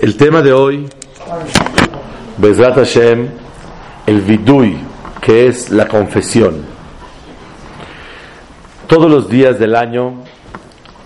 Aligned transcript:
el 0.00 0.16
tema 0.16 0.40
de 0.40 0.52
hoy, 0.52 0.88
Bezrat 2.38 2.76
Hashem, 2.76 3.28
el 4.06 4.22
vidui, 4.22 4.78
que 5.20 5.46
es 5.46 5.70
la 5.70 5.86
confesión. 5.86 6.64
Todos 8.86 9.10
los 9.10 9.28
días 9.28 9.58
del 9.58 9.76
año, 9.76 10.22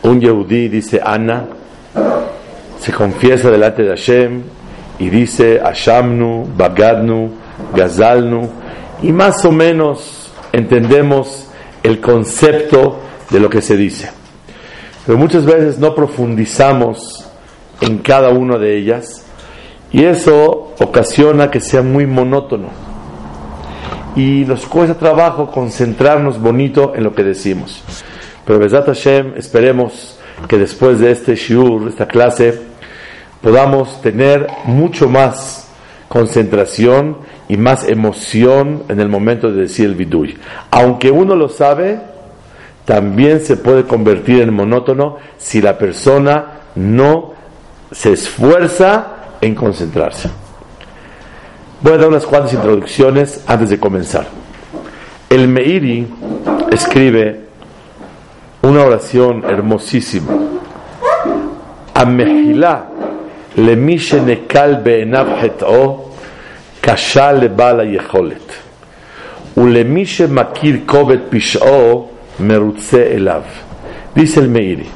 un 0.02 0.20
Yehudí 0.20 0.68
dice 0.68 1.00
Ana, 1.04 1.46
se 2.78 2.92
confiesa 2.92 3.50
delante 3.50 3.82
de 3.82 3.88
Hashem 3.88 4.42
y 5.00 5.08
dice 5.08 5.60
Hashamnu, 5.60 6.52
Bagadnu, 6.56 7.32
Gazalnu, 7.74 8.48
y 9.02 9.10
más 9.10 9.44
o 9.44 9.50
menos 9.50 10.30
entendemos 10.52 11.48
el 11.82 12.00
concepto 12.00 13.00
de 13.30 13.40
lo 13.40 13.50
que 13.50 13.60
se 13.60 13.76
dice. 13.76 14.23
Pero 15.06 15.18
muchas 15.18 15.44
veces 15.44 15.78
no 15.78 15.94
profundizamos 15.94 17.28
en 17.80 17.98
cada 17.98 18.30
una 18.30 18.58
de 18.58 18.76
ellas 18.76 19.24
y 19.92 20.04
eso 20.04 20.74
ocasiona 20.80 21.50
que 21.50 21.60
sea 21.60 21.82
muy 21.82 22.06
monótono. 22.06 22.68
Y 24.16 24.44
nos 24.46 24.66
cuesta 24.66 24.96
trabajo 24.96 25.50
concentrarnos 25.50 26.40
bonito 26.40 26.94
en 26.94 27.04
lo 27.04 27.14
que 27.14 27.24
decimos. 27.24 27.82
Pero 28.46 28.58
Besat 28.58 28.86
Hashem, 28.86 29.34
esperemos 29.36 30.18
que 30.48 30.58
después 30.58 31.00
de 31.00 31.10
este 31.10 31.34
shiur, 31.34 31.88
esta 31.88 32.06
clase, 32.06 32.60
podamos 33.42 34.00
tener 34.00 34.46
mucho 34.64 35.08
más 35.08 35.68
concentración 36.08 37.18
y 37.48 37.56
más 37.56 37.88
emoción 37.88 38.84
en 38.88 39.00
el 39.00 39.08
momento 39.08 39.50
de 39.50 39.62
decir 39.62 39.86
el 39.86 39.94
vidui. 39.94 40.36
Aunque 40.70 41.10
uno 41.10 41.34
lo 41.34 41.48
sabe, 41.48 42.00
también 42.84 43.40
se 43.40 43.56
puede 43.56 43.84
convertir 43.84 44.42
en 44.42 44.52
monótono 44.52 45.16
si 45.38 45.62
la 45.62 45.78
persona 45.78 46.46
no 46.74 47.32
se 47.90 48.12
esfuerza 48.12 49.06
en 49.40 49.54
concentrarse. 49.54 50.30
Voy 51.80 51.94
a 51.94 51.98
dar 51.98 52.08
unas 52.08 52.26
cuantas 52.26 52.52
introducciones 52.52 53.42
antes 53.46 53.70
de 53.70 53.78
comenzar. 53.78 54.26
El 55.30 55.48
Meiri 55.48 56.06
escribe 56.70 57.40
una 58.62 58.82
oración 58.82 59.44
hermosísima. 59.44 60.32
Amehila 61.94 62.88
le 63.56 63.76
nekal 63.76 64.82
be'enav 64.82 65.38
het'o 65.42 66.10
kashal 66.80 67.40
le 67.40 67.48
bala 67.48 67.84
yecholet. 67.84 68.42
Ulemishe 69.56 70.26
makir 70.26 70.84
kovet 70.84 71.30
pish'o 71.30 72.13
Merutze 72.38 73.14
Elav. 73.14 73.44
Dice 74.14 74.40
el 74.40 74.48
Meiri, 74.48 74.86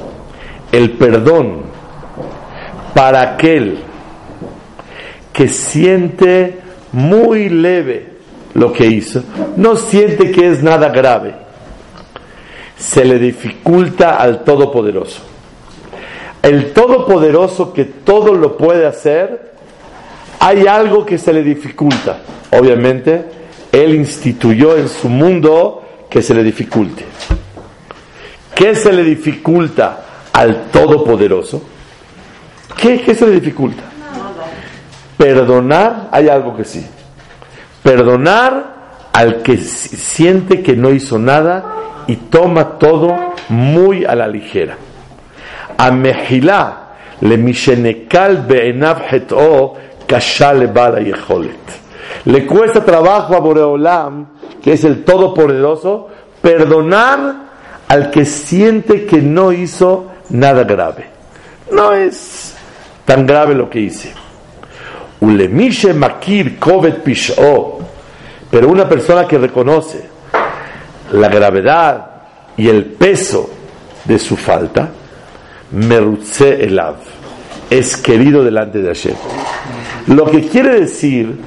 el 0.72 0.92
perdón 0.92 1.62
para 2.94 3.22
aquel 3.22 3.78
que 5.33 5.48
siente 5.48 6.59
muy 6.92 7.48
leve 7.48 8.09
lo 8.55 8.72
que 8.72 8.86
hizo, 8.86 9.22
no 9.56 9.77
siente 9.77 10.31
que 10.31 10.48
es 10.48 10.62
nada 10.62 10.88
grave, 10.88 11.34
se 12.77 13.04
le 13.04 13.19
dificulta 13.19 14.16
al 14.16 14.44
Todopoderoso. 14.44 15.22
El 16.43 16.72
Todopoderoso 16.72 17.72
que 17.72 17.84
todo 17.84 18.34
lo 18.34 18.56
puede 18.56 18.87
hacer, 18.87 19.53
hay 20.41 20.66
algo 20.66 21.04
que 21.04 21.19
se 21.19 21.32
le 21.32 21.43
dificulta. 21.43 22.21
Obviamente, 22.53 23.25
Él 23.72 23.94
instituyó 23.94 24.77
en 24.77 24.88
su 24.88 25.09
mundo 25.09 25.88
que 26.09 26.23
se 26.23 26.35
le 26.35 26.43
dificulte. 26.43 27.05
¿Qué 28.55 28.75
se 28.75 28.93
le 28.93 29.05
dificulta 29.05 30.05
al 30.33 30.67
Todopoderoso? 30.71 31.63
¿Qué, 32.77 33.15
se 33.15 33.27
le 33.27 33.33
dificulta? 33.33 33.83
Perdonar, 35.17 36.09
hay 36.11 36.29
algo 36.29 36.57
que 36.57 36.65
sí. 36.65 36.85
Perdonar 37.83 38.79
al 39.13 39.43
que 39.43 39.57
siente 39.59 40.63
que 40.63 40.77
no 40.77 40.91
hizo 40.91 41.19
nada 41.19 42.05
y 42.07 42.17
toma 42.17 42.79
todo 42.79 43.17
muy 43.49 44.05
a 44.05 44.15
la 44.15 44.29
ligera. 44.29 44.77
A 45.77 45.91
Mejilá 45.91 46.89
le 47.21 47.37
mishenekal 47.37 48.47
het'o 49.11 49.75
kashale 50.07 50.67
bala 50.67 51.01
Le 52.25 52.47
cuesta 52.47 52.84
trabajo 52.84 53.34
a 53.34 53.41
Boreolam, 53.41 54.27
que 54.62 54.73
es 54.73 54.84
el 54.84 55.05
Todopoderoso, 55.05 56.09
perdonar 56.41 57.49
al 57.89 58.11
que 58.11 58.25
siente 58.25 59.06
que 59.06 59.23
no 59.23 59.53
hizo 59.53 60.06
nada 60.31 60.65
grave. 60.65 61.07
No 61.73 61.93
es 61.93 62.55
tan 63.05 63.27
grave 63.27 63.55
lo 63.55 63.69
que 63.71 63.81
hice. 63.81 64.12
Ulemishe 65.21 65.93
makir 65.95 66.59
kovet 66.59 67.03
pisho. 67.03 67.78
Pero 68.51 68.69
una 68.69 68.89
persona 68.89 69.27
que 69.27 69.39
reconoce 69.39 70.09
la 71.12 71.28
gravedad 71.28 72.07
y 72.57 72.69
el 72.69 72.84
peso 72.84 73.51
de 74.05 74.19
su 74.19 74.37
falta, 74.37 74.89
merutze 75.73 76.65
elav, 76.65 76.97
es 77.69 77.97
querido 77.97 78.43
delante 78.43 78.81
de 78.81 78.89
Hashem. 78.89 79.15
Lo 80.09 80.25
que 80.31 80.49
quiere 80.49 80.81
decir 80.81 81.39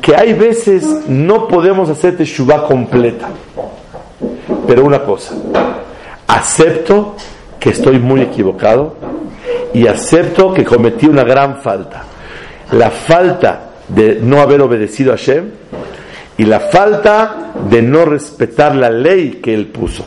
que 0.00 0.14
hay 0.14 0.32
veces 0.34 0.84
no 1.08 1.48
podemos 1.48 1.88
hacer 1.88 2.16
teshuvah 2.16 2.66
completa. 2.66 3.28
Pero 4.66 4.84
una 4.84 5.02
cosa, 5.02 5.34
acepto 6.26 7.16
que 7.58 7.70
estoy 7.70 7.98
muy 7.98 8.20
equivocado 8.20 8.96
y 9.72 9.86
acepto 9.86 10.52
que 10.52 10.64
cometí 10.64 11.06
una 11.06 11.24
gran 11.24 11.62
falta. 11.62 12.04
La 12.72 12.90
falta 12.90 13.70
de 13.88 14.18
no 14.20 14.40
haber 14.40 14.60
obedecido 14.62 15.12
a 15.12 15.16
Hashem 15.16 15.50
y 16.38 16.44
la 16.44 16.60
falta 16.60 17.52
de 17.68 17.82
no 17.82 18.04
respetar 18.04 18.74
la 18.74 18.90
ley 18.90 19.40
que 19.42 19.54
él 19.54 19.68
puso. 19.68 20.04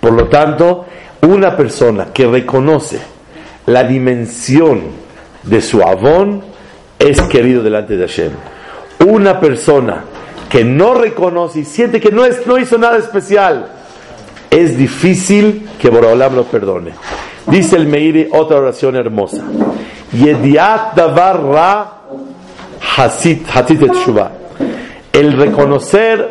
Por 0.00 0.12
lo 0.12 0.28
tanto, 0.28 0.86
una 1.22 1.56
persona 1.56 2.06
que 2.12 2.26
reconoce 2.26 3.00
la 3.66 3.84
dimensión 3.84 4.82
de 5.42 5.60
su 5.60 5.82
avón 5.82 6.55
es 6.98 7.20
querido 7.22 7.62
delante 7.62 7.96
de 7.96 8.06
Hashem. 8.06 8.32
Una 9.06 9.38
persona 9.40 10.04
que 10.48 10.64
no 10.64 10.94
reconoce 10.94 11.60
y 11.60 11.64
siente 11.64 12.00
que 12.00 12.10
no, 12.10 12.24
es, 12.24 12.46
no 12.46 12.58
hizo 12.58 12.78
nada 12.78 12.98
especial, 12.98 13.68
es 14.50 14.76
difícil 14.78 15.68
que 15.78 15.90
Borolam 15.90 16.34
lo 16.34 16.44
perdone. 16.44 16.92
Dice 17.46 17.76
el 17.76 17.86
Meiri 17.86 18.28
otra 18.32 18.58
oración 18.58 18.96
hermosa. 18.96 19.44
Yediat 20.12 20.94
davar 20.94 21.42
ra 21.42 21.92
hasit, 22.96 23.46
hasit 23.54 23.82
El 25.12 25.32
reconocer 25.34 26.30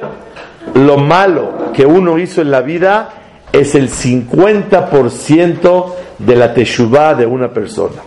lo 0.73 0.97
malo 0.97 1.71
que 1.73 1.85
uno 1.85 2.17
hizo 2.17 2.41
en 2.41 2.51
la 2.51 2.61
vida 2.61 3.09
es 3.51 3.75
el 3.75 3.89
50% 3.89 5.85
de 6.19 6.35
la 6.35 6.53
teshuvah 6.53 7.13
de 7.15 7.25
una 7.25 7.51
persona. 7.51 8.01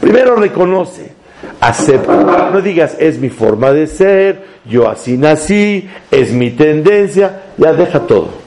Primero 0.00 0.36
reconoce, 0.36 1.15
acepta. 1.60 2.50
No 2.52 2.60
digas, 2.60 2.96
es 2.98 3.18
mi 3.18 3.30
forma 3.30 3.72
de 3.72 3.86
ser, 3.86 4.44
yo 4.64 4.88
así 4.88 5.16
nací, 5.16 5.88
es 6.10 6.32
mi 6.32 6.50
tendencia, 6.50 7.42
ya 7.56 7.72
deja 7.72 8.00
todo 8.00 8.46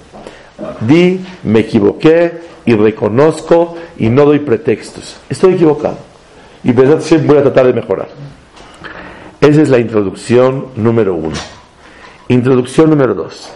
di, 0.81 1.19
me 1.43 1.59
equivoqué 1.59 2.31
y 2.65 2.75
reconozco 2.75 3.77
y 3.97 4.09
no 4.09 4.25
doy 4.25 4.39
pretextos. 4.39 5.17
Estoy 5.29 5.53
equivocado. 5.53 5.97
Y 6.63 6.71
verdad 6.71 7.01
voy 7.25 7.37
a 7.37 7.43
tratar 7.43 7.67
de 7.67 7.73
mejorar. 7.73 8.09
Esa 9.39 9.61
es 9.61 9.69
la 9.69 9.79
introducción 9.79 10.67
número 10.75 11.15
uno. 11.15 11.37
Introducción 12.27 12.89
número 12.89 13.13
dos. 13.13 13.49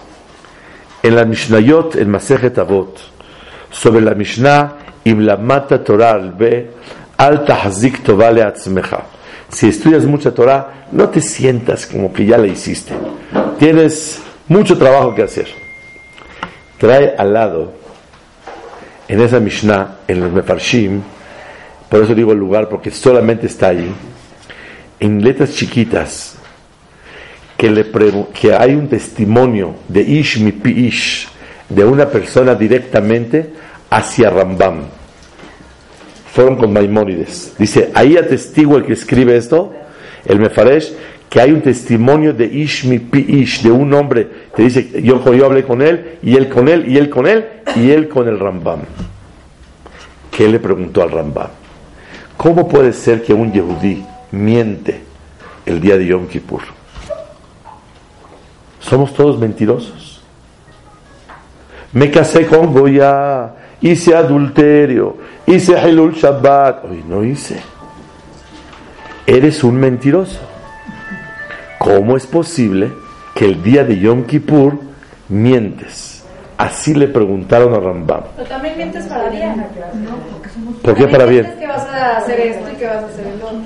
En 1.03 1.15
la 1.15 1.25
Mishnayot, 1.25 1.95
en 1.95 2.09
Masejet 2.09 2.57
Avot, 2.57 2.97
sobre 3.69 4.01
la 4.01 4.13
Mishnah, 4.13 4.77
Iblamata 5.03 5.83
Torah 5.83 6.12
al 6.12 6.36
Al 7.18 7.44
Tahzik 7.44 8.03
Tovale 8.03 8.41
Atzmecha. 8.41 9.01
Si 9.49 9.67
estudias 9.67 10.05
mucha 10.05 10.33
Torah, 10.33 10.87
no 10.91 11.09
te 11.09 11.21
sientas 11.21 11.85
como 11.85 12.11
que 12.11 12.25
ya 12.25 12.37
la 12.37 12.47
hiciste. 12.47 12.93
Tienes 13.59 14.21
mucho 14.47 14.77
trabajo 14.77 15.13
que 15.13 15.23
hacer 15.23 15.63
trae 16.83 17.15
al 17.17 17.31
lado 17.31 17.71
en 19.07 19.21
esa 19.21 19.39
Mishnah, 19.39 19.99
en 20.05 20.19
los 20.19 20.33
Mefarshim, 20.33 21.01
por 21.87 22.03
eso 22.03 22.13
digo 22.13 22.33
el 22.33 22.39
lugar, 22.39 22.67
porque 22.67 22.91
solamente 22.91 23.47
está 23.47 23.69
ahí, 23.69 23.89
en 24.99 25.23
letras 25.23 25.55
chiquitas, 25.55 26.35
que, 27.55 27.69
le 27.69 27.89
que 28.33 28.53
hay 28.53 28.75
un 28.75 28.89
testimonio 28.89 29.75
de 29.87 30.01
Ish 30.01 30.41
mi 30.41 30.53
Ish, 30.71 31.29
de 31.69 31.85
una 31.85 32.09
persona 32.09 32.53
directamente 32.53 33.53
hacia 33.89 34.29
Rambam. 34.29 34.81
Fueron 36.33 36.56
con 36.56 36.74
Maimónides. 36.74 37.53
Dice, 37.59 37.91
ahí 37.94 38.18
atestigo 38.18 38.75
el 38.77 38.85
que 38.85 38.94
escribe 38.94 39.38
esto, 39.38 39.71
el 40.25 40.39
Mefaresh, 40.39 40.91
que 41.30 41.39
hay 41.39 41.51
un 41.51 41.62
testimonio 41.62 42.33
de 42.33 42.45
Ish 42.45 42.85
mi 42.85 42.97
pi 42.97 43.19
Ish, 43.19 43.62
de 43.62 43.69
un 43.69 43.94
hombre 43.94 44.27
que 44.56 44.63
dice, 44.63 45.01
yo, 45.03 45.24
yo 45.31 45.45
hablé 45.45 45.63
con 45.63 45.83
él, 45.83 46.18
y 46.24 46.35
él 46.35 46.50
con 46.50 46.68
él, 46.69 46.91
y 46.91 46.97
él 46.97 47.12
con 47.12 47.27
él, 47.27 47.45
y 47.75 47.91
él 47.91 48.07
con 48.09 48.27
el 48.27 48.39
Rambam. 48.39 48.80
¿Qué 50.31 50.47
le 50.47 50.59
preguntó 50.59 51.03
al 51.03 51.12
Rambam? 51.12 51.50
¿Cómo 52.36 52.68
puede 52.68 52.94
ser 52.94 53.21
que 53.21 53.33
un 53.33 53.53
Yehudí 53.53 54.03
miente 54.31 55.01
el 55.68 55.79
día 55.79 55.97
de 55.97 56.07
Yom 56.07 56.27
Kippur? 56.27 56.62
Somos 58.79 59.13
todos 59.13 59.38
mentirosos. 59.38 60.24
Me 61.91 62.09
casé 62.09 62.47
con 62.47 62.74
Goya, 62.74 63.53
hice 63.83 64.15
adulterio, 64.15 65.18
hice 65.45 65.74
Hilul 65.88 66.13
Shabbat. 66.13 66.85
Hoy 66.85 67.03
no 67.07 67.24
hice. 67.24 67.62
Eres 69.27 69.63
un 69.63 69.75
mentiroso. 69.75 70.39
¿Cómo 71.77 72.18
es 72.18 72.25
posible 72.25 72.91
que 73.35 73.45
el 73.45 73.62
día 73.62 73.83
de 73.83 74.00
Yom 74.00 74.24
Kippur 74.24 74.80
mientes? 75.27 76.24
Así 76.57 76.94
le 76.94 77.07
preguntaron 77.07 77.74
a 77.74 77.80
Rambam. 77.80 78.24
Pero 78.38 78.47
también 78.47 78.77
mientes 78.77 79.06
para 79.06 79.30
bien. 79.30 79.65
¿Por 80.81 80.95
qué 80.95 81.07
para 81.07 81.25
bien? 81.25 81.56
que 81.60 81.68
vas 81.68 81.86
a 81.88 82.18
hacer 82.18 82.39
esto 82.39 82.69
y 82.71 82.75
que 82.75 82.86
vas 82.86 83.04
a 83.04 83.06
hacer 83.07 83.27
el 83.27 83.42
otro. 83.42 83.57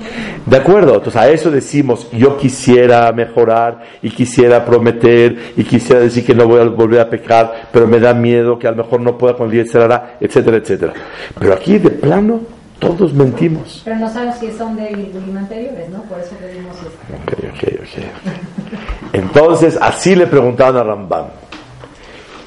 De 0.46 0.56
acuerdo, 0.56 0.94
entonces 0.94 1.20
a 1.20 1.28
eso 1.28 1.50
decimos, 1.50 2.08
yo 2.12 2.36
quisiera 2.36 3.10
mejorar 3.12 3.80
y 4.02 4.10
quisiera 4.10 4.64
prometer 4.64 5.52
y 5.56 5.64
quisiera 5.64 6.00
decir 6.00 6.24
que 6.24 6.34
no 6.34 6.46
voy 6.46 6.60
a 6.60 6.64
volver 6.64 7.00
a 7.00 7.10
pecar, 7.10 7.68
pero 7.72 7.86
me 7.86 8.00
da 8.00 8.14
miedo 8.14 8.58
que 8.58 8.66
a 8.66 8.70
lo 8.70 8.78
mejor 8.78 9.00
no 9.00 9.18
pueda 9.18 9.34
con 9.34 9.46
el 9.46 9.52
día, 9.52 9.62
etcétera, 9.62 10.16
etcétera, 10.20 10.56
etcétera. 10.56 10.92
Pero 11.38 11.54
aquí 11.54 11.78
de 11.78 11.90
plano 11.90 12.40
todos 12.78 13.12
mentimos. 13.12 13.82
Pero 13.84 13.96
no 13.96 14.08
sabes 14.12 14.36
si 14.36 14.52
son 14.52 14.76
de 14.76 14.88
anteriores, 15.36 15.88
¿no? 15.90 16.02
Por 16.04 16.20
eso 16.20 16.34
pedimos 16.40 16.76
esto. 16.76 16.90
Ok, 17.14 17.32
ok, 17.54 17.80
ok. 17.80 19.14
Entonces 19.14 19.78
así 19.80 20.14
le 20.14 20.26
preguntaban 20.26 20.76
a 20.76 20.82
Rambam. 20.84 21.26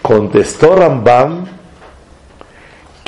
Contestó 0.01 0.75
Rambam 0.75 1.45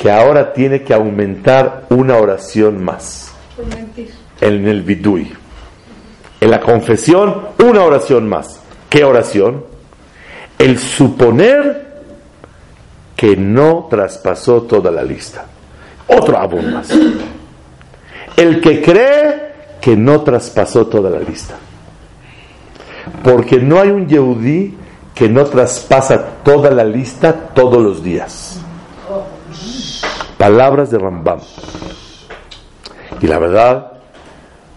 que 0.04 0.12
ahora 0.12 0.52
tiene 0.52 0.82
que 0.82 0.92
aumentar 0.92 1.86
una 1.88 2.18
oración 2.18 2.84
más. 2.84 3.32
En 4.38 4.68
el 4.68 4.82
vidui. 4.82 5.32
En 6.42 6.50
la 6.50 6.60
confesión, 6.60 7.40
una 7.58 7.82
oración 7.84 8.28
más. 8.28 8.60
¿Qué 8.90 9.02
oración? 9.02 9.64
El 10.58 10.78
suponer 10.78 12.02
que 13.16 13.34
no 13.34 13.86
traspasó 13.88 14.64
toda 14.64 14.90
la 14.90 15.02
lista. 15.02 15.46
Otro 16.06 16.36
abón 16.36 16.74
más. 16.74 16.90
El 18.36 18.60
que 18.60 18.82
cree 18.82 19.52
que 19.80 19.96
no 19.96 20.20
traspasó 20.20 20.86
toda 20.86 21.08
la 21.08 21.20
lista. 21.20 21.54
Porque 23.22 23.56
no 23.58 23.80
hay 23.80 23.88
un 23.88 24.06
Yehudí 24.06 24.76
que 25.14 25.30
no 25.30 25.46
traspasa 25.46 26.42
toda 26.44 26.70
la 26.70 26.84
lista 26.84 27.32
todos 27.54 27.82
los 27.82 28.04
días. 28.04 28.53
Palabras 30.44 30.90
de 30.90 30.98
Rambam. 30.98 31.38
Y 33.22 33.26
la 33.26 33.38
verdad, 33.38 33.92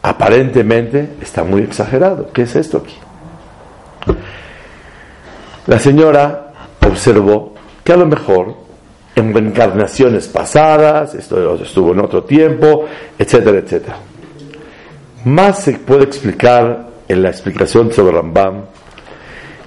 aparentemente 0.02 1.10
está 1.22 1.44
muy 1.44 1.62
exagerado. 1.62 2.30
¿Qué 2.32 2.44
es 2.44 2.56
esto 2.56 2.78
aquí? 2.78 2.96
La 5.66 5.78
señora 5.78 6.54
observó 6.88 7.54
que 7.84 7.92
a 7.92 7.98
lo 7.98 8.06
mejor 8.06 8.56
en 9.14 9.34
reencarnaciones 9.34 10.30
pasadas, 10.30 11.14
esto 11.16 11.56
estuvo 11.56 11.92
en 11.92 12.00
otro 12.00 12.24
tiempo, 12.24 12.86
etcétera, 13.20 13.58
etcétera. 13.58 13.98
Más 15.26 15.64
se 15.64 15.74
puede 15.74 16.06
explicar 16.06 16.88
en 17.10 17.22
la 17.22 17.28
explicación 17.28 17.92
sobre 17.92 18.16
Rambam 18.16 18.62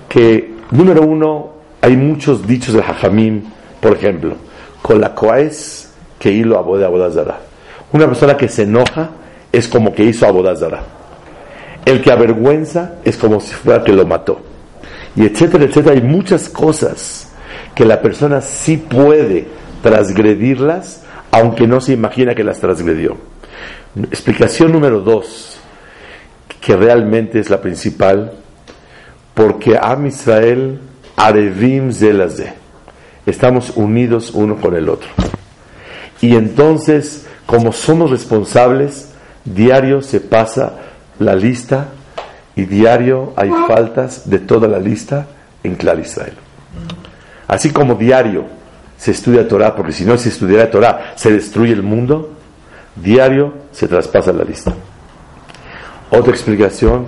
que 0.08 0.54
Número 0.70 1.02
uno, 1.02 1.50
hay 1.82 1.94
muchos 1.94 2.46
dichos 2.46 2.74
de 2.74 2.82
Jajamim, 2.82 3.42
por 3.80 3.92
ejemplo, 3.92 4.36
con 4.80 4.98
la 4.98 5.14
coes 5.14 5.89
que 6.20 6.30
hilo 6.30 6.56
a 6.56 6.60
Abodazara. 6.60 7.40
Una 7.92 8.06
persona 8.06 8.36
que 8.36 8.48
se 8.48 8.62
enoja 8.62 9.10
es 9.50 9.66
como 9.66 9.92
que 9.92 10.04
hizo 10.04 10.26
Abodazara. 10.26 10.82
El 11.84 12.02
que 12.02 12.12
avergüenza 12.12 12.96
es 13.04 13.16
como 13.16 13.40
si 13.40 13.54
fuera 13.54 13.82
que 13.82 13.92
lo 13.92 14.06
mató. 14.06 14.40
Y 15.16 15.24
etcétera, 15.24 15.64
etcétera. 15.64 15.96
Hay 15.96 16.02
muchas 16.02 16.50
cosas 16.50 17.32
que 17.74 17.86
la 17.86 18.02
persona 18.02 18.42
sí 18.42 18.76
puede 18.76 19.46
transgredirlas, 19.82 21.04
aunque 21.30 21.66
no 21.66 21.80
se 21.80 21.94
imagina 21.94 22.34
que 22.34 22.44
las 22.44 22.60
transgredió. 22.60 23.16
Explicación 23.96 24.72
número 24.72 25.00
dos, 25.00 25.58
que 26.60 26.76
realmente 26.76 27.40
es 27.40 27.48
la 27.48 27.62
principal, 27.62 28.32
porque 29.32 29.78
Am 29.80 30.06
Israel 30.06 30.80
Arevim 31.16 31.92
Zelazé. 31.92 32.52
Estamos 33.24 33.70
unidos 33.74 34.32
uno 34.34 34.56
con 34.56 34.76
el 34.76 34.88
otro. 34.88 35.08
Y 36.20 36.36
entonces, 36.36 37.26
como 37.46 37.72
somos 37.72 38.10
responsables, 38.10 39.10
diario 39.44 40.02
se 40.02 40.20
pasa 40.20 40.74
la 41.18 41.34
lista 41.34 41.88
y 42.56 42.64
diario 42.64 43.32
hay 43.36 43.50
faltas 43.66 44.28
de 44.28 44.38
toda 44.38 44.68
la 44.68 44.78
lista 44.78 45.26
en 45.62 45.76
Clar 45.76 45.98
Israel. 45.98 46.34
Así 47.48 47.70
como 47.70 47.94
diario 47.94 48.44
se 48.96 49.12
estudia 49.12 49.48
Torah, 49.48 49.74
porque 49.74 49.92
si 49.92 50.04
no 50.04 50.16
se 50.18 50.28
estudiara 50.28 50.70
Torah 50.70 51.12
se 51.16 51.32
destruye 51.32 51.72
el 51.72 51.82
mundo, 51.82 52.30
diario 52.96 53.54
se 53.72 53.88
traspasa 53.88 54.32
la 54.32 54.44
lista. 54.44 54.74
Otra 56.10 56.32
explicación, 56.32 57.06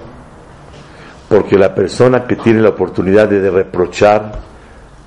porque 1.28 1.56
la 1.58 1.74
persona 1.74 2.24
que 2.24 2.36
tiene 2.36 2.60
la 2.60 2.70
oportunidad 2.70 3.28
de, 3.28 3.50
reprochar, 3.50 4.32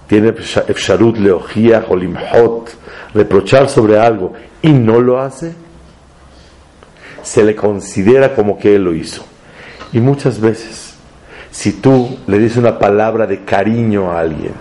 tiene 0.08 0.30
efsharut 0.30 1.18
leojía 1.18 1.86
limhot, 1.96 2.70
reprochar 3.16 3.70
sobre 3.70 3.98
algo 3.98 4.34
y 4.62 4.74
no 4.74 5.00
lo 5.00 5.20
hace, 5.20 5.56
se 7.24 7.44
le 7.44 7.56
considera 7.56 8.36
como 8.36 8.60
que 8.60 8.76
él 8.76 8.84
lo 8.84 8.94
hizo. 8.94 9.26
Y 9.94 10.00
muchas 10.00 10.40
veces, 10.40 10.96
si 11.50 11.72
tú 11.74 12.20
le 12.28 12.38
dices 12.38 12.58
una 12.58 12.78
palabra 12.78 13.26
de 13.26 13.46
cariño 13.46 14.12
a 14.12 14.20
alguien, 14.20 14.54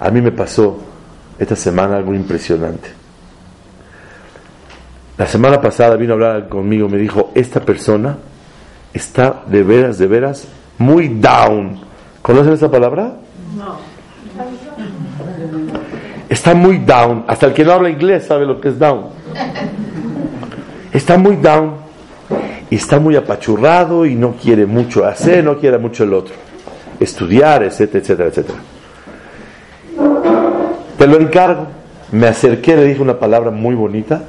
a 0.00 0.10
mí 0.10 0.20
me 0.22 0.32
pasó 0.32 0.78
esta 1.38 1.54
semana 1.54 1.98
algo 1.98 2.14
impresionante. 2.14 2.88
La 5.18 5.26
semana 5.26 5.60
pasada 5.60 5.96
vino 5.96 6.12
a 6.12 6.14
hablar 6.14 6.48
conmigo, 6.48 6.88
me 6.88 6.98
dijo, 6.98 7.32
esta 7.34 7.60
persona 7.60 8.16
está 8.92 9.42
de 9.46 9.62
veras, 9.62 9.98
de 9.98 10.06
veras 10.06 10.48
muy 10.78 11.08
down. 11.08 11.80
¿Conocen 12.22 12.54
esa 12.54 12.70
palabra? 12.70 13.16
No. 13.56 13.95
Está 16.36 16.52
muy 16.52 16.76
down. 16.76 17.24
Hasta 17.28 17.46
el 17.46 17.54
que 17.54 17.64
no 17.64 17.72
habla 17.72 17.88
inglés 17.88 18.26
sabe 18.26 18.44
lo 18.44 18.60
que 18.60 18.68
es 18.68 18.78
down. 18.78 19.06
Está 20.92 21.16
muy 21.16 21.36
down 21.36 21.76
y 22.68 22.76
está 22.76 23.00
muy 23.00 23.16
apachurrado 23.16 24.04
y 24.04 24.14
no 24.14 24.32
quiere 24.32 24.66
mucho 24.66 25.06
hacer, 25.06 25.42
no 25.42 25.56
quiere 25.56 25.78
mucho 25.78 26.04
el 26.04 26.12
otro. 26.12 26.34
Estudiar, 27.00 27.62
etcétera, 27.62 28.00
etcétera, 28.00 28.28
etcétera. 28.28 28.58
Te 30.98 31.06
lo 31.06 31.16
encargo. 31.18 31.68
Me 32.12 32.26
acerqué, 32.26 32.76
le 32.76 32.84
dije 32.84 33.00
una 33.00 33.18
palabra 33.18 33.50
muy 33.50 33.74
bonita, 33.74 34.22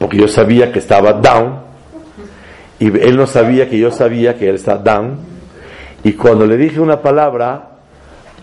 porque 0.00 0.16
yo 0.16 0.26
sabía 0.26 0.72
que 0.72 0.80
estaba 0.80 1.12
down 1.12 1.60
y 2.80 2.86
él 2.86 3.16
no 3.16 3.28
sabía 3.28 3.70
que 3.70 3.78
yo 3.78 3.92
sabía 3.92 4.36
que 4.36 4.48
él 4.48 4.56
está 4.56 4.78
down. 4.78 5.16
Y 6.02 6.14
cuando 6.14 6.44
le 6.44 6.56
dije 6.56 6.80
una 6.80 7.02
palabra, 7.02 7.67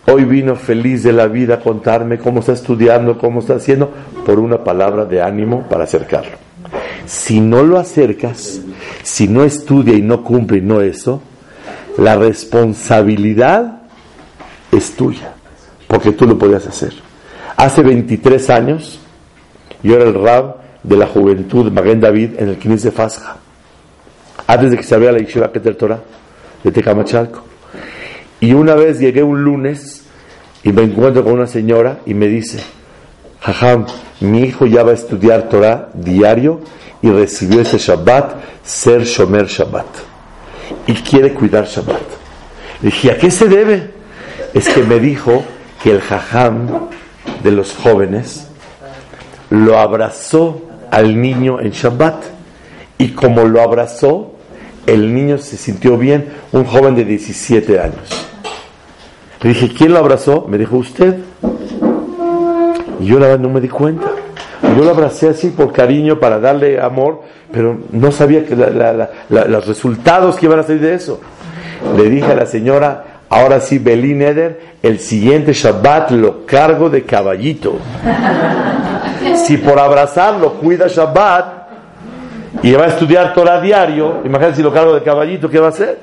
hoy 0.08 0.26
vino 0.26 0.56
feliz 0.56 1.04
de 1.04 1.14
la 1.14 1.28
vida 1.28 1.56
a 1.56 1.60
contarme 1.60 2.18
cómo 2.18 2.40
está 2.40 2.54
estudiando, 2.54 3.18
cómo 3.18 3.40
está 3.40 3.56
haciendo, 3.56 3.92
por 4.26 4.40
una 4.40 4.64
palabra 4.64 5.06
de 5.06 5.22
ánimo 5.22 5.68
para 5.70 5.84
acercarlo. 5.84 6.38
Si 7.06 7.40
no 7.40 7.64
lo 7.64 7.78
acercas, 7.78 8.62
si 9.04 9.28
no 9.28 9.44
estudia 9.44 9.96
y 9.96 10.02
no 10.02 10.24
cumple 10.24 10.58
y 10.58 10.62
no 10.62 10.82
eso, 10.82 11.22
la 11.98 12.16
responsabilidad 12.16 13.84
es 14.72 14.96
tuya, 14.96 15.34
porque 15.88 16.12
tú 16.12 16.26
lo 16.26 16.38
podías 16.38 16.66
hacer. 16.68 16.94
Hace 17.56 17.84
23 17.84 18.50
años, 18.50 19.00
yo 19.84 19.96
era 19.96 20.06
el 20.06 20.14
rab 20.14 20.58
de 20.84 20.98
la 20.98 21.08
juventud 21.08 21.72
Maguen 21.72 22.00
David 22.00 22.32
en 22.38 22.50
el 22.50 22.58
15 22.58 22.90
de 22.90 22.92
Fasja 22.92 23.38
antes 24.48 24.72
de 24.72 24.78
que 24.78 24.84
se 24.84 24.96
abriera 24.96 25.14
la 25.14 25.20
Yeshiva 25.20 25.52
Keter 25.52 25.76
Torah 25.76 26.00
de 26.64 26.72
Tecamachalco. 26.72 27.44
Y 28.40 28.54
una 28.54 28.76
vez 28.76 29.00
llegué 29.00 29.24
un 29.24 29.44
lunes 29.44 30.04
y 30.64 30.72
me 30.72 30.84
encuentro 30.84 31.24
con 31.24 31.34
una 31.34 31.48
señora 31.48 32.00
y 32.06 32.14
me 32.14 32.28
dice, 32.28 32.60
Jajam, 33.42 33.86
mi 34.20 34.42
hijo 34.42 34.66
ya 34.66 34.84
va 34.84 34.92
a 34.92 34.96
estudiar 34.96 35.50
Torah 35.50 35.90
diario 35.94 36.62
y 37.02 37.10
recibió 37.10 37.62
ese 37.62 37.78
Shabbat, 37.78 38.36
ser 38.64 39.04
Shomer 39.04 39.46
Shabbat. 39.46 39.86
Y 40.88 40.94
quiere 40.94 41.34
cuidar 41.34 41.66
Shabbat. 41.66 42.02
Le 42.82 42.90
dije, 42.90 43.12
¿a 43.12 43.18
qué 43.18 43.30
se 43.30 43.48
debe? 43.48 43.92
Es 44.54 44.68
que 44.70 44.82
me 44.84 45.00
dijo 45.00 45.44
que 45.84 45.92
el 45.92 46.02
Jajam 46.02 46.90
de 47.44 47.52
los 47.52 47.74
jóvenes 47.74 48.48
lo 49.50 49.78
abrazó 49.78 50.62
al 50.92 51.22
niño 51.22 51.60
en 51.60 51.72
Shabbat. 51.72 52.24
Y 52.98 53.10
como 53.10 53.44
lo 53.44 53.62
abrazó, 53.62 54.35
el 54.86 55.14
niño 55.14 55.38
se 55.38 55.58
sintió 55.58 55.98
bien, 55.98 56.30
un 56.52 56.66
joven 56.66 56.96
de 56.96 57.06
17 57.06 57.80
años. 57.80 58.28
Le 59.42 59.50
dije, 59.50 59.72
¿quién 59.76 59.94
lo 59.94 60.00
abrazó? 60.00 60.46
Me 60.48 60.58
dijo, 60.58 60.78
usted. 60.78 61.18
Y 63.00 63.06
yo 63.06 63.20
la 63.20 63.28
verdad 63.28 63.40
no 63.40 63.50
me 63.50 63.62
di 63.62 63.70
cuenta. 63.70 64.08
Yo 64.76 64.84
lo 64.84 64.92
abracé 64.92 65.30
así 65.30 65.50
por 65.50 65.72
cariño, 65.72 66.20
para 66.20 66.40
darle 66.40 66.80
amor, 66.80 67.22
pero 67.52 67.78
no 67.92 68.12
sabía 68.12 68.46
que 68.46 68.56
los 68.56 69.68
resultados 69.68 70.38
que 70.38 70.46
iban 70.48 70.60
a 70.60 70.64
salir 70.64 70.82
de 70.82 70.94
eso. 70.96 71.22
Le 71.96 72.10
dije 72.10 72.32
a 72.32 72.36
la 72.36 72.46
señora, 72.46 73.22
ahora 73.30 73.60
sí, 73.60 73.78
Belín 73.78 74.22
Eder, 74.22 74.76
el 74.82 75.00
siguiente 75.00 75.54
Shabbat 75.54 76.12
lo 76.12 76.46
cargo 76.46 76.90
de 76.90 77.04
caballito. 77.04 77.78
Si 79.36 79.58
por 79.58 79.80
abrazarlo 79.80 80.54
cuida 80.54 80.88
Shabbat 80.88 81.65
y 82.64 82.72
va 82.74 82.86
a 82.86 82.88
estudiar 82.88 83.34
Torah 83.34 83.62
diario, 83.62 84.22
imagínate 84.26 84.58
si 84.58 84.64
lo 84.64 84.74
cargo 84.74 84.94
de 84.94 85.04
caballito, 85.04 85.50
¿qué 85.50 85.60
va 85.60 85.68
a 85.68 85.70
hacer? 85.70 86.00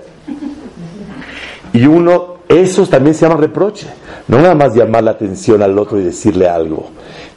Y 1.72 1.86
uno, 1.86 2.36
eso 2.48 2.86
también 2.86 3.14
se 3.14 3.26
llama 3.26 3.40
reproche. 3.40 3.86
No 4.28 4.38
nada 4.38 4.54
más 4.54 4.74
llamar 4.74 5.02
la 5.02 5.12
atención 5.12 5.62
al 5.62 5.78
otro 5.78 5.98
y 5.98 6.02
decirle 6.02 6.48
algo. 6.48 6.90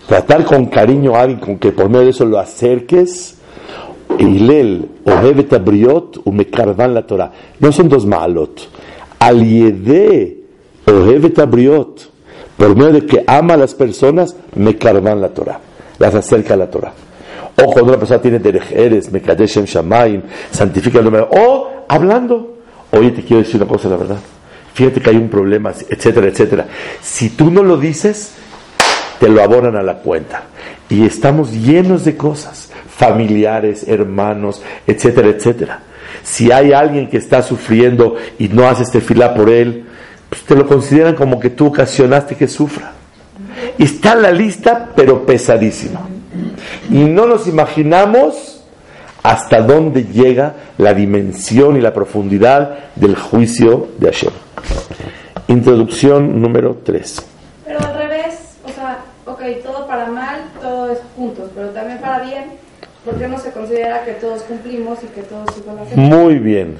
Tratar 0.07 0.43
con 0.43 0.65
cariño 0.65 1.15
a 1.15 1.21
alguien 1.21 1.39
con 1.39 1.57
que 1.57 1.71
por 1.71 1.89
medio 1.89 2.05
de 2.05 2.09
eso 2.11 2.25
lo 2.25 2.37
acerques. 2.37 3.37
Hilel, 4.19 4.87
Ohevet 5.05 5.51
Abriot, 5.53 6.21
Umekarvan 6.25 6.93
la 6.93 7.07
Torah. 7.07 7.31
No 7.59 7.71
son 7.71 7.89
dos 7.89 8.05
malot. 8.05 8.69
Aliede, 9.19 10.37
Ohevet 10.85 11.39
Abriot. 11.39 12.11
Por 12.57 12.75
medio 12.75 12.93
de 12.93 13.05
que 13.05 13.23
ama 13.25 13.55
a 13.55 13.57
las 13.57 13.73
personas, 13.73 14.35
Mekarvan 14.55 15.21
la 15.21 15.29
Torah. 15.29 15.59
Las 15.97 16.13
acerca 16.13 16.53
a 16.53 16.57
la 16.57 16.69
Torah. 16.69 16.93
O 17.57 17.65
cuando 17.65 17.91
una 17.91 17.99
persona 17.99 18.21
tiene 18.21 18.39
derejeres, 18.39 19.11
Mekadeshem 19.11 19.65
Shamaim, 19.65 20.21
santifica 20.51 20.99
el 20.99 21.05
nombre. 21.05 21.25
O 21.29 21.85
hablando. 21.87 22.53
Oye, 22.91 23.11
te 23.11 23.23
quiero 23.23 23.43
decir 23.43 23.61
una 23.61 23.67
cosa, 23.67 23.89
la 23.89 23.97
verdad 23.97 24.19
fíjate 24.75 25.01
que 25.01 25.09
hay 25.09 25.15
un 25.15 25.29
problema, 25.29 25.71
etcétera, 25.89 26.27
etcétera. 26.27 26.67
Si 27.01 27.29
tú 27.29 27.49
no 27.49 27.63
lo 27.63 27.77
dices, 27.77 28.33
te 29.19 29.29
lo 29.29 29.41
abonan 29.41 29.77
a 29.77 29.81
la 29.81 29.99
cuenta. 29.99 30.43
Y 30.89 31.05
estamos 31.05 31.53
llenos 31.53 32.03
de 32.03 32.17
cosas, 32.17 32.71
familiares, 32.89 33.87
hermanos, 33.87 34.61
etcétera, 34.85 35.29
etcétera. 35.29 35.79
Si 36.23 36.51
hay 36.51 36.73
alguien 36.73 37.09
que 37.09 37.17
está 37.17 37.41
sufriendo 37.41 38.17
y 38.37 38.49
no 38.49 38.67
haces 38.67 38.91
fila 39.01 39.33
por 39.33 39.49
él, 39.49 39.85
pues 40.27 40.43
te 40.43 40.55
lo 40.55 40.67
consideran 40.67 41.15
como 41.15 41.39
que 41.39 41.51
tú 41.51 41.67
ocasionaste 41.67 42.35
que 42.35 42.49
sufra. 42.49 42.91
Está 43.77 44.13
en 44.13 44.21
la 44.23 44.31
lista, 44.31 44.89
pero 44.93 45.25
pesadísimo. 45.25 46.14
Y 46.89 47.03
no 47.03 47.25
nos 47.25 47.47
imaginamos 47.47 48.63
hasta 49.23 49.61
dónde 49.61 50.03
llega 50.03 50.53
la 50.77 50.93
dimensión 50.93 51.77
y 51.77 51.81
la 51.81 51.93
profundidad 51.93 52.91
del 52.95 53.15
juicio 53.15 53.87
de 53.97 54.07
Hashem. 54.07 54.33
Introducción 55.47 56.41
número 56.41 56.77
3. 56.83 57.25
Pero 57.65 57.79
al 57.79 57.95
revés, 57.95 58.35
o 58.63 58.69
sea, 58.69 58.99
ok, 59.25 59.41
todo 59.63 59.87
para 59.87 60.07
mal, 60.07 60.41
todo 60.61 60.91
es 60.91 60.99
juntos, 61.15 61.49
pero 61.55 61.69
también 61.69 61.99
para 61.99 62.23
bien, 62.23 62.51
porque 63.03 63.27
no 63.27 63.39
se 63.39 63.51
considera 63.51 64.05
que 64.05 64.13
todos 64.13 64.41
cumplimos 64.43 64.99
y 65.03 65.07
que 65.07 65.21
todos 65.21 65.49
hacemos? 65.49 65.95
Muy 65.95 66.39
bien. 66.39 66.77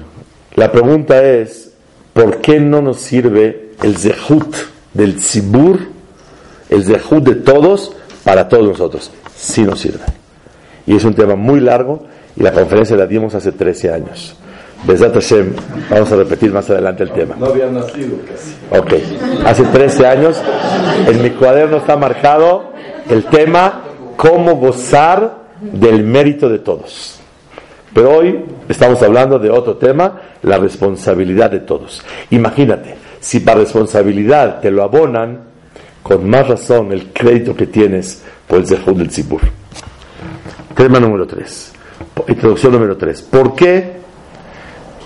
La 0.54 0.70
pregunta 0.70 1.22
es, 1.22 1.72
¿por 2.12 2.40
qué 2.40 2.60
no 2.60 2.80
nos 2.80 3.00
sirve 3.00 3.70
el 3.82 3.96
zehut 3.96 4.54
del 4.94 5.16
tzibur, 5.16 5.80
el 6.70 6.84
zehut 6.84 7.24
de 7.24 7.34
todos, 7.34 7.96
para 8.26 8.48
todos 8.48 8.66
nosotros? 8.66 9.08
Sí 9.36 9.62
nos 9.62 9.78
sirve. 9.78 10.00
Y 10.84 10.96
es 10.96 11.04
un 11.04 11.14
tema 11.14 11.36
muy 11.36 11.60
largo 11.60 12.02
y 12.34 12.42
la 12.42 12.50
conferencia 12.50 12.96
la 12.96 13.06
dimos 13.06 13.36
hace 13.36 13.52
13 13.52 13.92
años. 13.92 14.34
Besat 14.84 15.14
Hashem, 15.14 15.52
vamos 15.88 16.10
a 16.10 16.16
repetir 16.16 16.52
más 16.52 16.68
adelante 16.68 17.04
el 17.04 17.12
tema. 17.12 17.36
No 17.38 17.46
había 17.46 17.66
nacido 17.66 18.16
casi. 18.28 18.56
Ok, 18.76 19.46
hace 19.46 19.62
13 19.62 20.06
años 20.08 20.42
en 21.06 21.22
mi 21.22 21.30
cuaderno 21.30 21.76
está 21.76 21.96
marcado 21.96 22.72
el 23.08 23.24
tema 23.26 23.84
cómo 24.16 24.56
gozar 24.56 25.46
del 25.60 26.02
mérito 26.02 26.48
de 26.48 26.58
todos. 26.58 27.20
Pero 27.94 28.10
hoy 28.10 28.44
estamos 28.68 29.00
hablando 29.04 29.38
de 29.38 29.50
otro 29.50 29.76
tema, 29.76 30.20
la 30.42 30.58
responsabilidad 30.58 31.52
de 31.52 31.60
todos. 31.60 32.02
Imagínate, 32.30 32.96
si 33.20 33.38
para 33.38 33.60
responsabilidad 33.60 34.60
te 34.60 34.72
lo 34.72 34.82
abonan, 34.82 35.55
con 36.06 36.30
más 36.30 36.46
razón 36.46 36.92
el 36.92 37.12
crédito 37.12 37.56
que 37.56 37.66
tienes 37.66 38.22
por 38.46 38.60
el 38.60 38.66
Zehud 38.68 38.96
del 38.96 39.08
Tzibur. 39.08 39.40
Tema 40.76 41.00
número 41.00 41.26
3. 41.26 41.72
Introducción 42.28 42.72
número 42.74 42.96
3. 42.96 43.22
¿Por 43.22 43.56
qué 43.56 43.96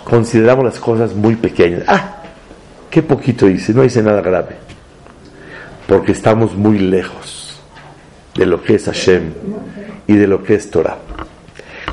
consideramos 0.05 0.63
las 0.63 0.79
cosas 0.79 1.15
muy 1.15 1.37
pequeñas? 1.37 1.85
Ah, 1.87 2.17
qué 2.91 3.03
poquito 3.03 3.49
hice, 3.49 3.73
no 3.73 3.83
hice 3.83 4.03
nada 4.03 4.21
grave. 4.21 4.57
Porque 5.89 6.13
estamos 6.13 6.55
muy 6.55 6.79
lejos 6.79 7.59
de 8.35 8.45
lo 8.45 8.63
que 8.63 8.75
es 8.75 8.85
Hashem 8.85 9.33
y 10.07 10.17
de 10.17 10.27
lo 10.27 10.43
que 10.43 10.57
es 10.57 10.71
Torah. 10.71 10.99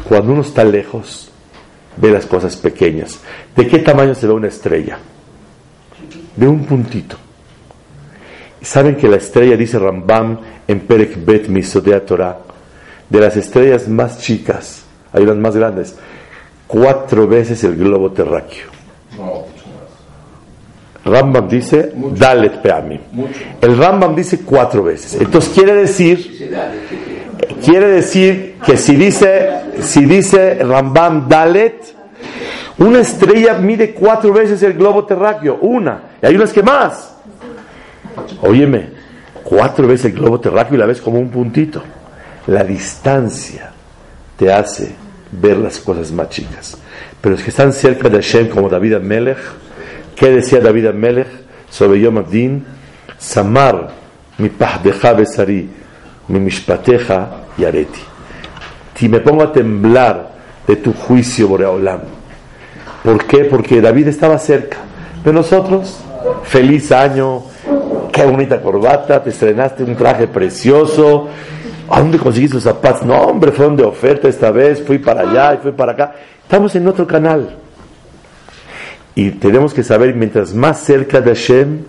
Cuando 0.04 0.34
uno 0.34 0.42
está 0.42 0.66
lejos, 0.66 1.32
ve 1.96 2.12
las 2.12 2.26
cosas 2.26 2.58
pequeñas. 2.58 3.22
¿De 3.56 3.68
qué 3.68 3.80
tamaño 3.80 4.14
se 4.14 4.28
ve 4.28 4.34
una 4.34 4.50
estrella? 4.50 4.98
De 6.36 6.46
un 6.46 6.66
puntito. 6.66 7.16
¿Saben 8.62 8.96
que 8.96 9.08
la 9.08 9.18
estrella, 9.18 9.56
dice 9.56 9.80
Rambam 9.80 10.40
en 10.68 10.80
Perek 10.82 11.24
Bet 11.24 11.48
Misodea 11.48 12.06
Torah, 12.06 12.40
de 13.10 13.20
las 13.20 13.38
estrellas 13.38 13.88
más 13.88 14.20
chicas, 14.20 14.84
hay 15.14 15.24
unas 15.24 15.38
más 15.38 15.56
grandes, 15.56 15.96
cuatro 16.68 17.28
veces 17.28 17.64
el 17.64 17.76
globo 17.76 18.12
terráqueo. 18.12 18.68
Rambam 21.06 21.48
dice, 21.48 21.94
Dalet 21.96 22.62
Peamim. 22.62 23.00
El 23.62 23.78
Rambam 23.78 24.14
dice 24.14 24.42
cuatro 24.44 24.84
veces. 24.84 25.20
Entonces 25.22 25.54
quiere 25.54 25.74
decir, 25.74 26.50
quiere 27.64 27.88
decir 27.88 28.56
que 28.66 28.76
si 28.76 28.96
dice, 28.96 29.50
si 29.80 30.06
dice 30.06 30.56
Rambam 30.56 31.30
Dalet, 31.30 31.96
una 32.80 33.00
estrella 33.00 33.54
mide 33.54 33.94
cuatro 33.94 34.34
veces 34.34 34.62
el 34.64 34.74
globo 34.74 35.06
terráqueo, 35.06 35.58
una, 35.62 36.02
y 36.22 36.26
hay 36.26 36.36
unas 36.36 36.52
que 36.52 36.62
más. 36.62 37.17
Óyeme, 38.42 38.90
cuatro 39.44 39.88
veces 39.88 40.08
el 40.08 40.20
globo 40.20 40.40
terráqueo 40.40 40.76
y 40.76 40.78
la 40.78 40.86
ves 40.86 41.02
como 41.02 41.20
un 41.20 41.30
puntito. 41.30 41.82
La 42.48 42.64
distancia 42.64 43.72
te 44.38 44.52
hace 44.52 44.96
ver 45.32 45.58
las 45.58 45.80
cosas 45.80 46.12
más 46.12 46.30
chicas. 46.30 46.78
Pero 47.20 47.36
los 47.36 47.44
que 47.44 47.50
están 47.50 47.74
cerca 47.74 48.10
de 48.10 48.18
Hashem, 48.18 48.50
como 48.50 48.70
David 48.70 48.96
Amelech, 48.96 49.38
¿qué 50.16 50.30
decía 50.30 50.60
David 50.60 50.88
Amelech 50.88 51.28
sobre 51.70 52.00
Yom 52.00 52.18
Abdin? 52.18 52.66
Samar 53.18 53.92
mi 54.38 54.50
pahdeja 54.50 55.14
besari, 55.14 55.70
mi 56.28 56.40
mishpateja 56.40 57.30
yareti. 57.58 58.00
Si 58.96 59.10
me 59.10 59.20
pongo 59.20 59.44
a 59.44 59.52
temblar 59.52 60.32
de 60.68 60.76
tu 60.76 60.94
juicio, 60.94 61.48
Boreolam. 61.48 62.02
¿Por 63.04 63.26
qué? 63.26 63.46
Porque 63.46 63.82
David 63.82 64.08
estaba 64.08 64.38
cerca. 64.38 64.78
De 65.24 65.32
nosotros, 65.32 66.00
feliz 66.44 66.92
año, 66.92 67.44
qué 68.18 68.26
bonita 68.26 68.62
corbata, 68.62 69.24
te 69.24 69.30
estrenaste 69.30 69.84
un 69.84 69.96
traje 69.96 70.28
precioso, 70.28 71.30
¿A 71.90 72.02
dónde 72.02 72.18
conseguiste 72.18 72.56
los 72.56 72.64
zapatos? 72.64 73.04
No, 73.04 73.16
hombre, 73.16 73.52
fueron 73.52 73.78
de 73.78 73.84
oferta 73.84 74.28
esta 74.28 74.52
vez, 74.52 74.84
fui 74.84 74.98
para 74.98 75.22
allá 75.22 75.54
y 75.54 75.58
fui 75.60 75.72
para 75.72 75.94
acá. 75.94 76.16
Estamos 76.44 76.76
en 76.76 76.86
otro 76.86 77.08
canal. 77.08 77.56
Y 79.16 79.32
tenemos 79.32 79.74
que 79.74 79.84
saber, 79.84 80.14
mientras 80.14 80.54
más 80.54 80.80
cerca 80.82 81.22
de 81.22 81.34
Hashem, 81.34 81.84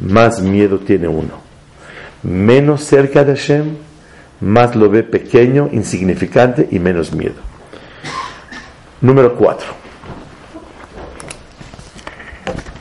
más 0.00 0.42
miedo 0.42 0.80
tiene 0.80 1.06
uno. 1.06 1.34
Menos 2.24 2.82
cerca 2.82 3.22
de 3.22 3.36
Hashem, 3.36 3.76
más 4.40 4.74
lo 4.74 4.90
ve 4.90 5.04
pequeño, 5.04 5.68
insignificante 5.70 6.66
y 6.68 6.80
menos 6.80 7.14
miedo. 7.14 7.36
Número 9.00 9.36
cuatro. 9.36 9.68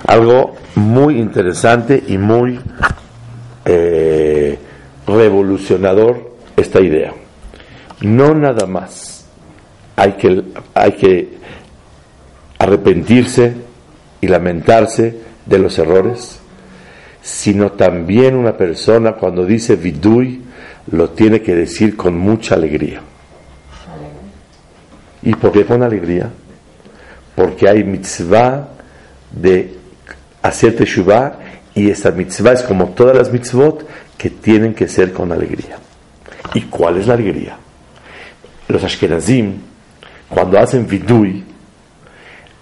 Algo 0.10 0.56
muy 0.74 1.20
interesante 1.20 2.04
y 2.08 2.18
muy 2.18 2.60
eh, 3.64 4.58
revolucionador 5.06 6.32
esta 6.58 6.82
idea. 6.82 7.14
No 8.02 8.34
nada 8.34 8.66
más 8.66 9.28
hay 9.96 10.14
que, 10.14 10.46
hay 10.74 10.92
que 10.94 11.38
arrepentirse 12.58 13.54
y 14.20 14.28
lamentarse 14.28 15.16
de 15.46 15.60
los 15.60 15.78
errores, 15.78 16.40
sino 17.22 17.74
también 17.74 18.36
una 18.36 18.58
persona 18.58 19.12
cuando 19.12 19.46
dice 19.46 19.76
vidui, 19.76 20.42
lo 20.92 21.12
tiene 21.12 21.44
que 21.44 21.54
decir 21.54 21.96
con 21.96 22.18
mucha 22.18 22.56
alegría. 22.56 23.02
¿Y 25.22 25.36
por 25.36 25.52
qué 25.52 25.66
con 25.66 25.84
alegría? 25.84 26.32
Porque 27.36 27.70
hay 27.70 27.84
mitzvah 27.84 28.70
de 29.32 29.79
hacer 30.42 30.76
teshuvah 30.76 31.34
y 31.76 31.90
esta 31.90 32.12
mitzvah 32.12 32.54
es 32.54 32.64
como 32.64 32.90
todas 32.90 33.16
las 33.16 33.32
mitzvot 33.32 33.88
que 34.18 34.30
tienen 34.30 34.74
que 34.74 34.88
ser 34.88 35.14
con 35.14 35.32
alegría. 35.32 35.78
¿Y 36.54 36.62
cuál 36.64 36.98
es 36.98 37.08
la 37.08 37.14
alegría? 37.14 37.58
Los 38.68 38.84
ashkenazim, 38.84 39.56
cuando 40.30 40.60
hacen 40.60 40.88
vidui, 40.88 41.44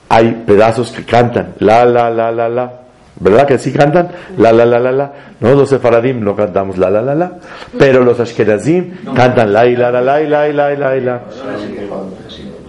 hay 0.10 0.44
pedazos 0.46 0.92
que 0.92 1.04
cantan 1.04 1.56
la, 1.60 1.86
la, 1.86 2.10
la, 2.10 2.32
la, 2.32 2.48
la. 2.48 2.74
¿Verdad 3.20 3.48
que 3.48 3.56
así 3.56 3.74
cantan? 3.74 4.10
La, 4.38 4.52
la, 4.52 4.66
la, 4.66 4.80
la, 4.80 4.92
la. 4.92 5.14
No, 5.40 5.54
los 5.56 5.70
sefaradim 5.70 6.24
no 6.24 6.36
cantamos 6.36 6.78
la, 6.78 6.90
la, 6.90 7.02
la, 7.02 7.16
la. 7.16 7.32
Pero 7.78 8.04
los 8.04 8.20
ashkenazim 8.20 9.14
cantan 9.16 9.52
la, 9.52 9.66
la, 9.66 9.92
la, 9.92 10.02
la, 10.02 10.20
la, 10.22 10.50
la, 10.50 10.76
la, 10.76 10.96
la. 10.96 11.22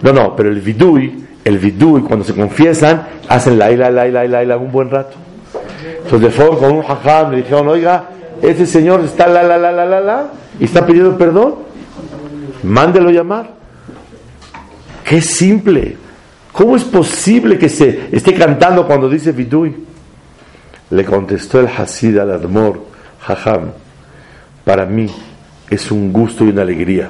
No, 0.01 0.13
no, 0.13 0.35
pero 0.35 0.49
el 0.49 0.59
vidui, 0.59 1.27
el 1.43 1.57
vidui, 1.57 2.01
cuando 2.01 2.25
se 2.25 2.33
confiesan, 2.33 3.07
hacen 3.27 3.57
la, 3.57 3.69
la, 3.71 3.89
la, 3.89 4.07
la, 4.07 4.27
la, 4.27 4.43
la, 4.43 4.57
un 4.57 4.71
buen 4.71 4.89
rato. 4.89 5.15
Entonces, 6.03 6.21
de 6.21 6.29
forma 6.29 6.57
con 6.57 6.71
un 6.71 6.83
jajam, 6.83 7.31
le 7.31 7.37
dijeron, 7.37 7.67
oiga, 7.67 8.09
este 8.41 8.65
señor 8.65 9.01
está 9.01 9.27
la, 9.27 9.43
la, 9.43 9.57
la, 9.57 9.71
la, 9.71 9.85
la, 9.85 9.99
la, 9.99 10.27
y 10.59 10.65
está 10.65 10.85
pidiendo 10.85 11.17
perdón. 11.17 11.55
Mándelo 12.63 13.09
llamar. 13.09 13.51
Qué 15.03 15.21
simple. 15.21 15.97
¿Cómo 16.51 16.75
es 16.75 16.83
posible 16.83 17.57
que 17.57 17.69
se 17.69 18.09
esté 18.11 18.33
cantando 18.33 18.85
cuando 18.85 19.09
dice 19.09 19.31
vidui? 19.31 19.85
Le 20.89 21.05
contestó 21.05 21.59
el 21.59 21.67
Hasid 21.67 22.17
al 22.17 22.31
Admor, 22.31 22.81
Jajam, 23.21 23.71
para 24.65 24.85
mí 24.85 25.07
es 25.69 25.91
un 25.91 26.11
gusto 26.11 26.43
y 26.43 26.49
una 26.49 26.63
alegría 26.63 27.09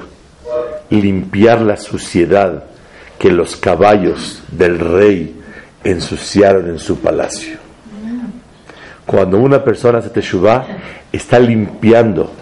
limpiar 0.90 1.60
la 1.60 1.76
suciedad 1.76 2.64
que 3.20 3.30
los 3.30 3.54
caballos 3.54 4.42
del 4.50 4.78
rey 4.78 5.36
ensuciaron 5.84 6.70
en 6.70 6.78
su 6.78 7.00
palacio. 7.00 7.58
Cuando 9.04 9.38
una 9.38 9.62
persona 9.62 9.98
hace 9.98 10.08
teshuvah, 10.08 10.64
está 11.12 11.38
limpiando 11.38 12.32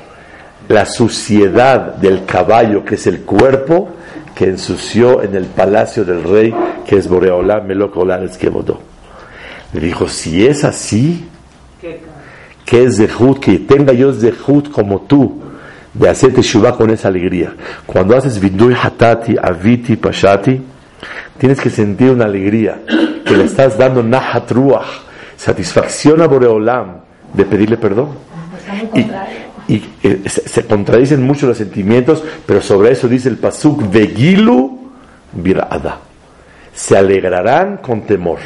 la 0.69 0.87
suciedad 0.87 1.97
del 1.97 2.25
caballo, 2.25 2.85
que 2.85 2.95
es 2.95 3.09
el 3.09 3.23
cuerpo, 3.23 3.89
que 4.37 4.45
ensució 4.45 5.21
en 5.25 5.35
el 5.35 5.47
palacio 5.47 6.05
del 6.05 6.23
rey, 6.23 6.55
que 6.87 6.97
es 6.97 7.09
Boreolá, 7.09 7.61
Melocolá, 7.61 8.19
el 8.19 8.31
le 9.73 9.81
dijo, 9.81 10.09
si 10.09 10.47
es 10.47 10.63
así, 10.63 11.29
que 12.65 12.85
es 12.85 12.99
Zehut, 12.99 13.41
que 13.41 13.59
tenga 13.59 13.93
yo 13.93 14.13
Zehut 14.13 14.71
como 14.71 15.01
tú, 15.01 15.43
de 15.99 16.09
hacer 16.09 16.33
Teshuvah 16.33 16.77
con 16.77 16.91
esa 16.91 17.09
alegría. 17.09 17.55
Cuando 17.87 18.17
haces 18.17 18.39
Vidui 18.41 18.75
Hatati, 18.75 19.37
Aviti, 19.41 19.97
Pashati, 19.97 20.61
tienes 21.39 21.61
que 21.61 21.71
sentir 21.71 22.11
una 22.11 22.25
alegría, 22.25 22.81
que 23.25 23.37
le 23.37 23.45
estás 23.45 23.77
dando 23.77 24.03
Nahat 24.03 24.51
Ruach, 24.53 24.87
satisfacción 25.37 26.23
a 26.23 26.27
Boreolam 26.27 26.99
de 27.33 27.45
pedirle 27.45 27.77
perdón. 27.77 28.11
Y, 29.69 29.83
eh, 30.03 30.23
se, 30.27 30.65
contradicen 30.65 31.23
mucho 31.23 31.47
los 31.47 31.59
sentimientos, 31.59 32.25
pero 32.47 32.63
sobre 32.63 32.93
eso 32.93 33.07
dice 33.07 33.29
el 33.29 33.37
Pasuk, 33.37 33.91
Vegilu 33.91 34.91
Virada. 35.33 35.99
Se 36.73 36.97
alegrarán 36.97 37.79
con 37.79 38.03
temor 38.03 38.39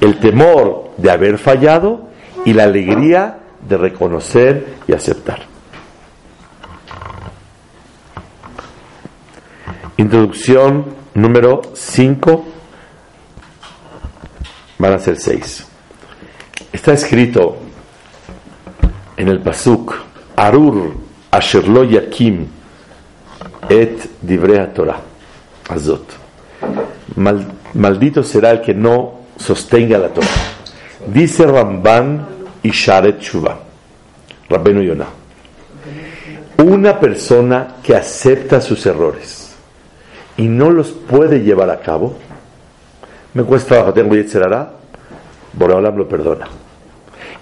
el 0.00 0.18
temor 0.18 0.90
de 0.96 1.10
haber 1.10 1.38
fallado 1.38 2.08
y 2.44 2.52
la 2.52 2.64
alegría 2.64 3.38
de 3.66 3.76
reconocer 3.76 4.66
y 4.86 4.92
aceptar. 4.92 5.53
Introducción 9.96 10.86
número 11.14 11.62
5, 11.72 12.44
van 14.78 14.92
a 14.92 14.98
ser 14.98 15.16
6. 15.16 15.66
Está 16.72 16.94
escrito 16.94 17.58
en 19.16 19.28
el 19.28 19.40
Pasuk, 19.40 19.94
Arur 20.34 20.96
Asherlo 21.30 21.84
Yakim 21.84 22.48
et 23.68 24.10
Divrea 24.20 24.74
Torah, 24.74 25.00
Azot. 25.68 26.04
maldito 27.74 28.24
será 28.24 28.50
el 28.50 28.62
que 28.62 28.74
no 28.74 29.20
sostenga 29.36 29.96
la 29.96 30.08
Torah. 30.08 30.26
Dice 31.06 31.46
Ramban 31.46 32.26
y 32.64 32.70
Sharet 32.70 33.20
Shuvah, 33.20 33.60
Rabbenu 34.48 34.82
Yonah. 34.82 35.08
Una 36.64 36.98
persona 36.98 37.76
que 37.80 37.94
acepta 37.94 38.60
sus 38.60 38.84
errores 38.86 39.43
y 40.36 40.48
no 40.48 40.70
los 40.70 40.90
puede 40.90 41.40
llevar 41.40 41.70
a 41.70 41.80
cabo, 41.80 42.14
me 43.34 43.42
cuesta 43.44 43.74
trabajo, 43.74 43.92
tengo 43.92 44.14
Yetzerara, 44.14 44.72
Boreolam 45.52 45.96
lo 45.96 46.08
perdona 46.08 46.48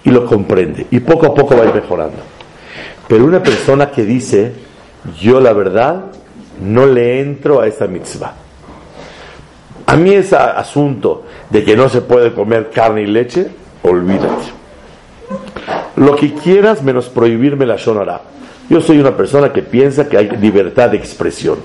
y 0.03 0.09
lo 0.09 0.25
comprende 0.25 0.87
y 0.91 0.99
poco 0.99 1.27
a 1.27 1.33
poco 1.33 1.55
va 1.55 1.63
a 1.63 1.67
ir 1.67 1.73
mejorando. 1.73 2.17
Pero 3.07 3.25
una 3.25 3.41
persona 3.41 3.91
que 3.91 4.03
dice, 4.03 4.53
yo 5.19 5.39
la 5.39 5.53
verdad 5.53 6.05
no 6.61 6.85
le 6.85 7.19
entro 7.19 7.59
a 7.59 7.67
esa 7.67 7.87
mitzvah 7.87 8.35
a 9.85 9.95
mí 9.95 10.13
ese 10.13 10.35
asunto 10.35 11.23
de 11.49 11.63
que 11.63 11.75
no 11.75 11.89
se 11.89 12.01
puede 12.01 12.33
comer 12.33 12.69
carne 12.71 13.03
y 13.03 13.05
leche, 13.05 13.47
olvídate. 13.83 14.45
Lo 15.97 16.15
que 16.15 16.33
quieras 16.33 16.81
menos 16.81 17.09
prohibirme 17.09 17.65
la 17.65 17.75
shonara. 17.75 18.21
Yo 18.69 18.81
soy 18.81 18.97
una 18.97 19.15
persona 19.15 19.51
que 19.51 19.61
piensa 19.61 20.07
que 20.07 20.17
hay 20.17 20.29
libertad 20.29 20.89
de 20.89 20.97
expresión. 20.97 21.57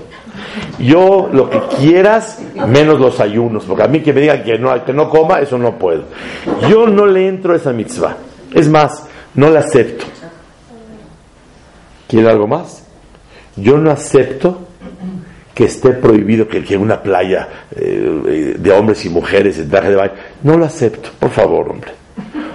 Yo 0.79 1.29
lo 1.31 1.49
que 1.49 1.59
quieras 1.77 2.39
menos 2.67 2.99
los 2.99 3.19
ayunos, 3.19 3.65
porque 3.65 3.83
a 3.83 3.87
mí 3.87 4.01
que 4.01 4.13
me 4.13 4.21
digan 4.21 4.43
que 4.43 4.57
no, 4.57 4.83
que 4.85 4.93
no 4.93 5.09
coma, 5.09 5.39
eso 5.39 5.57
no 5.57 5.77
puedo. 5.77 6.03
Yo 6.69 6.87
no 6.87 7.05
le 7.05 7.27
entro 7.27 7.53
a 7.53 7.57
esa 7.57 7.73
mitzvah. 7.73 8.15
Es 8.53 8.69
más, 8.69 9.05
no 9.35 9.49
la 9.49 9.59
acepto. 9.59 10.05
¿Quiere 12.07 12.29
algo 12.29 12.47
más? 12.47 12.83
Yo 13.55 13.77
no 13.77 13.91
acepto 13.91 14.67
que 15.53 15.65
esté 15.65 15.91
prohibido 15.91 16.47
que, 16.47 16.63
que 16.63 16.77
una 16.77 17.03
playa 17.03 17.65
eh, 17.75 18.55
de 18.57 18.71
hombres 18.71 19.03
y 19.05 19.09
mujeres 19.09 19.59
en 19.59 19.69
traje 19.69 19.89
de 19.89 19.95
baño. 19.95 20.13
No 20.43 20.57
lo 20.57 20.65
acepto, 20.65 21.09
por 21.19 21.31
favor, 21.31 21.69
hombre. 21.69 21.91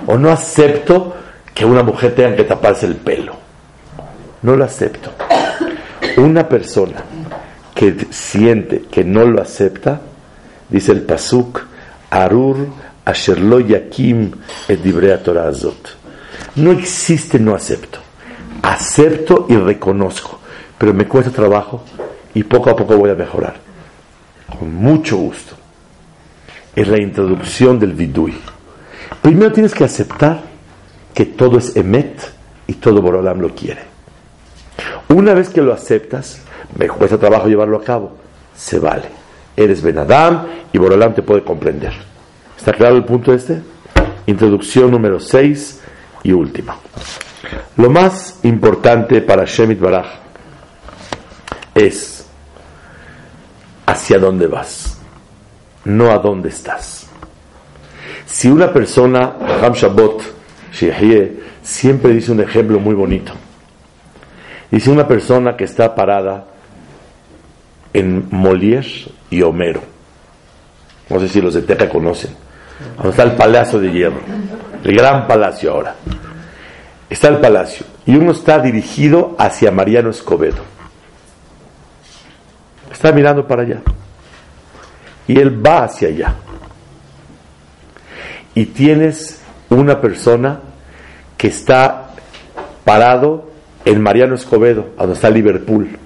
O 0.06 0.16
no 0.16 0.30
acepto 0.30 1.14
que 1.52 1.64
una 1.64 1.82
mujer 1.82 2.14
tenga 2.14 2.34
que 2.34 2.44
taparse 2.44 2.86
el 2.86 2.96
pelo. 2.96 3.34
No 4.42 4.56
lo 4.56 4.64
acepto. 4.64 5.10
Una 6.16 6.48
persona 6.48 7.04
que 7.74 8.06
siente 8.10 8.82
que 8.90 9.04
no 9.04 9.24
lo 9.24 9.42
acepta, 9.42 10.00
dice 10.70 10.92
el 10.92 11.02
Pasuk, 11.02 11.62
Arur 12.10 12.68
Asherlo 13.04 13.60
Yakim 13.60 14.32
et 14.68 15.22
Torah 15.22 15.52
No 16.56 16.70
existe 16.72 17.38
no 17.38 17.54
acepto. 17.54 17.98
Acepto 18.62 19.46
y 19.48 19.56
reconozco, 19.56 20.40
pero 20.78 20.94
me 20.94 21.06
cuesta 21.06 21.30
trabajo 21.30 21.84
y 22.32 22.42
poco 22.44 22.70
a 22.70 22.76
poco 22.76 22.96
voy 22.96 23.10
a 23.10 23.14
mejorar. 23.14 23.56
Con 24.58 24.74
mucho 24.74 25.16
gusto. 25.16 25.54
Es 26.74 26.88
la 26.88 26.98
introducción 26.98 27.78
del 27.78 27.92
vidui. 27.92 28.34
Primero 29.20 29.52
tienes 29.52 29.74
que 29.74 29.84
aceptar 29.84 30.42
que 31.12 31.26
todo 31.26 31.58
es 31.58 31.76
emet 31.76 32.32
y 32.66 32.74
todo 32.74 33.02
Borolam 33.02 33.40
lo 33.40 33.54
quiere. 33.54 33.82
Una 35.08 35.34
vez 35.34 35.50
que 35.50 35.60
lo 35.60 35.72
aceptas, 35.72 36.40
me 36.76 36.88
cuesta 36.88 37.18
trabajo 37.18 37.48
llevarlo 37.48 37.76
a 37.76 37.84
cabo, 37.84 38.12
se 38.54 38.78
vale. 38.78 39.04
Eres 39.56 39.82
Benadam 39.82 40.46
y 40.72 40.78
Borolam 40.78 41.14
te 41.14 41.22
puede 41.22 41.44
comprender. 41.44 41.92
¿Está 42.56 42.72
claro 42.72 42.96
el 42.96 43.04
punto 43.04 43.32
este? 43.32 43.62
Introducción 44.26 44.90
número 44.90 45.20
6 45.20 45.80
y 46.24 46.32
última. 46.32 46.76
Lo 47.76 47.90
más 47.90 48.40
importante 48.44 49.20
para 49.20 49.44
Shemit 49.44 49.78
Baraj 49.78 50.06
es 51.74 52.26
hacia 53.86 54.18
dónde 54.18 54.46
vas, 54.46 54.98
no 55.84 56.10
a 56.10 56.18
dónde 56.18 56.48
estás. 56.48 57.06
Si 58.26 58.48
una 58.48 58.72
persona, 58.72 59.36
Ham 59.62 59.74
Shabbat, 59.74 60.22
siempre 61.62 62.12
dice 62.12 62.32
un 62.32 62.40
ejemplo 62.40 62.80
muy 62.80 62.94
bonito. 62.94 63.32
Dice 64.70 64.90
una 64.90 65.06
persona 65.06 65.56
que 65.56 65.64
está 65.64 65.94
parada 65.94 66.46
en 67.94 68.28
Molière 68.30 69.08
y 69.30 69.40
Homero. 69.40 69.80
No 71.08 71.20
sé 71.20 71.28
si 71.28 71.40
los 71.40 71.54
de 71.54 71.62
Teca 71.62 71.88
conocen. 71.88 72.30
Donde 72.96 73.10
está 73.10 73.22
el 73.22 73.32
Palacio 73.32 73.78
de 73.78 73.90
Hierro. 73.90 74.20
El 74.82 74.94
gran 74.94 75.26
palacio 75.26 75.72
ahora. 75.72 75.94
Está 77.08 77.28
el 77.28 77.38
palacio. 77.38 77.86
Y 78.04 78.16
uno 78.16 78.32
está 78.32 78.58
dirigido 78.58 79.34
hacia 79.38 79.70
Mariano 79.70 80.10
Escobedo. 80.10 80.62
Está 82.92 83.12
mirando 83.12 83.46
para 83.46 83.62
allá. 83.62 83.80
Y 85.26 85.38
él 85.38 85.64
va 85.64 85.84
hacia 85.84 86.08
allá. 86.08 86.34
Y 88.54 88.66
tienes 88.66 89.40
una 89.70 90.00
persona 90.00 90.60
que 91.38 91.48
está 91.48 92.10
parado 92.84 93.50
en 93.84 94.02
Mariano 94.02 94.34
Escobedo, 94.34 94.90
donde 94.98 95.14
está 95.14 95.30
Liverpool. 95.30 95.98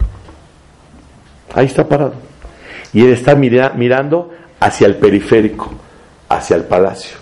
Ahí 1.55 1.67
está 1.67 1.87
parado. 1.89 2.15
Y 2.93 3.03
él 3.05 3.13
está 3.13 3.35
mira- 3.35 3.73
mirando 3.77 4.31
hacia 4.61 4.87
el 4.87 4.97
periférico, 4.97 5.71
hacia 6.29 6.57
el 6.57 6.65
palacio. 6.65 7.17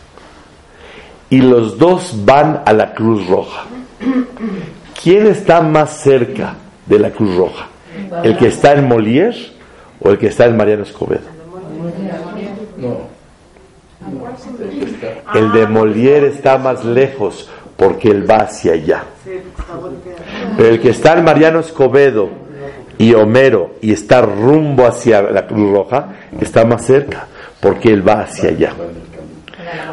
Y 1.31 1.41
los 1.41 1.77
dos 1.79 2.25
van 2.25 2.63
a 2.65 2.73
la 2.73 2.95
Cruz 2.95 3.27
Roja. 3.27 3.65
¿Quién 5.03 5.27
está 5.27 5.61
más 5.61 6.01
cerca 6.01 6.55
de 6.87 6.99
la 6.99 7.11
Cruz 7.11 7.37
Roja? 7.37 7.67
¿El 8.23 8.37
que 8.37 8.47
está 8.49 8.73
en 8.75 8.89
Molière 8.89 9.37
o 10.01 10.11
el 10.11 10.19
que 10.19 10.29
está 10.29 10.47
en 10.47 10.57
Mariano 10.57 10.83
Escobedo? 10.85 11.37
El 15.35 15.53
de 15.53 15.67
Molière 15.67 16.29
está 16.29 16.59
más 16.59 16.85
lejos 16.85 17.49
porque 17.77 18.09
él 18.11 18.29
va 18.31 18.37
hacia 18.39 18.73
allá. 18.73 19.05
Pero 20.57 20.69
el 20.69 20.81
que 20.81 20.91
está 20.91 21.15
en 21.19 21.25
Mariano 21.25 21.61
Escobedo 21.61 22.29
y 22.99 23.15
Homero 23.15 23.75
y 23.81 23.93
está 23.93 24.23
rumbo 24.23 24.87
hacia 24.87 25.23
la 25.23 25.47
Cruz 25.47 25.71
Roja 25.71 26.09
está 26.41 26.65
más 26.65 26.87
cerca 26.87 27.27
porque 27.61 27.93
él 27.93 28.07
va 28.07 28.23
hacia 28.23 28.51
allá. 28.51 28.73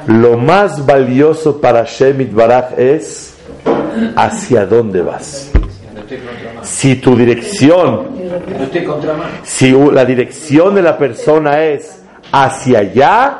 Lo 0.07 0.37
más 0.37 0.85
valioso 0.85 1.59
para 1.59 1.83
Shemit 1.83 2.33
Baraj 2.33 2.77
es 2.77 3.35
hacia 4.15 4.65
dónde 4.65 5.01
vas. 5.01 5.51
Si 6.61 6.95
tu 6.95 7.15
dirección 7.15 8.13
si 9.43 9.71
la 9.71 10.05
dirección 10.05 10.75
de 10.75 10.81
la 10.81 10.97
persona 10.97 11.63
es 11.63 12.01
hacia 12.31 12.79
allá, 12.79 13.39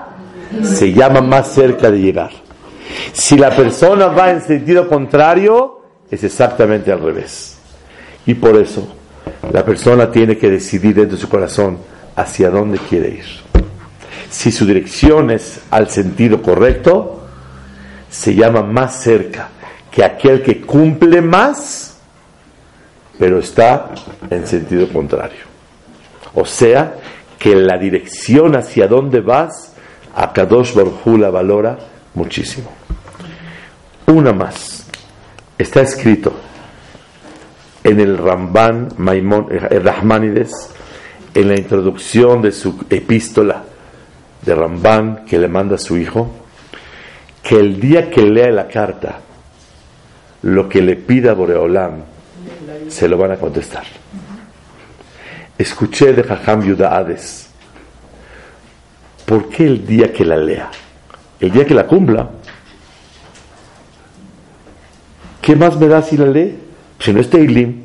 se 0.62 0.92
llama 0.94 1.22
más 1.22 1.50
cerca 1.50 1.90
de 1.90 2.00
llegar. 2.00 2.32
Si 3.12 3.38
la 3.38 3.50
persona 3.56 4.08
va 4.08 4.32
en 4.32 4.42
sentido 4.42 4.88
contrario, 4.88 5.82
es 6.10 6.24
exactamente 6.24 6.92
al 6.92 7.02
revés. 7.02 7.58
Y 8.26 8.36
por 8.36 8.56
eso, 8.56 8.88
la 9.52 9.64
persona 9.64 10.12
tiene 10.12 10.38
que 10.38 10.50
decidir 10.50 10.96
dentro 10.96 11.16
de 11.16 11.22
su 11.22 11.30
corazón 11.30 11.78
hacia 12.16 12.50
dónde 12.50 12.78
quiere 12.78 13.10
ir. 13.10 13.26
Si 14.30 14.52
su 14.52 14.66
dirección 14.66 15.30
es 15.32 15.62
al 15.70 15.90
sentido 15.90 16.42
correcto, 16.42 17.28
se 18.10 18.34
llama 18.34 18.64
más 18.64 19.02
cerca 19.02 19.50
que 19.92 20.04
aquel 20.04 20.42
que 20.42 20.62
cumple 20.62 21.22
más, 21.22 21.98
pero 23.20 23.40
está 23.40 23.92
en 24.30 24.48
sentido 24.48 24.88
contrario. 24.90 25.42
O 26.34 26.46
sea, 26.46 26.96
que 27.38 27.56
la 27.56 27.78
dirección 27.78 28.56
hacia 28.56 28.88
dónde 28.88 29.22
vas, 29.22 29.74
a 30.16 30.32
Kadosh 30.32 30.74
Baruj 30.74 31.20
la 31.20 31.30
valora 31.30 31.78
muchísimo. 32.14 32.72
Una 34.08 34.32
más. 34.32 34.86
Está 35.58 35.82
escrito 35.82 36.34
en 37.84 38.00
el 38.00 38.18
Ramban 38.18 38.90
Maimón, 38.98 39.48
eh, 39.52 39.80
Rahmanides, 39.80 40.70
en 41.34 41.48
la 41.48 41.56
introducción 41.56 42.42
de 42.42 42.52
su 42.52 42.86
epístola 42.90 43.64
de 44.42 44.56
Ramban 44.56 45.26
que 45.26 45.38
le 45.38 45.48
manda 45.48 45.76
a 45.76 45.80
su 45.80 45.98
hijo, 45.98 46.30
que 47.42 47.56
el 47.56 47.80
día 47.80 48.10
que 48.10 48.22
lea 48.22 48.52
la 48.52 48.68
carta, 48.68 49.20
lo 50.44 50.70
que 50.70 50.82
le 50.82 50.96
pida 50.96 51.34
Boreolam, 51.34 52.04
se 52.88 53.08
lo 53.08 53.18
van 53.18 53.32
a 53.32 53.38
contestar. 53.38 53.84
Escuché 55.58 56.14
de 56.14 56.24
Jajam 56.24 56.64
Yudaades, 56.64 57.50
¿por 59.26 59.50
qué 59.50 59.66
el 59.66 59.86
día 59.86 60.12
que 60.12 60.26
la 60.26 60.38
lea? 60.38 60.70
El 61.40 61.52
día 61.52 61.66
que 61.66 61.74
la 61.74 61.86
cumpla. 61.86 62.30
¿Qué 65.42 65.56
más 65.56 65.78
me 65.78 65.88
da 65.88 66.02
si 66.02 66.16
la 66.16 66.28
lee? 66.28 66.63
Si 67.04 67.12
no 67.12 67.20
es 67.20 67.30
Teilim. 67.30 67.82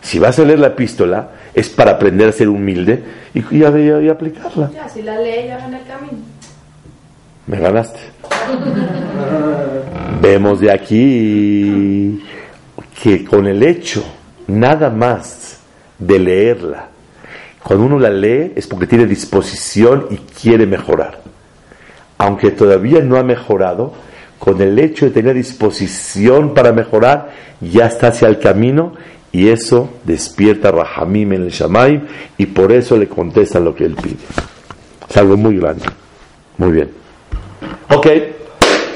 Si 0.00 0.18
vas 0.18 0.38
a 0.38 0.44
leer 0.44 0.58
la 0.58 0.68
epístola, 0.68 1.28
es 1.54 1.68
para 1.68 1.92
aprender 1.92 2.28
a 2.28 2.32
ser 2.32 2.48
humilde 2.48 3.02
y, 3.34 3.40
y, 3.56 3.64
a- 3.64 4.00
y 4.00 4.08
aplicarla. 4.08 4.70
Ya, 4.74 4.88
si 4.88 5.02
la 5.02 5.18
lee, 5.20 5.46
ya 5.48 5.64
en 5.66 5.74
el 5.74 5.84
camino. 5.84 6.18
Me 7.46 7.58
ganaste. 7.58 8.00
Vemos 10.20 10.60
de 10.60 10.70
aquí 10.72 12.22
que 13.02 13.24
con 13.24 13.46
el 13.46 13.62
hecho 13.62 14.02
nada 14.46 14.88
más 14.90 15.58
de 15.98 16.18
leerla, 16.18 16.88
cuando 17.62 17.84
uno 17.84 17.98
la 17.98 18.10
lee 18.10 18.52
es 18.56 18.66
porque 18.66 18.86
tiene 18.86 19.06
disposición 19.06 20.06
y 20.10 20.16
quiere 20.16 20.66
mejorar. 20.66 21.20
Aunque 22.18 22.50
todavía 22.52 23.00
no 23.00 23.16
ha 23.16 23.22
mejorado, 23.22 23.92
con 24.42 24.60
el 24.60 24.76
hecho 24.80 25.04
de 25.04 25.12
tener 25.12 25.34
disposición 25.36 26.52
para 26.52 26.72
mejorar, 26.72 27.30
ya 27.60 27.86
está 27.86 28.08
hacia 28.08 28.26
el 28.26 28.40
camino 28.40 28.92
y 29.30 29.50
eso 29.50 29.88
despierta 30.02 30.70
a 30.70 30.72
Rahamim 30.72 31.34
en 31.34 31.42
el 31.42 31.50
Shamaim 31.50 32.08
y 32.36 32.46
por 32.46 32.72
eso 32.72 32.96
le 32.96 33.06
contesta 33.06 33.60
lo 33.60 33.72
que 33.72 33.84
él 33.84 33.94
pide. 33.94 34.16
Es 35.08 35.16
algo 35.16 35.36
muy 35.36 35.58
grande. 35.58 35.84
Muy 36.58 36.72
bien. 36.72 36.90
Ok, 37.94 38.08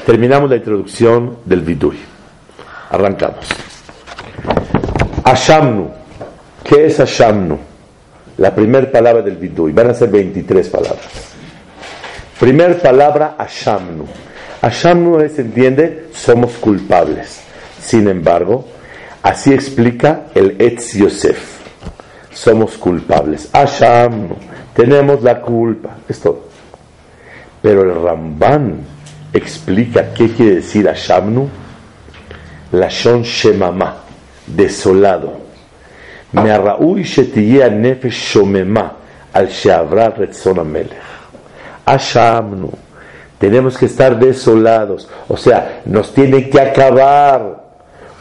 terminamos 0.05 0.49
la 0.49 0.57
introducción 0.57 1.37
del 1.45 1.61
Vidui. 1.61 1.97
Arrancamos. 2.89 3.47
Ashamnu. 5.23 5.89
¿Qué 6.61 6.87
es 6.87 6.99
Ashamnu? 6.99 7.57
La 8.35 8.53
primera 8.53 8.91
palabra 8.91 9.21
del 9.21 9.37
Vidui. 9.37 9.71
Van 9.71 9.91
a 9.91 9.93
ser 9.93 10.09
23 10.09 10.67
palabras. 10.67 11.07
Primer 12.37 12.81
palabra, 12.81 13.35
Ashamnu. 13.37 14.05
Ashamnu 14.66 15.20
es, 15.20 15.38
entiende, 15.38 16.06
somos 16.14 16.52
culpables. 16.52 17.40
Sin 17.80 18.06
embargo, 18.08 18.66
así 19.22 19.52
explica 19.52 20.26
el 20.34 20.56
Etz 20.60 20.94
Yosef. 20.94 21.58
Somos 22.32 22.76
culpables. 22.78 23.48
Ashamnu. 23.52 24.36
Tenemos 24.74 25.22
la 25.22 25.40
culpa. 25.40 25.96
Es 26.08 26.20
todo. 26.20 26.46
Pero 27.60 27.82
el 27.82 28.02
Ramban 28.02 28.80
explica 29.32 30.14
qué 30.14 30.28
quiere 30.28 30.56
decir 30.56 30.88
Ashamnu. 30.88 31.48
Lashon 32.72 33.22
Shemama, 33.22 33.96
desolado. 34.46 35.42
מהראוי 36.34 37.04
שתהיה 37.04 37.66
הנפש 37.66 38.32
שוממה 38.32 38.88
על 39.32 39.48
שעברה 39.48 40.08
רצון 40.18 40.58
המלך. 40.58 41.28
Ashamnu. 41.88 42.68
Tenemos 43.39 43.77
que 43.77 43.85
estar 43.85 44.19
desolados. 44.19 45.07
O 45.27 45.37
sea, 45.37 45.81
nos 45.85 46.13
tiene 46.13 46.49
que 46.49 46.59
acabar 46.59 47.63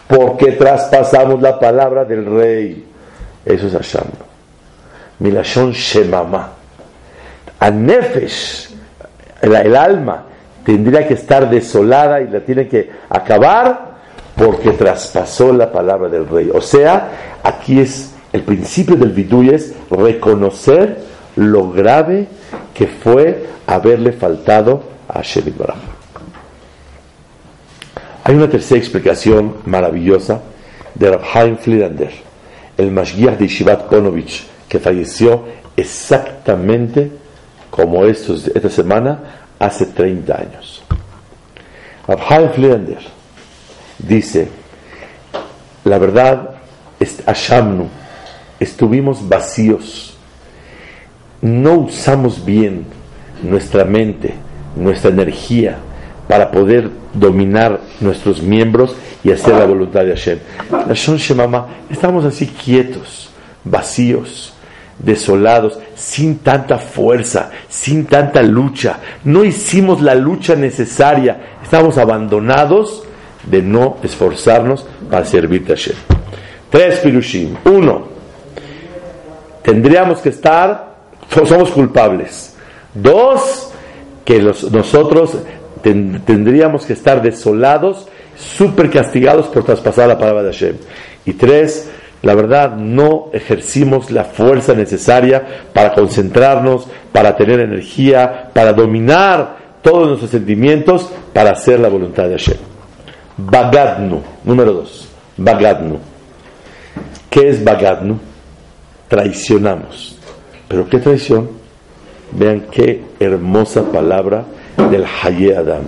porque 0.06 0.52
traspasamos 0.52 1.40
la 1.40 1.58
palabra 1.58 2.04
del 2.04 2.26
rey. 2.26 2.84
Eso 3.44 3.66
es 3.66 3.74
Ashamnu. 3.74 4.12
Milashon 5.20 5.72
Shemama. 5.72 6.50
Anefesh, 7.58 8.68
el, 9.40 9.54
el 9.54 9.76
alma, 9.76 10.24
tendría 10.64 11.08
que 11.08 11.14
estar 11.14 11.48
desolada 11.48 12.20
y 12.20 12.28
la 12.28 12.40
tiene 12.40 12.68
que 12.68 12.90
acabar 13.08 13.96
porque 14.36 14.72
traspasó 14.72 15.52
la 15.52 15.72
palabra 15.72 16.10
del 16.10 16.28
rey. 16.28 16.50
O 16.52 16.60
sea, 16.60 17.38
aquí 17.42 17.80
es 17.80 18.12
el 18.32 18.42
principio 18.42 18.96
del 18.96 19.12
vidui 19.12 19.48
es 19.48 19.72
reconocer 19.90 20.98
lo 21.36 21.70
grave 21.70 22.26
que 22.74 22.86
fue 22.86 23.46
haberle 23.66 24.12
faltado 24.12 24.95
a. 25.08 25.22
Hay 28.24 28.34
una 28.34 28.50
tercera 28.50 28.80
explicación 28.80 29.58
maravillosa 29.66 30.42
de 30.94 31.10
Rav 31.10 31.22
Haim 31.32 31.56
Friedlander, 31.58 32.10
el 32.76 32.90
Mashgiach 32.90 33.38
de 33.38 33.46
Yeshivat 33.46 33.88
Ponovich, 33.88 34.44
que 34.68 34.80
falleció 34.80 35.44
exactamente 35.76 37.12
como 37.70 38.04
estos, 38.04 38.48
esta 38.48 38.70
semana, 38.70 39.20
hace 39.58 39.86
30 39.86 40.34
años. 40.34 40.82
Rav 42.08 42.20
Haim 42.28 42.50
Friedlander 42.50 42.98
dice, 43.98 44.48
la 45.84 45.98
verdad 45.98 46.56
es 46.98 47.22
Ashamnu, 47.26 47.88
estuvimos 48.58 49.28
vacíos, 49.28 50.16
no 51.40 51.74
usamos 51.74 52.44
bien 52.44 52.86
nuestra 53.42 53.84
mente, 53.84 54.34
nuestra 54.76 55.10
energía 55.10 55.78
para 56.28 56.50
poder 56.50 56.90
dominar 57.14 57.80
nuestros 58.00 58.42
miembros 58.42 58.96
y 59.22 59.32
hacer 59.32 59.54
la 59.54 59.64
voluntad 59.64 60.04
de 60.04 60.10
Hashem. 60.10 60.38
Lashon 60.88 61.16
Shemama, 61.16 61.66
estamos 61.90 62.24
así 62.24 62.46
quietos, 62.46 63.30
vacíos, 63.64 64.52
desolados, 64.98 65.78
sin 65.94 66.38
tanta 66.38 66.78
fuerza, 66.78 67.50
sin 67.68 68.06
tanta 68.06 68.42
lucha. 68.42 68.98
No 69.24 69.44
hicimos 69.44 70.00
la 70.02 70.14
lucha 70.14 70.54
necesaria, 70.56 71.58
estamos 71.62 71.98
abandonados 71.98 73.04
de 73.44 73.62
no 73.62 73.98
esforzarnos 74.02 74.86
para 75.10 75.24
servirte 75.24 75.72
a 75.72 75.76
Hashem. 75.76 75.96
Tres 76.70 76.98
pirushim. 76.98 77.56
Uno, 77.64 78.08
tendríamos 79.62 80.20
que 80.20 80.30
estar, 80.30 80.96
somos 81.46 81.70
culpables. 81.70 82.54
Dos, 82.94 83.65
que 84.26 84.40
nosotros 84.40 85.38
ten- 85.82 86.20
tendríamos 86.26 86.84
que 86.84 86.92
estar 86.92 87.22
desolados 87.22 88.06
súper 88.36 88.90
castigados 88.90 89.46
por 89.46 89.64
traspasar 89.64 90.08
la 90.08 90.18
palabra 90.18 90.42
de 90.42 90.52
Hashem. 90.52 90.76
Y 91.24 91.32
tres, 91.32 91.88
la 92.22 92.34
verdad, 92.34 92.76
no 92.76 93.30
ejercimos 93.32 94.10
la 94.10 94.24
fuerza 94.24 94.74
necesaria 94.74 95.46
para 95.72 95.94
concentrarnos, 95.94 96.86
para 97.12 97.34
tener 97.36 97.60
energía, 97.60 98.50
para 98.52 98.72
dominar 98.74 99.56
todos 99.80 100.08
nuestros 100.08 100.30
sentimientos, 100.32 101.08
para 101.32 101.52
hacer 101.52 101.80
la 101.80 101.88
voluntad 101.88 102.24
de 102.24 102.32
Hashem. 102.32 102.56
Bagadnu, 103.38 104.20
número 104.44 104.72
dos. 104.72 105.08
Bagadnu. 105.36 105.98
¿Qué 107.30 107.48
es 107.48 107.62
Bagadnu? 107.62 108.18
Traicionamos. 109.08 110.18
¿Pero 110.68 110.88
qué 110.88 110.98
traición? 110.98 111.48
Vean 112.32 112.66
qué 112.70 113.02
hermosa 113.20 113.82
palabra 113.82 114.44
del 114.90 115.04
Haye 115.04 115.56
Adam. 115.56 115.84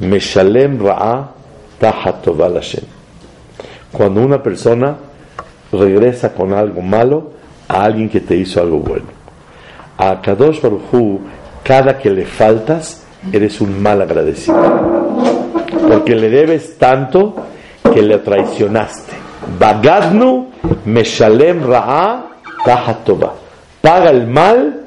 Meshalem 0.00 0.78
Ra'a 0.78 1.30
Tahatoval 1.78 2.54
Hashem. 2.54 2.84
Cuando 3.92 4.20
una 4.20 4.42
persona 4.42 4.96
regresa 5.72 6.32
con 6.34 6.52
algo 6.52 6.82
malo 6.82 7.32
a 7.68 7.84
alguien 7.84 8.08
que 8.08 8.20
te 8.20 8.36
hizo 8.36 8.60
algo 8.60 8.78
bueno. 8.78 9.06
A 9.96 10.20
Kadosh 10.20 10.60
Baruj 10.60 11.20
cada 11.62 11.98
que 11.98 12.10
le 12.10 12.24
faltas, 12.24 13.04
eres 13.32 13.60
un 13.60 13.82
mal 13.82 14.00
agradecido. 14.00 14.56
Porque 15.88 16.14
le 16.14 16.30
debes 16.30 16.78
tanto 16.78 17.34
que 17.92 18.02
le 18.02 18.18
traicionaste. 18.18 19.12
Bagadnu 19.58 20.48
Meshalem 20.84 21.64
Ra'a 21.66 22.26
Tahatova. 22.64 23.34
Paga 23.80 24.10
el 24.10 24.26
mal 24.26 24.77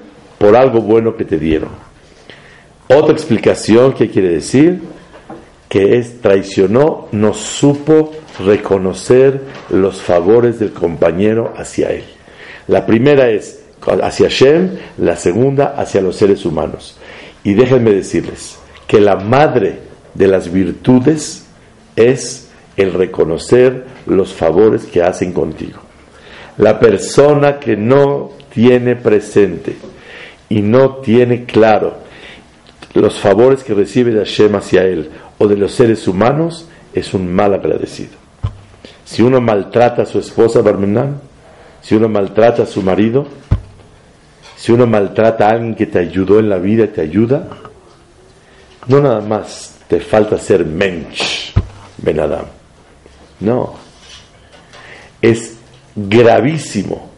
por 0.41 0.55
algo 0.55 0.81
bueno 0.81 1.15
que 1.15 1.23
te 1.23 1.37
dieron. 1.37 1.69
Otra 2.87 3.13
explicación 3.13 3.93
que 3.93 4.09
quiere 4.09 4.29
decir 4.29 4.81
que 5.69 5.99
es 5.99 6.19
traicionó, 6.19 7.07
no 7.11 7.33
supo 7.33 8.11
reconocer 8.43 9.39
los 9.69 10.01
favores 10.01 10.59
del 10.59 10.73
compañero 10.73 11.53
hacia 11.55 11.91
él. 11.91 12.03
La 12.67 12.85
primera 12.87 13.29
es 13.29 13.61
hacia 14.01 14.27
Shem, 14.29 14.71
la 14.97 15.15
segunda 15.15 15.75
hacia 15.77 16.01
los 16.01 16.15
seres 16.15 16.43
humanos. 16.43 16.97
Y 17.43 17.53
déjenme 17.53 17.91
decirles 17.91 18.57
que 18.87 18.99
la 18.99 19.15
madre 19.17 19.77
de 20.15 20.27
las 20.27 20.51
virtudes 20.51 21.45
es 21.95 22.49
el 22.77 22.93
reconocer 22.93 23.85
los 24.07 24.33
favores 24.33 24.85
que 24.85 25.03
hacen 25.03 25.33
contigo. 25.33 25.79
La 26.57 26.79
persona 26.79 27.59
que 27.59 27.77
no 27.77 28.31
tiene 28.53 28.95
presente 28.95 29.90
y 30.51 30.61
no 30.61 30.97
tiene 30.97 31.45
claro 31.45 31.95
los 32.93 33.17
favores 33.19 33.63
que 33.63 33.73
recibe 33.73 34.11
de 34.11 34.19
Hashem 34.19 34.53
hacia 34.55 34.83
él 34.83 35.09
o 35.37 35.47
de 35.47 35.55
los 35.55 35.71
seres 35.71 36.09
humanos, 36.09 36.67
es 36.93 37.13
un 37.13 37.33
mal 37.33 37.53
agradecido. 37.53 38.11
Si 39.05 39.21
uno 39.21 39.39
maltrata 39.39 40.01
a 40.01 40.05
su 40.05 40.19
esposa, 40.19 40.61
Barmenán, 40.61 41.21
si 41.81 41.95
uno 41.95 42.09
maltrata 42.09 42.63
a 42.63 42.65
su 42.65 42.81
marido, 42.81 43.25
si 44.57 44.73
uno 44.73 44.85
maltrata 44.85 45.47
a 45.47 45.51
alguien 45.51 45.73
que 45.73 45.85
te 45.85 45.99
ayudó 45.99 46.39
en 46.39 46.49
la 46.49 46.57
vida 46.57 46.83
y 46.83 46.89
te 46.89 46.99
ayuda, 46.99 47.47
no 48.87 48.99
nada 48.99 49.21
más 49.21 49.77
te 49.87 50.01
falta 50.01 50.37
ser 50.37 50.65
mensch, 50.65 51.53
Ben 51.97 52.19
Adam. 52.19 52.45
No. 53.39 53.75
Es 55.21 55.55
gravísimo. 55.95 57.10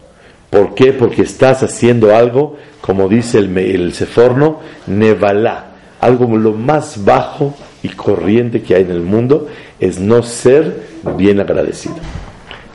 ¿Por 0.54 0.76
qué? 0.76 0.94
Porque 0.94 1.24
estás 1.24 1.64
haciendo 1.64 2.16
algo, 2.16 2.58
como 2.80 3.10
dice 3.10 3.40
el, 3.40 3.58
el 3.58 3.92
Seforno, 3.94 4.60
nevalá, 4.86 5.72
algo 6.00 6.28
lo 6.38 6.52
más 6.52 7.04
bajo 7.04 7.56
y 7.82 7.90
corriente 7.90 8.62
que 8.62 8.76
hay 8.76 8.84
en 8.84 8.92
el 8.92 9.02
mundo, 9.02 9.48
es 9.80 10.00
no 10.00 10.22
ser 10.22 10.90
bien 11.18 11.40
agradecido. 11.40 11.96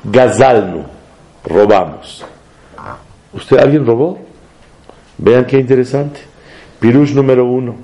Gazalnu, 0.02 0.86
robamos. 1.44 2.24
¿Usted 3.32 3.58
alguien 3.58 3.86
robó? 3.86 4.18
Vean 5.16 5.44
qué 5.44 5.60
interesante. 5.60 6.18
Pirush 6.80 7.14
número 7.14 7.44
uno. 7.44 7.76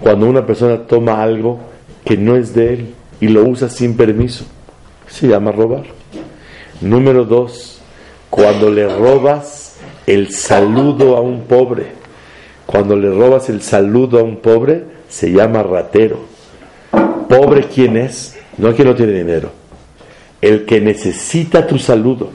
Cuando 0.00 0.26
una 0.26 0.44
persona 0.44 0.88
toma 0.88 1.22
algo 1.22 1.60
que 2.04 2.16
no 2.16 2.34
es 2.34 2.52
de 2.52 2.74
él 2.74 2.94
y 3.20 3.28
lo 3.28 3.44
usa 3.44 3.68
sin 3.68 3.96
permiso, 3.96 4.44
se 5.06 5.28
llama 5.28 5.52
robar. 5.52 5.84
Número 6.80 7.24
dos, 7.24 7.73
cuando 8.34 8.68
le 8.68 8.88
robas 8.88 9.76
el 10.08 10.32
saludo 10.32 11.16
a 11.16 11.20
un 11.20 11.42
pobre, 11.42 11.92
cuando 12.66 12.96
le 12.96 13.08
robas 13.08 13.48
el 13.48 13.62
saludo 13.62 14.18
a 14.18 14.24
un 14.24 14.38
pobre, 14.38 14.82
se 15.08 15.30
llama 15.30 15.62
ratero. 15.62 16.18
Pobre 17.28 17.68
quién 17.72 17.96
es? 17.96 18.36
No 18.58 18.70
el 18.70 18.74
que 18.74 18.84
no 18.84 18.96
tiene 18.96 19.12
dinero. 19.12 19.50
El 20.40 20.64
que 20.64 20.80
necesita 20.80 21.64
tu 21.64 21.78
saludo. 21.78 22.30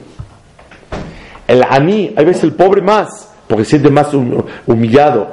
El 1.46 1.62
aní, 1.68 2.14
hay 2.16 2.24
veces 2.24 2.44
el 2.44 2.54
pobre 2.54 2.80
más, 2.80 3.28
porque 3.46 3.66
siente 3.66 3.90
más 3.90 4.08
humillado. 4.66 5.28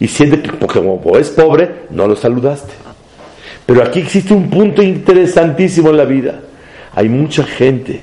Y 0.00 0.08
siente 0.08 0.42
que, 0.42 0.54
porque 0.54 0.80
como 0.80 1.16
es 1.16 1.30
pobre, 1.30 1.84
no 1.90 2.08
lo 2.08 2.16
saludaste. 2.16 2.72
Pero 3.64 3.84
aquí 3.84 4.00
existe 4.00 4.34
un 4.34 4.50
punto 4.50 4.82
interesantísimo 4.82 5.90
en 5.90 5.96
la 5.96 6.04
vida. 6.04 6.40
Hay 6.96 7.08
mucha 7.08 7.44
gente 7.44 8.02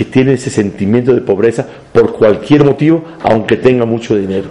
que 0.00 0.06
tiene 0.06 0.32
ese 0.32 0.48
sentimiento 0.48 1.12
de 1.12 1.20
pobreza 1.20 1.66
por 1.92 2.14
cualquier 2.14 2.64
motivo, 2.64 3.04
aunque 3.22 3.58
tenga 3.58 3.84
mucho 3.84 4.16
dinero. 4.16 4.48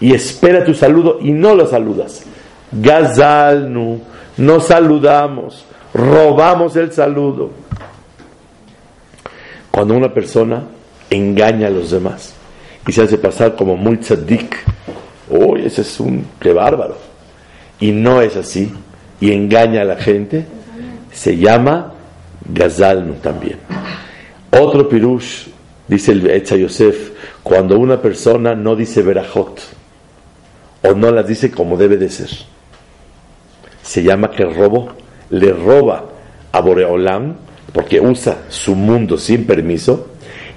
Y 0.00 0.14
espera 0.14 0.64
tu 0.64 0.72
saludo 0.72 1.18
y 1.20 1.30
no 1.30 1.54
lo 1.54 1.66
saludas. 1.66 2.22
Gazalnu, 2.72 4.00
no 4.38 4.60
saludamos 4.60 5.66
robamos 5.92 6.74
el 6.76 6.90
saludo. 6.90 7.50
Cuando 9.70 9.92
una 9.92 10.08
persona 10.14 10.62
engaña 11.10 11.66
a 11.66 11.70
los 11.70 11.90
demás 11.90 12.32
y 12.88 12.92
se 12.92 13.02
hace 13.02 13.18
pasar 13.18 13.54
como 13.54 13.76
muy 13.76 13.98
tzadik, 13.98 14.56
uy, 15.28 15.66
ese 15.66 15.82
es 15.82 16.00
un, 16.00 16.24
qué 16.40 16.54
bárbaro. 16.54 16.96
Y 17.78 17.90
no 17.90 18.22
es 18.22 18.36
así, 18.36 18.72
y 19.20 19.32
engaña 19.32 19.82
a 19.82 19.84
la 19.84 19.96
gente, 19.96 20.46
se 21.12 21.36
llama 21.36 21.92
Gazalnu 22.48 23.16
también. 23.16 23.58
Otro 24.52 24.88
pirush, 24.88 25.48
dice 25.88 26.12
el 26.12 26.30
Echa 26.30 26.56
Yosef, 26.56 27.12
cuando 27.42 27.78
una 27.78 28.00
persona 28.00 28.54
no 28.54 28.76
dice 28.76 29.02
verajot, 29.02 29.60
o 30.82 30.92
no 30.94 31.10
las 31.10 31.26
dice 31.26 31.50
como 31.50 31.76
debe 31.76 31.96
de 31.96 32.10
ser, 32.10 32.28
se 33.82 34.02
llama 34.02 34.30
que 34.30 34.44
robó 34.44 34.92
le 35.30 35.52
roba 35.52 36.04
a 36.52 36.60
Boreolam, 36.60 37.36
porque 37.72 37.98
usa 37.98 38.42
su 38.48 38.74
mundo 38.74 39.16
sin 39.16 39.46
permiso, 39.46 40.08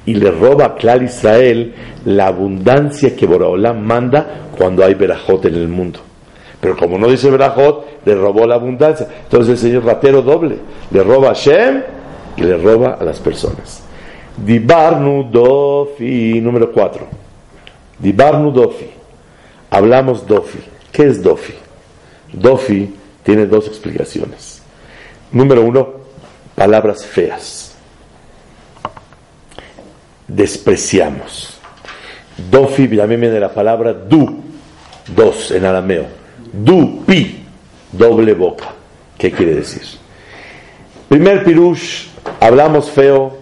y 0.05 0.15
le 0.15 0.29
roba 0.29 0.65
a 0.65 0.75
Clar 0.75 1.01
Israel 1.01 1.73
la 2.03 2.27
abundancia 2.27 3.15
que 3.15 3.25
Boreolam 3.25 3.81
manda 3.81 4.49
cuando 4.57 4.83
hay 4.83 4.93
Berajot 4.93 5.45
en 5.45 5.55
el 5.55 5.69
mundo. 5.69 5.99
Pero 6.59 6.75
como 6.75 6.97
no 6.97 7.07
dice 7.07 7.31
Berajot, 7.31 8.05
le 8.05 8.15
robó 8.15 8.45
la 8.45 8.55
abundancia. 8.55 9.07
Entonces 9.23 9.51
el 9.51 9.57
señor 9.57 9.85
ratero 9.85 10.21
doble, 10.21 10.57
le 10.91 11.03
roba 11.03 11.31
a 11.31 11.33
Shem 11.33 11.81
y 12.35 12.41
le 12.41 12.57
roba 12.57 12.97
a 12.99 13.03
las 13.05 13.19
personas. 13.19 13.84
Dibarnu 14.37 15.23
Dofi, 15.31 16.39
número 16.41 16.71
4. 16.71 17.07
Dibarnu 17.99 18.51
Dofi. 18.51 18.89
Hablamos 19.69 20.25
Dofi. 20.27 20.59
¿Qué 20.91 21.07
es 21.07 21.21
Dofi? 21.21 21.53
Dofi 22.33 22.93
tiene 23.23 23.45
dos 23.45 23.67
explicaciones. 23.67 24.61
Número 25.31 25.61
uno, 25.63 25.89
palabras 26.55 27.05
feas. 27.05 27.75
Despreciamos. 30.27 31.57
Dofi 32.49 32.87
también 32.95 33.21
viene 33.21 33.35
de 33.35 33.39
la 33.39 33.53
palabra 33.53 33.93
du, 33.93 34.43
dos 35.15 35.51
en 35.51 35.65
arameo. 35.65 36.05
Du, 36.51 37.03
pi, 37.05 37.45
doble 37.91 38.33
boca. 38.33 38.65
¿Qué 39.17 39.31
quiere 39.31 39.55
decir? 39.55 39.83
Primer 41.07 41.43
pirush, 41.43 42.07
hablamos 42.39 42.89
feo. 42.89 43.34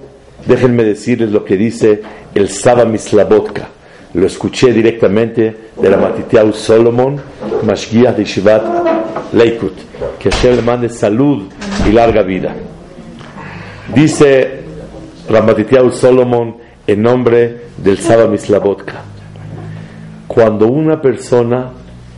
Déjenme 0.45 0.83
decirles 0.83 1.31
lo 1.31 1.45
que 1.45 1.55
dice 1.55 2.01
el 2.35 2.49
Saba 2.49 2.85
Mislabotka. 2.85 3.69
Lo 4.13 4.27
escuché 4.27 4.73
directamente 4.73 5.55
de 5.81 5.89
la 5.89 5.97
Matitiau 5.97 6.53
Solomon, 6.53 7.19
Mashgiach 7.63 8.15
de 8.15 8.25
Shivat 8.25 8.63
Leikut. 9.33 9.73
Que 10.19 10.29
Hashem 10.29 10.57
le 10.57 10.61
mande 10.61 10.89
salud 10.89 11.43
y 11.87 11.91
larga 11.91 12.21
vida. 12.21 12.53
Dice 13.95 14.63
Ramatitiau 15.29 15.91
Solomon 15.91 16.57
en 16.85 17.01
nombre 17.01 17.61
del 17.77 17.97
Saba 17.97 18.27
Mislabotka. 18.27 19.01
Cuando 20.27 20.67
una 20.67 21.01
persona 21.01 21.71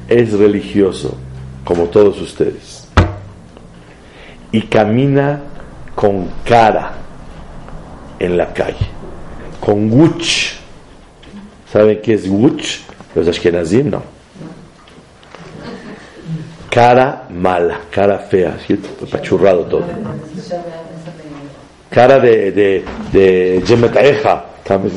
es 0.07 0.33
religioso, 0.33 1.17
como 1.63 1.85
todos 1.85 2.19
ustedes, 2.21 2.87
y 4.51 4.61
camina 4.63 5.41
con 5.95 6.27
cara 6.43 7.04
en 8.19 8.37
la 8.37 8.53
calle, 8.53 8.87
con 9.59 9.91
wuch, 9.91 10.53
¿saben 11.71 11.99
qué 12.01 12.13
es 12.13 12.27
wuch? 12.27 12.79
Los 13.15 13.27
ashkenazim 13.27 13.89
no 13.89 14.01
cara 16.69 17.23
mala, 17.29 17.79
cara 17.89 18.17
fea, 18.19 18.55
así, 18.59 18.77
apachurrado 19.07 19.61
todo. 19.63 19.85
Cara 21.89 22.19
de, 22.19 22.51
de, 22.51 22.83
de 23.13 23.63
Yemetaeja, 23.65 24.43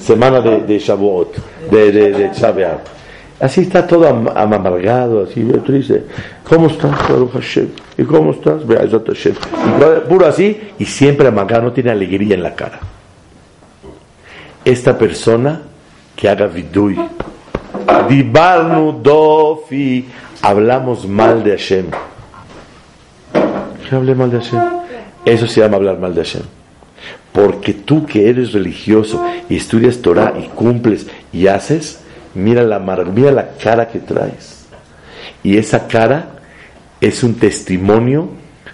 semana 0.03 0.41
de, 0.41 0.63
de 0.63 0.79
Shavuot, 0.81 1.37
de, 1.71 1.93
de, 1.93 2.13
de 2.13 2.31
Shavuot. 2.35 2.81
Así 3.39 3.61
está 3.61 3.87
todo 3.87 4.09
am- 4.09 4.29
amargado, 4.35 5.23
así 5.23 5.45
triste. 5.65 6.03
¿Cómo 6.49 6.67
estás, 6.67 6.91
Baruch 7.09 7.31
Hashem? 7.35 7.69
¿Y 7.97 8.03
cómo 8.03 8.33
estás? 8.33 8.63
Y 8.65 10.09
puro 10.09 10.27
así, 10.27 10.61
y 10.81 10.85
siempre 10.85 11.29
amargado, 11.29 11.63
no 11.63 11.73
tiene 11.73 11.93
alegría 11.93 12.35
en 12.35 12.43
la 12.43 12.57
cara. 12.57 12.81
Esta 14.69 14.99
persona 14.99 15.63
que 16.15 16.29
haga 16.29 16.47
vidui, 16.47 17.01
dibarnu 18.07 19.01
dofi, 19.03 20.05
hablamos 20.43 21.09
mal 21.09 21.43
de 21.43 21.53
Hashem. 21.53 21.87
¿Qué 23.89 23.97
hablé 23.97 24.15
mal 24.15 24.31
de 24.31 24.41
Hashem? 24.41 24.61
Eso 25.25 25.47
se 25.47 25.63
llama 25.63 25.77
hablar 25.77 25.99
mal 25.99 26.15
de 26.15 26.23
Hashem. 26.23 26.43
Porque 27.33 27.73
tú 27.73 28.05
que 28.05 28.29
eres 28.29 28.53
religioso 28.53 29.25
y 29.49 29.57
estudias 29.57 30.03
Torah 30.03 30.35
y 30.39 30.49
cumples 30.49 31.07
y 31.33 31.47
haces, 31.47 32.01
mira 32.35 32.63
la, 32.63 32.79
mira 32.79 33.33
la 33.33 33.53
cara 33.53 33.89
que 33.89 34.01
traes. 34.01 34.67
Y 35.43 35.57
esa 35.57 35.89
cara 35.89 36.41
es 37.01 37.23
un 37.23 37.37
testimonio 37.37 38.29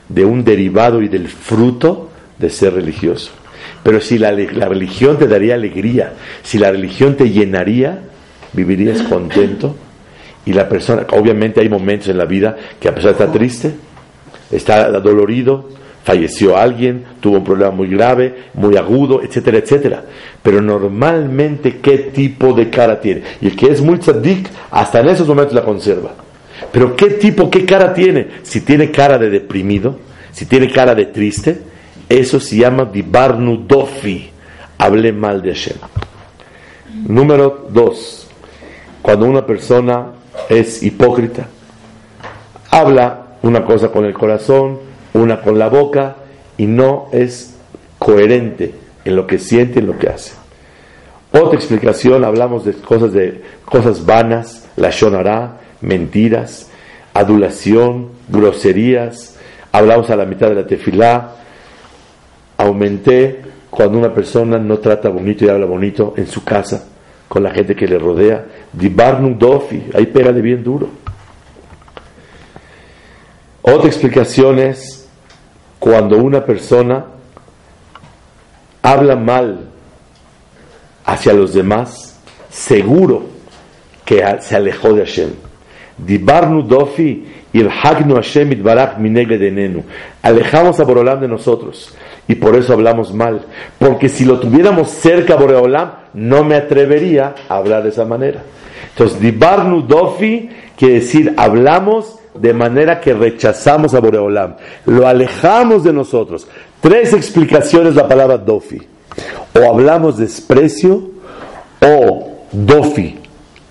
de 0.09 0.25
un 0.25 0.43
derivado 0.43 1.03
y 1.03 1.09
del 1.09 1.29
fruto 1.29 2.11
de 2.37 2.51
ser 2.51 2.75
religioso. 2.75 3.44
Pero 3.85 4.01
si 4.01 4.19
la, 4.19 4.31
religión 4.33 5.19
te 5.19 5.29
daría 5.29 5.55
alegría, 5.55 6.15
si 6.43 6.59
la 6.59 6.73
religión 6.73 7.17
te 7.17 7.31
llenaría, 7.31 8.01
vivirías 8.55 9.03
contento. 9.03 9.77
Y 10.47 10.55
la 10.55 10.69
persona, 10.69 11.07
obviamente 11.13 11.61
hay 11.61 11.69
momentos 11.69 12.09
en 12.09 12.19
la 12.19 12.25
vida 12.25 12.57
que 12.81 12.89
a 12.89 12.95
pesar 12.95 13.11
de 13.11 13.13
estar 13.13 13.33
triste, 13.33 13.75
está 14.51 14.91
dolorido, 14.91 15.69
falleció 16.03 16.57
alguien, 16.57 17.05
tuvo 17.21 17.39
un 17.39 17.45
problema 17.45 17.71
muy 17.71 17.89
grave, 17.89 18.45
muy 18.55 18.77
agudo, 18.77 19.23
etcétera, 19.23 19.59
etcétera. 19.59 20.05
Pero 20.43 20.63
normalmente, 20.63 21.79
¿qué 21.79 21.99
tipo 21.99 22.55
de 22.55 22.71
cara 22.71 22.99
tiene? 22.99 23.23
Y 23.43 23.49
el 23.49 23.57
que 23.57 23.67
es 23.67 23.83
muy 23.83 23.99
tzadik, 23.99 24.49
hasta 24.71 25.01
en 25.01 25.09
esos 25.09 25.29
momentos 25.29 25.55
la 25.55 25.63
conserva. 25.63 26.15
Pero 26.73 26.97
¿qué 26.97 27.11
tipo, 27.11 27.51
qué 27.51 27.67
cara 27.67 27.93
tiene? 27.93 28.29
Si 28.43 28.63
tiene 28.63 28.91
cara 28.91 29.19
de 29.19 29.29
deprimido, 29.29 29.99
si 30.33 30.47
tiene 30.47 30.71
cara 30.71 30.95
de 30.95 31.07
triste, 31.07 31.74
eso 32.19 32.41
se 32.41 32.57
llama 32.57 32.85
dibarnu 32.85 33.67
dofi. 33.67 34.31
Hablé 34.79 35.13
mal 35.13 35.41
de 35.41 35.55
Hashem. 35.55 35.77
Número 37.07 37.69
dos, 37.71 38.27
cuando 39.03 39.27
una 39.27 39.45
persona 39.47 40.07
es 40.49 40.83
hipócrita, 40.83 41.47
habla 42.71 43.37
una 43.43 43.65
cosa 43.65 43.89
con 43.89 44.05
el 44.05 44.15
corazón, 44.15 44.79
una 45.13 45.41
con 45.41 45.59
la 45.59 45.69
boca 45.69 46.17
y 46.57 46.67
no 46.67 47.09
es 47.13 47.57
coherente 47.99 48.75
en 49.05 49.17
lo 49.17 49.27
que 49.27 49.39
siente 49.39 49.79
y 49.79 49.83
en 49.83 49.87
lo 49.87 49.99
que 49.99 50.09
hace. 50.09 50.33
Otra 51.33 51.57
explicación, 51.57 52.25
hablamos 52.25 52.65
de 52.65 52.75
cosas 52.75 53.13
de 53.13 53.43
cosas 53.65 54.07
vanas, 54.07 54.67
la 54.77 54.91
shonará, 54.91 55.59
mentiras, 55.81 56.71
adulación, 57.13 58.11
groserías, 58.29 59.37
hablamos 59.73 60.11
a 60.11 60.17
la 60.17 60.25
mitad 60.25 60.49
de 60.49 60.55
la 60.55 60.67
tefilá, 60.67 61.33
aumenté 62.65 63.41
cuando 63.71 63.99
una 63.99 64.13
persona 64.15 64.59
no 64.59 64.79
trata 64.79 65.09
bonito 65.09 65.45
y 65.45 65.49
habla 65.49 65.67
bonito 65.67 66.15
en 66.17 66.27
su 66.27 66.45
casa 66.45 66.89
con 67.29 67.43
la 67.43 67.51
gente 67.51 67.75
que 67.75 67.89
le 67.89 67.99
rodea, 67.99 68.45
dibarnu 68.73 69.37
dofi, 69.37 69.91
ahí 69.95 70.07
pega 70.07 70.31
de 70.33 70.41
bien 70.41 70.63
duro. 70.63 70.89
Otra 73.63 73.89
explicación 73.89 74.59
es 74.59 75.09
cuando 75.81 76.19
una 76.19 76.45
persona 76.45 77.07
habla 78.83 79.17
mal 79.17 79.71
hacia 81.05 81.33
los 81.33 81.55
demás, 81.55 82.21
seguro 82.51 83.25
que 84.05 84.23
se 84.41 84.55
alejó 84.55 84.93
de 84.93 85.05
Hashem. 85.05 85.31
Dibarnu 85.99 86.63
dofi 86.63 87.27
Hashem. 87.53 88.63
Alejamos 90.23 90.81
a 90.81 90.85
Boreolam 90.85 91.21
de 91.21 91.29
nosotros 91.29 91.95
y 92.29 92.35
por 92.37 92.57
eso 92.57 92.73
hablamos 92.73 93.13
mal. 93.13 93.43
Porque 93.79 94.09
si 94.09 94.25
lo 94.25 94.39
tuviéramos 94.41 94.91
cerca 94.91 95.37
Boreolam, 95.37 95.93
no 96.15 96.45
me 96.45 96.57
atrevería 96.57 97.35
a 97.49 97.57
hablar 97.57 97.83
de 97.83 97.91
esa 97.91 98.05
manera. 98.05 98.43
Entonces, 98.91 99.21
dibarnu 99.21 99.83
dofi 99.83 100.49
quiere 100.77 100.95
decir 100.95 101.35
hablamos 101.37 102.19
de 102.35 102.53
manera 102.53 103.01
que 103.01 103.15
rechazamos 103.15 103.95
a 103.95 104.01
Boreolam, 104.01 104.57
lo 104.87 105.07
alejamos 105.07 105.85
de 105.85 105.93
nosotros. 105.93 106.47
Tres 106.81 107.13
explicaciones 107.13 107.95
la 107.95 108.09
palabra 108.09 108.39
dofi. 108.39 108.81
O 109.59 109.71
hablamos 109.71 110.19
desprecio, 110.19 111.11
o 111.81 112.33
dofi, 112.51 113.19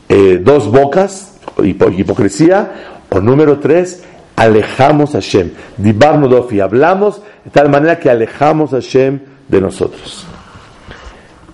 eh, 0.10 0.40
dos 0.42 0.72
bocas, 0.72 1.38
hipo- 1.58 1.92
hipocresía, 1.98 2.72
o 3.10 3.20
número 3.20 3.60
tres, 3.60 4.04
alejamos 4.36 5.16
a 5.16 5.20
Hashem. 5.20 5.52
Dibarnu 5.78 6.28
dofi, 6.28 6.60
hablamos 6.60 7.22
de 7.44 7.52
tal 7.52 7.70
manera 7.70 8.00
que 8.00 8.10
alejamos 8.10 8.74
a 8.74 8.78
Hashem 8.78 9.20
de 9.48 9.62
nosotros. 9.62 10.26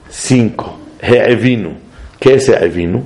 Cinco, 0.10 0.80
He'evinu. 1.02 1.74
¿Qué 2.20 2.36
es 2.36 2.50
He'evinu? 2.50 3.04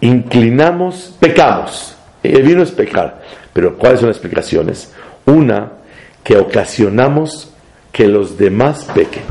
Inclinamos, 0.00 1.14
pecamos. 1.20 1.96
He'evinu 2.22 2.62
es 2.62 2.70
pecar. 2.70 3.22
Pero 3.52 3.76
¿cuáles 3.76 4.00
son 4.00 4.08
las 4.08 4.16
explicaciones? 4.16 4.92
Una, 5.26 5.72
que 6.24 6.36
ocasionamos 6.36 7.52
que 7.92 8.08
los 8.08 8.38
demás 8.38 8.88
pequen. 8.94 9.22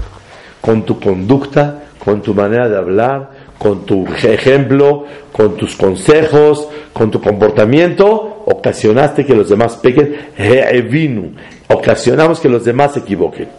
Con 0.62 0.86
tu 0.86 0.99
conducta, 0.99 1.84
con 2.03 2.21
tu 2.21 2.34
manera 2.34 2.69
de 2.69 2.77
hablar, 2.77 3.31
con 3.57 3.86
tu 3.86 4.05
ejemplo, 4.23 5.05
con 5.32 5.56
tus 5.56 5.76
consejos, 5.76 6.67
con 6.94 7.12
tu 7.12 7.22
comportamiento, 7.22 8.44
ocasionaste 8.46 9.26
que 9.26 9.36
los 9.36 9.50
demás 9.50 9.78
pequen. 9.78 10.15
He'evinu. 10.38 11.34
Ocasionamos 11.67 12.39
que 12.39 12.50
los 12.50 12.65
demás 12.65 12.94
se 12.94 13.00
equivoquen. 13.00 13.50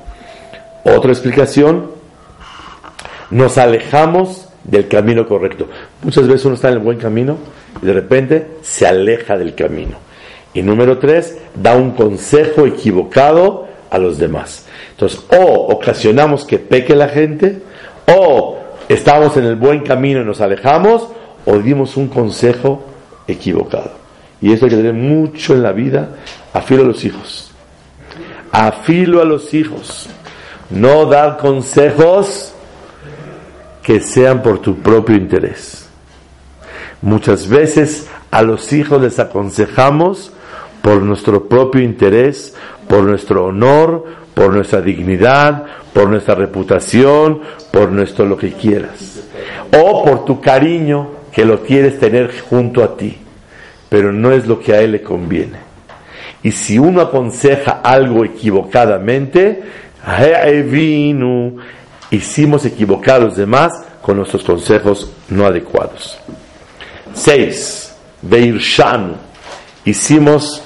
Otra 0.84 1.12
explicación, 1.12 1.90
nos 3.30 3.56
alejamos 3.56 4.48
del 4.64 4.88
camino 4.88 5.26
correcto. 5.26 5.68
Muchas 6.02 6.28
veces 6.28 6.44
uno 6.44 6.54
está 6.54 6.68
en 6.68 6.74
el 6.74 6.80
buen 6.80 6.98
camino 6.98 7.38
y 7.80 7.86
de 7.86 7.92
repente 7.92 8.46
se 8.62 8.86
aleja 8.86 9.36
del 9.36 9.54
camino. 9.54 9.96
Y 10.54 10.62
número 10.62 10.98
tres, 10.98 11.38
da 11.54 11.76
un 11.76 11.92
consejo 11.92 12.66
equivocado 12.66 13.66
a 13.90 13.98
los 13.98 14.18
demás. 14.18 14.66
Entonces, 14.90 15.20
o 15.30 15.72
ocasionamos 15.72 16.44
que 16.44 16.58
peque 16.58 16.94
la 16.94 17.08
gente, 17.08 17.62
o 18.14 18.58
estamos 18.88 19.36
en 19.36 19.44
el 19.44 19.56
buen 19.56 19.80
camino 19.80 20.20
y 20.20 20.24
nos 20.24 20.40
alejamos, 20.40 21.08
o 21.46 21.58
dimos 21.58 21.96
un 21.96 22.08
consejo 22.08 22.84
equivocado. 23.26 23.92
Y 24.40 24.52
eso 24.52 24.64
hay 24.64 24.70
que 24.70 24.76
tener 24.76 24.94
mucho 24.94 25.54
en 25.54 25.62
la 25.62 25.72
vida, 25.72 26.16
afilo 26.52 26.82
a 26.82 26.86
los 26.86 27.04
hijos. 27.04 27.52
Afilo 28.50 29.20
a 29.20 29.24
los 29.24 29.54
hijos. 29.54 30.08
No 30.70 31.06
dar 31.06 31.38
consejos 31.38 32.52
que 33.82 34.00
sean 34.00 34.42
por 34.42 34.58
tu 34.58 34.76
propio 34.76 35.16
interés. 35.16 35.86
Muchas 37.00 37.48
veces 37.48 38.08
a 38.30 38.42
los 38.42 38.72
hijos 38.72 39.00
les 39.00 39.18
aconsejamos 39.18 40.32
por 40.82 41.02
nuestro 41.02 41.48
propio 41.48 41.80
interés, 41.82 42.54
por 42.88 43.04
nuestro 43.04 43.46
honor, 43.46 44.04
por 44.34 44.52
nuestra 44.52 44.80
dignidad, 44.80 45.64
por 45.92 46.08
nuestra 46.08 46.34
reputación, 46.34 47.40
por 47.70 47.90
nuestro 47.90 48.26
lo 48.26 48.36
que 48.36 48.52
quieras. 48.52 49.20
O 49.72 50.04
por 50.04 50.24
tu 50.24 50.40
cariño 50.40 51.21
que 51.32 51.44
lo 51.44 51.62
quieres 51.62 51.98
tener 51.98 52.30
junto 52.40 52.84
a 52.84 52.96
ti, 52.96 53.16
pero 53.88 54.12
no 54.12 54.32
es 54.32 54.46
lo 54.46 54.60
que 54.60 54.74
a 54.74 54.80
él 54.80 54.92
le 54.92 55.02
conviene. 55.02 55.58
Y 56.42 56.52
si 56.52 56.78
uno 56.78 57.00
aconseja 57.00 57.80
algo 57.82 58.24
equivocadamente, 58.24 59.62
hicimos 62.10 62.64
equivocar 62.64 63.16
a 63.16 63.24
los 63.24 63.36
demás 63.36 63.72
con 64.02 64.16
nuestros 64.16 64.42
consejos 64.42 65.12
no 65.28 65.46
adecuados. 65.46 66.18
Seis, 67.14 67.94
Beirshanu, 68.20 69.14
hicimos, 69.84 70.62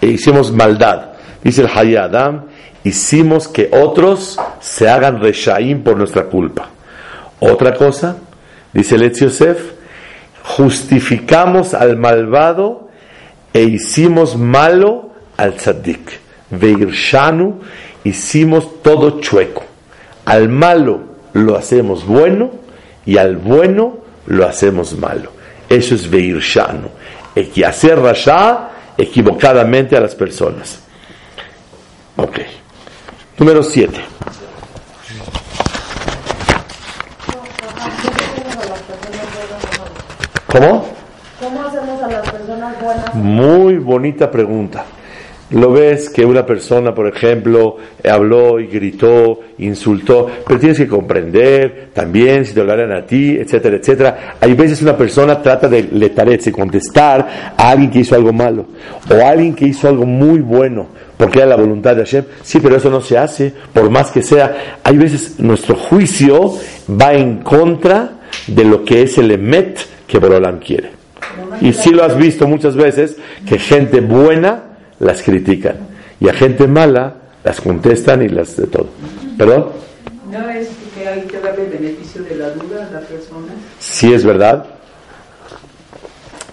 hicimos 0.00 0.52
maldad. 0.52 1.10
Dice 1.42 1.62
el 1.62 1.68
Hayadam, 1.68 2.46
hicimos 2.84 3.48
que 3.48 3.70
otros 3.72 4.38
se 4.60 4.88
hagan 4.88 5.20
reshaim 5.20 5.82
por 5.82 5.96
nuestra 5.96 6.24
culpa. 6.24 6.68
Otra 7.38 7.74
cosa, 7.74 8.16
dice 8.72 8.96
el 8.96 9.12
Yosef, 9.12 9.79
justificamos 10.44 11.74
al 11.74 11.96
malvado 11.96 12.88
e 13.52 13.62
hicimos 13.62 14.36
malo 14.36 15.10
al 15.36 15.54
tzaddik. 15.54 16.18
Veirshanu, 16.50 17.60
hicimos 18.04 18.82
todo 18.82 19.20
chueco. 19.20 19.64
Al 20.24 20.48
malo 20.48 21.00
lo 21.32 21.56
hacemos 21.56 22.04
bueno 22.04 22.50
y 23.06 23.16
al 23.16 23.36
bueno 23.36 23.98
lo 24.26 24.46
hacemos 24.46 24.96
malo. 24.96 25.32
Eso 25.68 25.94
es 25.94 26.08
Veirshanu. 26.10 26.88
Hacer 27.64 27.98
rasha, 27.98 28.70
equivocadamente 28.98 29.96
a 29.96 30.00
las 30.00 30.14
personas. 30.14 30.80
Ok. 32.16 32.38
Número 33.38 33.62
7. 33.62 34.00
¿Cómo? 40.50 40.84
¿Cómo 41.40 41.62
hacemos 41.62 42.02
a 42.02 42.08
las 42.08 42.30
personas 42.30 42.82
buenas? 42.82 43.14
Muy 43.14 43.76
bonita 43.76 44.30
pregunta. 44.30 44.84
Lo 45.50 45.72
ves 45.72 46.10
que 46.10 46.24
una 46.24 46.44
persona, 46.44 46.94
por 46.94 47.08
ejemplo, 47.08 47.76
habló 48.08 48.60
y 48.60 48.66
gritó, 48.66 49.40
insultó, 49.58 50.28
pero 50.46 50.60
tienes 50.60 50.78
que 50.78 50.88
comprender 50.88 51.90
también 51.92 52.44
si 52.44 52.54
te 52.54 52.60
hablaran 52.60 52.92
a 52.92 53.06
ti, 53.06 53.36
etcétera, 53.36 53.76
etcétera. 53.76 54.36
Hay 54.40 54.54
veces 54.54 54.82
una 54.82 54.96
persona 54.96 55.40
trata 55.40 55.68
de 55.68 55.84
letaretse, 55.84 56.52
contestar 56.52 57.54
a 57.56 57.70
alguien 57.70 57.90
que 57.90 58.00
hizo 58.00 58.14
algo 58.14 58.32
malo 58.32 58.66
o 59.08 59.14
a 59.14 59.28
alguien 59.28 59.54
que 59.54 59.66
hizo 59.66 59.88
algo 59.88 60.04
muy 60.04 60.40
bueno 60.40 60.86
porque 61.16 61.38
era 61.38 61.48
la 61.48 61.56
voluntad 61.56 61.94
de 61.94 62.04
Hashem. 62.04 62.24
Sí, 62.42 62.60
pero 62.60 62.76
eso 62.76 62.90
no 62.90 63.00
se 63.00 63.18
hace, 63.18 63.52
por 63.72 63.90
más 63.90 64.10
que 64.10 64.22
sea. 64.22 64.78
Hay 64.82 64.96
veces 64.96 65.38
nuestro 65.38 65.76
juicio 65.76 66.54
va 66.88 67.12
en 67.12 67.38
contra 67.42 68.20
de 68.46 68.64
lo 68.64 68.84
que 68.84 69.02
es 69.02 69.18
el 69.18 69.30
emet 69.30 69.78
que 70.10 70.18
Borolam 70.18 70.58
quiere. 70.58 70.90
Y 71.60 71.72
sí 71.72 71.90
lo 71.90 72.02
has 72.02 72.16
visto 72.16 72.48
muchas 72.48 72.74
veces, 72.74 73.16
que 73.46 73.58
gente 73.58 74.00
buena 74.00 74.64
las 74.98 75.22
critican 75.22 75.76
y 76.18 76.28
a 76.28 76.32
gente 76.32 76.66
mala 76.66 77.14
las 77.44 77.60
contestan 77.60 78.22
y 78.22 78.28
las 78.28 78.56
de 78.56 78.66
todo. 78.66 78.88
¿Perdón? 79.38 79.66
No 80.30 80.50
es 80.50 80.68
que 80.94 81.08
hay 81.08 81.22
que 81.22 81.38
darle 81.40 81.64
el 81.66 81.70
beneficio 81.70 82.22
de 82.22 82.34
la 82.36 82.50
duda 82.50 82.88
a 82.88 82.92
la 82.92 83.00
persona. 83.00 83.52
Sí 83.78 84.12
es 84.12 84.24
verdad. 84.24 84.66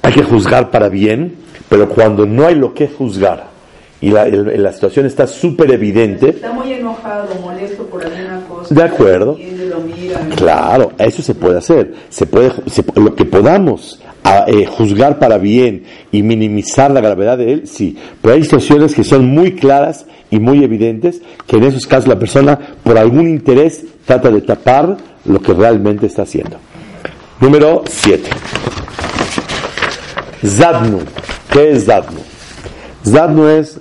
Hay 0.03 0.13
que 0.13 0.23
juzgar 0.23 0.69
para 0.69 0.87
bien, 0.87 1.35
pero 1.67 1.89
cuando 1.89 2.25
no 2.25 2.45
hay 2.45 2.55
lo 2.55 2.73
que 2.73 2.87
juzgar 2.87 3.56
y 4.01 4.11
la, 4.11 4.23
el- 4.23 4.61
la 4.61 4.71
situación 4.73 5.05
está 5.05 5.25
súper 5.27 5.71
evidente, 5.71 6.29
Está 6.29 6.51
muy 6.53 6.71
enojado, 6.73 7.33
molesto 7.41 7.83
por 7.85 8.03
alguna 8.05 8.41
cosa. 8.47 8.73
De 8.75 8.83
acuerdo. 8.83 9.37
Lo 9.69 9.79
mira. 9.81 10.19
Claro, 10.35 10.91
eso 10.99 11.21
se 11.21 11.33
puede 11.35 11.57
hacer. 11.57 11.93
Se 12.09 12.25
puede, 12.25 12.51
se- 12.67 12.83
lo 12.95 13.15
que 13.15 13.25
podamos 13.25 13.99
a, 14.23 14.45
eh, 14.47 14.65
juzgar 14.65 15.19
para 15.19 15.37
bien 15.37 15.83
y 16.11 16.21
minimizar 16.21 16.91
la 16.91 17.01
gravedad 17.01 17.37
de 17.37 17.53
él, 17.53 17.67
sí. 17.67 17.97
Pero 18.21 18.35
hay 18.35 18.43
situaciones 18.43 18.93
que 18.93 19.03
son 19.03 19.25
muy 19.25 19.53
claras 19.55 20.05
y 20.29 20.39
muy 20.39 20.63
evidentes 20.63 21.21
que 21.47 21.55
en 21.57 21.63
esos 21.63 21.87
casos 21.87 22.07
la 22.07 22.19
persona, 22.19 22.59
por 22.83 22.97
algún 22.97 23.27
interés, 23.29 23.83
trata 24.05 24.29
de 24.29 24.41
tapar 24.41 24.97
lo 25.25 25.41
que 25.41 25.53
realmente 25.53 26.05
está 26.05 26.23
haciendo. 26.23 26.57
Número 27.39 27.83
7. 27.87 28.29
Zadnu. 30.45 30.99
¿Qué 31.51 31.71
es 31.71 31.85
Zadnu? 31.85 32.19
Zadnu 33.05 33.47
es, 33.47 33.79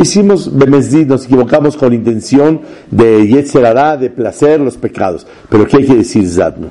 hicimos 0.00 0.56
Bemesdid, 0.56 1.06
nos 1.06 1.24
equivocamos 1.24 1.76
con 1.76 1.92
intención 1.92 2.60
de 2.90 3.26
Yetzerará, 3.26 3.96
de 3.96 4.10
placer, 4.10 4.60
los 4.60 4.76
pecados. 4.76 5.26
Pero 5.48 5.66
¿qué 5.66 5.78
quiere 5.78 5.96
decir 5.96 6.28
Zadnu? 6.28 6.68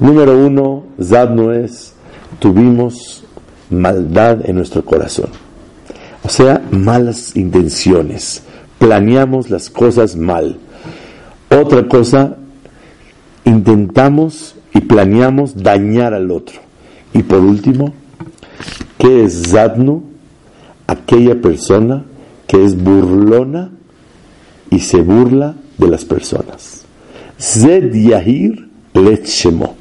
Número 0.00 0.36
uno, 0.36 0.84
Zadnu 1.00 1.50
es, 1.52 1.94
tuvimos 2.38 3.24
maldad 3.70 4.40
en 4.44 4.56
nuestro 4.56 4.84
corazón. 4.84 5.28
O 6.24 6.28
sea, 6.28 6.62
malas 6.70 7.36
intenciones. 7.36 8.42
Planeamos 8.78 9.50
las 9.50 9.70
cosas 9.70 10.16
mal. 10.16 10.58
Otra 11.50 11.86
cosa, 11.88 12.36
intentamos 13.44 14.56
y 14.74 14.80
planeamos 14.80 15.62
dañar 15.62 16.14
al 16.14 16.30
otro. 16.30 16.60
Y 17.12 17.22
por 17.22 17.40
último, 17.40 17.92
¿qué 18.98 19.24
es 19.24 19.50
Zadnu? 19.50 20.02
Aquella 20.86 21.40
persona 21.40 22.04
que 22.52 22.62
es 22.62 22.76
burlona 22.76 23.70
y 24.68 24.80
se 24.80 25.00
burla 25.00 25.54
de 25.78 25.88
las 25.88 26.04
personas. 26.04 26.84
Zed 27.40 27.94
Yahir 27.94 28.68
Lechemo. 28.92 29.74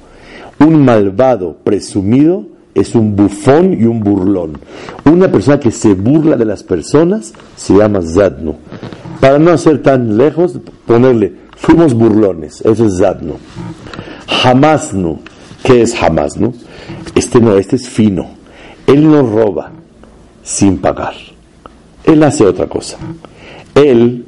Un 0.57 0.85
malvado 0.85 1.57
presumido 1.65 2.45
es 2.73 2.95
un 2.95 3.13
bufón 3.13 3.73
y 3.73 3.83
un 3.83 3.99
burlón. 3.99 4.57
Una 5.03 5.29
persona 5.29 5.59
que 5.59 5.69
se 5.69 5.95
burla 5.95 6.37
de 6.37 6.45
las 6.45 6.63
personas 6.63 7.33
se 7.57 7.73
llama 7.73 7.99
Zadnu. 8.01 8.55
Para 9.19 9.37
no 9.37 9.57
ser 9.57 9.83
tan 9.83 10.15
lejos, 10.15 10.57
ponerle, 10.85 11.33
fuimos 11.57 11.93
burlones, 11.93 12.61
eso 12.61 12.85
es 12.85 12.99
Zadnu. 12.99 13.35
Hamasnu, 14.45 15.19
¿qué 15.61 15.81
es 15.81 16.01
Hamasnu? 16.01 16.53
Este 17.15 17.41
no, 17.41 17.57
este 17.57 17.75
es 17.75 17.89
fino. 17.89 18.29
Él 18.87 19.11
no 19.11 19.23
roba 19.23 19.71
sin 20.41 20.77
pagar. 20.77 21.15
Él 22.11 22.23
hace 22.23 22.45
otra 22.45 22.67
cosa. 22.67 22.97
Él 23.73 24.25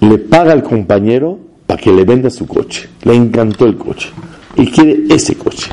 le 0.00 0.18
paga 0.18 0.52
al 0.52 0.62
compañero 0.62 1.38
para 1.66 1.80
que 1.80 1.92
le 1.92 2.04
venda 2.04 2.30
su 2.30 2.46
coche. 2.46 2.88
Le 3.02 3.14
encantó 3.14 3.66
el 3.66 3.76
coche. 3.76 4.10
Y 4.56 4.66
quiere 4.66 5.04
ese 5.10 5.34
coche. 5.36 5.70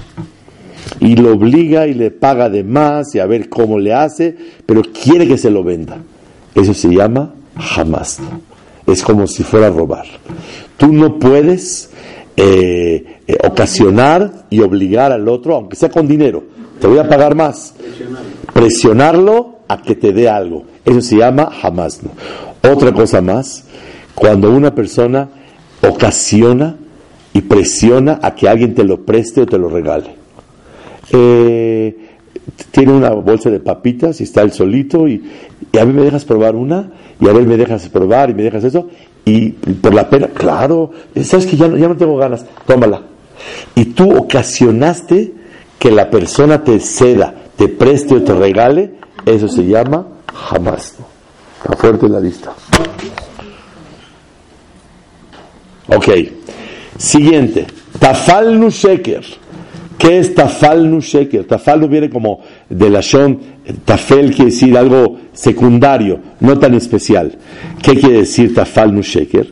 Y 0.99 1.15
lo 1.15 1.33
obliga 1.33 1.87
y 1.87 1.93
le 1.93 2.11
paga 2.11 2.49
de 2.49 2.63
más 2.63 3.15
y 3.15 3.19
a 3.19 3.25
ver 3.25 3.49
cómo 3.49 3.79
le 3.79 3.93
hace, 3.93 4.35
pero 4.65 4.81
quiere 4.81 5.27
que 5.27 5.37
se 5.37 5.49
lo 5.49 5.63
venda. 5.63 5.97
Eso 6.53 6.73
se 6.73 6.89
llama 6.89 7.33
jamás. 7.57 8.19
Es 8.85 9.01
como 9.01 9.25
si 9.25 9.43
fuera 9.43 9.67
a 9.67 9.71
robar. 9.71 10.05
Tú 10.77 10.91
no 10.91 11.17
puedes 11.17 11.91
eh, 12.35 13.19
eh, 13.25 13.37
ocasionar 13.43 14.45
y 14.49 14.59
obligar 14.61 15.11
al 15.11 15.27
otro, 15.27 15.55
aunque 15.55 15.75
sea 15.75 15.89
con 15.89 16.07
dinero. 16.07 16.43
Te 16.79 16.87
voy 16.87 16.97
a 16.97 17.07
pagar 17.07 17.35
más. 17.35 17.73
Presionarlo 18.53 19.60
a 19.71 19.81
que 19.81 19.95
te 19.95 20.13
dé 20.13 20.29
algo. 20.29 20.63
Eso 20.85 21.01
se 21.01 21.17
llama 21.17 21.49
jamás. 21.61 22.01
Otra 22.63 22.91
cosa 22.91 23.21
más, 23.21 23.65
cuando 24.15 24.51
una 24.51 24.73
persona 24.73 25.29
ocasiona 25.87 26.75
y 27.33 27.41
presiona 27.41 28.19
a 28.21 28.35
que 28.35 28.49
alguien 28.49 28.75
te 28.75 28.83
lo 28.83 29.05
preste 29.05 29.41
o 29.41 29.45
te 29.45 29.57
lo 29.57 29.69
regale. 29.69 30.15
Eh, 31.11 31.97
tiene 32.71 32.93
una 32.93 33.09
bolsa 33.11 33.49
de 33.49 33.59
papitas 33.59 34.19
y 34.21 34.23
está 34.23 34.41
él 34.41 34.51
solito 34.51 35.07
y, 35.07 35.23
a 35.79 35.85
mí 35.85 35.93
me 35.93 36.03
dejas 36.03 36.25
probar 36.25 36.55
una 36.55 36.91
y 37.19 37.27
a 37.27 37.33
ver 37.33 37.45
me 37.45 37.57
dejas 37.57 37.87
probar 37.89 38.29
y 38.29 38.33
me 38.33 38.43
dejas 38.43 38.63
eso 38.63 38.87
y 39.23 39.49
por 39.49 39.93
la 39.93 40.09
pena, 40.09 40.27
claro, 40.27 40.91
sabes 41.23 41.45
que 41.45 41.55
ya 41.55 41.67
no, 41.67 41.77
ya 41.77 41.87
no 41.87 41.95
tengo 41.95 42.17
ganas, 42.17 42.45
tómala. 42.65 43.03
Y 43.75 43.85
tú 43.85 44.11
ocasionaste 44.17 45.31
que 45.77 45.91
la 45.91 46.09
persona 46.09 46.63
te 46.63 46.79
ceda, 46.79 47.35
te 47.55 47.67
preste 47.67 48.15
o 48.15 48.23
te 48.23 48.33
regale, 48.33 48.91
eso 49.25 49.47
se 49.47 49.65
llama 49.65 50.05
jamás. 50.33 50.95
Está 51.61 51.75
fuerte 51.75 52.09
la 52.09 52.19
lista. 52.19 52.53
Ok. 55.87 56.09
Siguiente. 56.97 57.67
Tafalnu 57.99 58.69
Sheker. 58.69 59.23
¿Qué 59.97 60.17
es 60.17 60.33
Tafalnu 60.33 60.99
Sheker? 60.99 61.45
Tafalnu 61.45 61.87
viene 61.87 62.09
como 62.09 62.41
de 62.69 62.89
la 62.89 63.01
Shon. 63.01 63.39
Tafel 63.85 64.33
quiere 64.33 64.51
decir 64.51 64.75
algo 64.75 65.17
secundario, 65.33 66.19
no 66.39 66.57
tan 66.57 66.73
especial. 66.73 67.37
¿Qué 67.81 67.93
quiere 67.93 68.19
decir 68.19 68.55
Tafalnu 68.55 69.01
Sheker? 69.01 69.47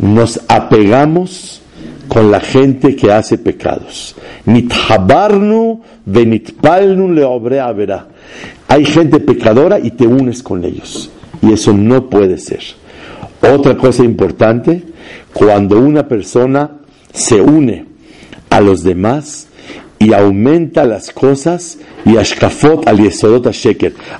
Nos 0.00 0.40
apegamos 0.48 1.62
con 2.08 2.30
la 2.30 2.40
gente 2.40 2.96
que 2.96 3.12
hace 3.12 3.38
pecados. 3.38 4.16
Nithabarnu 4.46 5.80
venitpalnu 6.04 7.12
leobre 7.12 7.60
verá. 7.74 8.08
Hay 8.68 8.84
gente 8.84 9.20
pecadora 9.20 9.78
y 9.78 9.92
te 9.92 10.06
unes 10.06 10.42
con 10.42 10.64
ellos. 10.64 11.10
Y 11.42 11.52
eso 11.52 11.72
no 11.72 12.08
puede 12.08 12.38
ser. 12.38 12.60
Otra 13.40 13.76
cosa 13.76 14.02
importante, 14.02 14.82
cuando 15.32 15.78
una 15.78 16.08
persona 16.08 16.78
se 17.12 17.40
une 17.40 17.86
a 18.50 18.60
los 18.60 18.82
demás 18.82 19.48
y 19.98 20.12
aumenta 20.12 20.84
las 20.84 21.10
cosas 21.10 21.78
y 22.04 22.16
ashkafot 22.16 22.86
al 22.86 22.98
yesodot. 22.98 23.46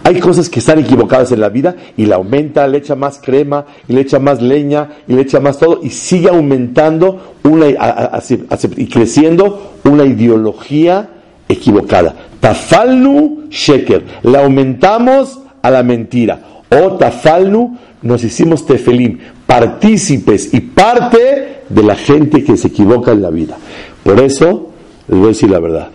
Hay 0.04 0.20
cosas 0.20 0.48
que 0.48 0.60
están 0.60 0.78
equivocadas 0.78 1.32
en 1.32 1.40
la 1.40 1.48
vida 1.48 1.76
y 1.96 2.06
la 2.06 2.16
aumenta, 2.16 2.66
le 2.66 2.78
echa 2.78 2.94
más 2.94 3.18
crema 3.18 3.66
y 3.86 3.92
le 3.92 4.00
echa 4.02 4.18
más 4.18 4.40
leña 4.40 4.90
y 5.06 5.14
le 5.14 5.22
echa 5.22 5.40
más 5.40 5.58
todo 5.58 5.80
y 5.82 5.90
sigue 5.90 6.28
aumentando 6.28 7.34
una, 7.42 7.66
y 7.68 8.86
creciendo 8.86 9.74
una 9.84 10.04
ideología 10.04 11.10
equivocada. 11.48 12.14
Tafalnu 12.40 13.48
sheker. 13.50 14.04
Le 14.22 14.38
aumentamos 14.38 15.40
a 15.62 15.70
la 15.70 15.82
mentira. 15.82 16.40
O 16.70 16.96
tafalnu 16.96 17.76
nos 18.02 18.24
hicimos 18.24 18.66
tefelim, 18.66 19.18
partícipes 19.46 20.52
y 20.52 20.60
parte 20.60 21.62
de 21.68 21.82
la 21.82 21.96
gente 21.96 22.44
que 22.44 22.56
se 22.56 22.68
equivoca 22.68 23.12
en 23.12 23.22
la 23.22 23.30
vida. 23.30 23.56
Por 24.02 24.20
eso, 24.20 24.70
les 25.08 25.18
voy 25.18 25.26
a 25.26 25.28
decir 25.28 25.50
la 25.50 25.60
verdad. 25.60 25.90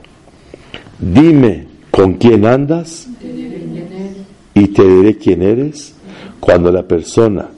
Dime 0.99 1.67
con 1.89 2.13
quién 2.15 2.45
andas 2.45 3.07
y 4.53 4.67
te 4.67 4.83
diré 4.83 5.17
quién 5.17 5.41
eres 5.41 5.93
cuando 6.39 6.71
la 6.71 6.83
persona, 6.83 7.49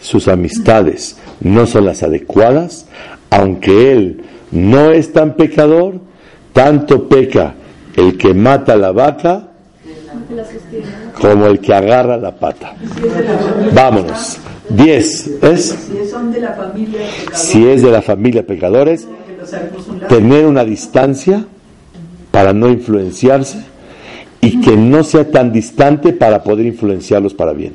sus 0.00 0.28
amistades 0.28 1.16
no 1.40 1.66
son 1.66 1.84
las 1.84 2.02
adecuadas, 2.02 2.86
aunque 3.30 3.92
él 3.92 4.22
no 4.50 4.90
es 4.90 5.12
tan 5.12 5.34
pecador, 5.34 6.00
tanto 6.52 7.08
peca 7.08 7.54
el 7.96 8.16
que 8.16 8.34
mata 8.34 8.76
la 8.76 8.92
vaca 8.92 9.48
como 11.20 11.46
el 11.46 11.60
que 11.60 11.74
agarra 11.74 12.16
la 12.16 12.34
pata. 12.34 12.74
Vámonos. 13.74 14.38
Diez. 14.68 15.30
¿Es? 15.42 15.76
Si 17.32 17.66
es 17.66 17.82
de 17.82 17.90
la 17.90 18.02
familia 18.02 18.46
pecadores, 18.46 19.06
tener 20.08 20.46
una 20.46 20.64
distancia 20.64 21.44
para 22.30 22.52
no 22.52 22.68
influenciarse 22.68 23.64
y 24.40 24.60
que 24.60 24.76
no 24.76 25.04
sea 25.04 25.30
tan 25.30 25.52
distante 25.52 26.12
para 26.12 26.42
poder 26.42 26.66
influenciarlos 26.66 27.34
para 27.34 27.52
bien. 27.52 27.74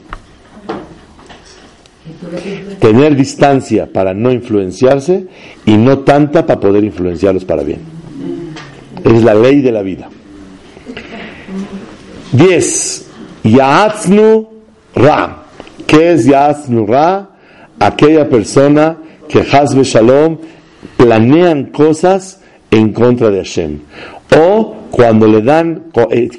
Tener 2.80 3.16
distancia 3.16 3.92
para 3.92 4.14
no 4.14 4.32
influenciarse 4.32 5.28
y 5.66 5.78
no 5.78 6.00
tanta 6.00 6.46
para 6.46 6.60
poder 6.60 6.84
influenciarlos 6.84 7.46
para 7.46 7.64
bien. 7.64 7.95
Es 9.06 9.24
la 9.24 9.36
ley 9.36 9.62
de 9.62 9.72
la 9.72 9.84
vida. 9.84 10.10
10. 12.32 13.08
Ya'atznu 13.44 14.48
Ra. 14.96 15.44
¿Qué 15.86 16.14
es 16.14 16.26
Ya'atznu 16.26 16.88
Ra? 16.88 17.30
Aquella 17.80 18.28
persona 18.28 18.98
que 19.30 19.42
Hazbe 19.42 19.84
Shalom 19.84 20.38
planean 20.98 21.66
cosas 21.66 22.42
en 22.72 22.92
contra 22.94 23.30
de 23.30 23.38
Hashem. 23.38 23.80
O 24.36 24.76
cuando 24.90 25.28
le 25.28 25.42
dan 25.42 25.84
eh, 26.12 26.30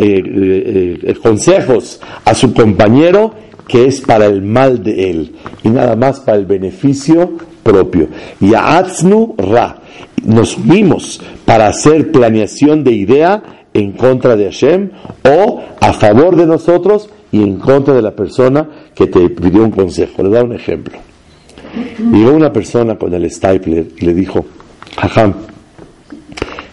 eh, 0.00 0.98
eh, 1.02 1.14
consejos 1.20 2.00
a 2.24 2.34
su 2.34 2.54
compañero 2.54 3.34
que 3.66 3.86
es 3.86 4.00
para 4.00 4.26
el 4.26 4.42
mal 4.42 4.82
de 4.82 5.10
él 5.10 5.34
y 5.62 5.70
nada 5.70 5.96
más 5.96 6.20
para 6.20 6.38
el 6.38 6.46
beneficio 6.46 7.32
propio. 7.62 8.08
Ya'atznu 8.40 9.34
Ra. 9.38 9.78
Nos 10.24 10.56
vimos 10.62 11.20
para 11.44 11.66
hacer 11.66 12.12
planeación 12.12 12.84
de 12.84 12.92
idea 12.92 13.42
en 13.74 13.92
contra 13.92 14.36
de 14.36 14.44
Hashem 14.44 14.90
o 15.24 15.62
a 15.80 15.92
favor 15.92 16.36
de 16.36 16.46
nosotros 16.46 17.08
y 17.30 17.42
en 17.42 17.58
contra 17.58 17.94
de 17.94 18.02
la 18.02 18.12
persona 18.12 18.68
que 18.94 19.06
te 19.06 19.28
pidió 19.30 19.62
un 19.64 19.70
consejo. 19.70 20.22
Le 20.22 20.30
da 20.30 20.44
un 20.44 20.52
ejemplo. 20.52 20.98
Llegó 22.12 22.32
una 22.32 22.52
persona 22.52 22.96
con 22.96 23.14
el 23.14 23.30
stapler 23.30 23.86
y 23.96 24.04
le 24.04 24.14
dijo, 24.14 24.44
Jajam, 24.96 25.34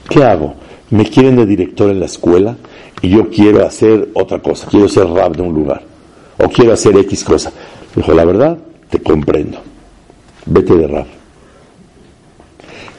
¿qué 0.09 0.23
hago? 0.23 0.55
Me 0.89 1.05
quieren 1.05 1.37
de 1.37 1.45
director 1.45 1.89
en 1.89 1.99
la 1.99 2.05
escuela 2.05 2.57
y 3.01 3.09
yo 3.09 3.29
quiero 3.29 3.65
hacer 3.65 4.09
otra 4.13 4.39
cosa, 4.39 4.67
quiero 4.69 4.89
ser 4.89 5.07
rap 5.07 5.35
de 5.35 5.43
un 5.43 5.53
lugar 5.53 5.83
o 6.37 6.49
quiero 6.49 6.73
hacer 6.73 6.97
X 6.97 7.23
cosa. 7.23 7.51
Dijo, 7.95 8.13
la 8.13 8.25
verdad, 8.25 8.57
te 8.89 8.99
comprendo. 8.99 9.59
Vete 10.49 10.75
de 10.75 10.87
rap. 10.87 11.07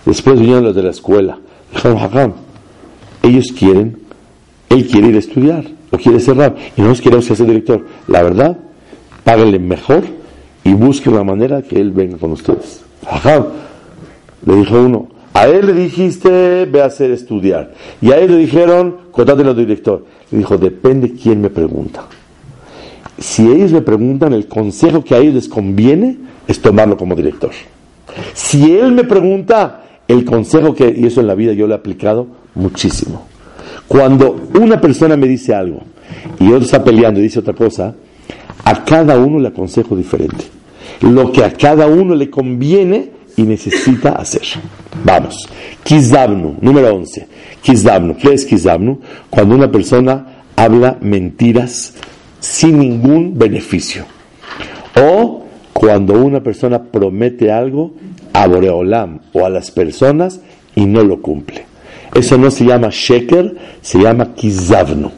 Después 0.07 0.39
vinieron 0.39 0.65
los 0.65 0.75
de 0.75 0.83
la 0.83 0.91
escuela. 0.91 1.39
Ellos 3.23 3.53
quieren, 3.57 3.99
él 4.69 4.87
quiere 4.87 5.09
ir 5.09 5.17
a 5.17 5.19
estudiar 5.19 5.65
o 5.91 5.99
quiere 5.99 6.21
ser 6.21 6.37
rap 6.37 6.57
y 6.77 6.81
nosotros 6.81 7.01
queremos 7.01 7.29
que 7.29 7.37
sea 7.37 7.47
director. 7.47 7.87
La 8.07 8.23
verdad, 8.23 8.57
páguenle 9.25 9.59
mejor 9.59 10.05
y 10.65 10.73
busquen 10.73 11.15
la 11.15 11.25
manera 11.25 11.63
que 11.63 11.81
él 11.81 11.91
venga 11.91 12.19
con 12.19 12.33
ustedes. 12.33 12.83
Jajam, 13.07 13.47
le 14.47 14.57
dijo 14.57 14.81
uno, 14.81 15.09
a 15.33 15.47
él 15.47 15.67
le 15.67 15.75
dijiste, 15.75 16.67
ve 16.67 16.83
a 16.83 16.87
hacer 16.87 17.11
estudiar. 17.11 17.75
Y 18.01 18.13
a 18.13 18.19
él 18.19 18.31
le 18.31 18.37
dijeron, 18.39 18.97
contrátelo 19.11 19.55
de 19.55 19.63
director. 19.63 20.05
Le 20.31 20.39
dijo, 20.39 20.57
depende 20.57 21.15
quién 21.15 21.41
me 21.41 21.51
pregunta. 21.51 22.05
Si 23.19 23.47
ellos 23.51 23.73
me 23.73 23.83
preguntan, 23.83 24.33
el 24.33 24.47
consejo 24.47 25.05
que 25.05 25.15
a 25.15 25.19
ellos 25.19 25.35
les 25.35 25.49
conviene 25.49 26.19
es 26.51 26.61
tomarlo 26.61 26.97
como 26.97 27.15
director. 27.15 27.51
Si 28.35 28.77
él 28.77 28.93
me 28.93 29.05
pregunta, 29.05 29.85
el 30.09 30.25
consejo 30.25 30.75
que, 30.75 30.93
y 30.97 31.07
eso 31.07 31.21
en 31.21 31.29
la 31.29 31.35
vida 31.35 31.53
yo 31.53 31.67
lo 31.67 31.75
he 31.75 31.77
aplicado 31.77 32.27
muchísimo. 32.55 33.27
Cuando 33.87 34.49
una 34.55 34.81
persona 34.81 35.17
me 35.17 35.29
dice 35.29 35.55
algo 35.55 35.83
y 36.41 36.49
otro 36.49 36.65
está 36.65 36.83
peleando 36.83 37.21
y 37.21 37.25
dice 37.25 37.39
otra 37.39 37.55
cosa, 37.55 37.95
a 38.65 38.85
cada 38.85 39.17
uno 39.17 39.39
le 39.39 39.49
aconsejo 39.49 39.95
diferente. 39.97 40.45
Lo 41.01 41.31
que 41.31 41.45
a 41.45 41.53
cada 41.53 41.87
uno 41.87 42.15
le 42.15 42.29
conviene 42.29 43.11
y 43.37 43.43
necesita 43.43 44.11
hacer. 44.13 44.43
Vamos. 45.05 45.49
Kizabnu, 45.85 46.57
número 46.61 46.95
11. 46.95 47.29
Kizabnu. 47.63 48.17
¿Qué 48.17 48.35
es 48.35 48.45
Kizabnu? 48.45 49.01
Cuando 49.31 49.55
una 49.55 49.71
persona 49.71 50.43
habla 50.57 50.99
mentiras 51.01 51.95
sin 52.41 52.79
ningún 52.79 53.39
beneficio. 53.39 54.05
O 55.01 55.40
cuando 55.81 56.13
una 56.13 56.43
persona 56.43 56.83
promete 56.83 57.51
algo 57.51 57.93
a 58.35 58.47
Boreolam 58.47 59.21
o 59.33 59.47
a 59.47 59.49
las 59.49 59.71
personas 59.71 60.39
y 60.75 60.85
no 60.85 61.03
lo 61.03 61.23
cumple. 61.23 61.65
Eso 62.15 62.37
no 62.37 62.51
se 62.51 62.67
llama 62.67 62.89
sheker, 62.91 63.57
se 63.81 63.99
llama 63.99 64.35
kizavnu. 64.35 65.11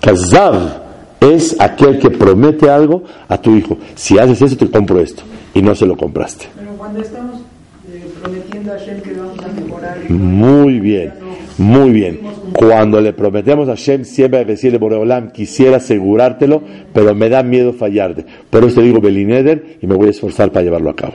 Kazav 0.00 0.82
es 1.18 1.60
aquel 1.60 1.98
que 1.98 2.10
promete 2.10 2.70
algo 2.70 3.02
a 3.26 3.38
tu 3.38 3.56
hijo. 3.56 3.76
Si 3.96 4.16
haces 4.16 4.40
eso, 4.40 4.56
te 4.56 4.70
compro 4.70 5.00
esto. 5.00 5.24
Y 5.52 5.62
no 5.62 5.74
se 5.74 5.84
lo 5.84 5.96
compraste. 5.96 6.46
Pero 6.54 6.70
cuando 6.76 7.00
estamos 7.00 7.40
eh, 7.88 8.08
prometiendo 8.22 8.72
a 8.72 8.78
Hashem 8.78 9.00
que 9.00 9.14
vamos 9.14 9.38
a 9.40 9.60
mejorar, 9.60 10.10
Muy 10.10 10.78
bien, 10.78 11.12
muy 11.58 11.90
bien. 11.92 12.20
Cuando 12.52 13.00
le 13.00 13.12
prometemos 13.12 13.68
a 13.68 13.72
Hashem, 13.72 14.04
siempre 14.04 14.40
hay 14.40 14.46
que 14.46 14.52
decirle, 14.52 14.78
Boreolam, 14.78 15.30
quisiera 15.30 15.76
asegurártelo, 15.76 16.62
pero 16.92 17.14
me 17.14 17.28
da 17.28 17.42
miedo 17.42 17.72
fallarte. 17.72 18.24
Por 18.50 18.64
eso 18.64 18.80
digo 18.80 19.00
Belineder 19.00 19.78
y 19.80 19.86
me 19.86 19.94
voy 19.94 20.08
a 20.08 20.10
esforzar 20.10 20.50
para 20.50 20.64
llevarlo 20.64 20.90
a 20.90 20.96
cabo. 20.96 21.14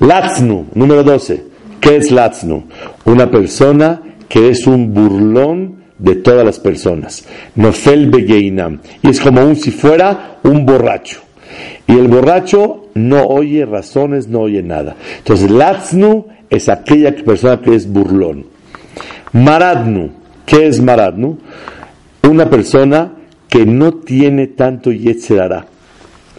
Latznu, 0.00 0.66
número 0.74 1.02
12. 1.02 1.44
¿Qué 1.80 1.96
es 1.96 2.10
Latznu? 2.10 2.64
Una 3.04 3.30
persona 3.30 4.00
que 4.28 4.48
es 4.48 4.66
un 4.66 4.94
burlón 4.94 5.82
de 5.98 6.16
todas 6.16 6.44
las 6.44 6.58
personas. 6.58 7.24
Nofel 7.54 8.10
Begeinam. 8.10 8.80
Y 9.02 9.10
es 9.10 9.20
como 9.20 9.44
un 9.44 9.56
si 9.56 9.70
fuera 9.70 10.38
un 10.42 10.64
borracho. 10.64 11.20
Y 11.86 11.92
el 11.92 12.08
borracho 12.08 12.88
no 12.94 13.26
oye 13.26 13.64
razones, 13.66 14.28
no 14.28 14.40
oye 14.40 14.62
nada. 14.62 14.96
Entonces, 15.18 15.50
Latznu 15.50 16.26
es 16.48 16.68
aquella 16.68 17.14
persona 17.14 17.60
que 17.60 17.74
es 17.74 17.90
burlón. 17.90 18.51
Maradnu, 19.32 20.10
¿qué 20.44 20.66
es 20.66 20.80
Maradnu? 20.80 21.38
Una 22.28 22.48
persona 22.48 23.12
que 23.48 23.64
no 23.66 23.92
tiene 23.92 24.48
tanto 24.48 24.92
Yetzerara. 24.92 25.66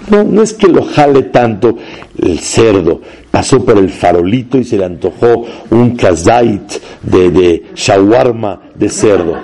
No, 0.10 0.24
no 0.24 0.42
es 0.42 0.54
que 0.54 0.68
lo 0.68 0.84
jale 0.84 1.24
tanto 1.24 1.78
el 2.18 2.40
cerdo. 2.40 3.02
Pasó 3.32 3.64
por 3.64 3.78
el 3.78 3.90
farolito 3.90 4.58
y 4.58 4.64
se 4.64 4.78
le 4.78 4.86
antojó 4.86 5.46
un 5.70 5.96
kazait 5.96 6.82
de, 7.02 7.30
de 7.30 7.64
shawarma 7.76 8.62
de 8.76 8.90
cerdo. 8.90 9.38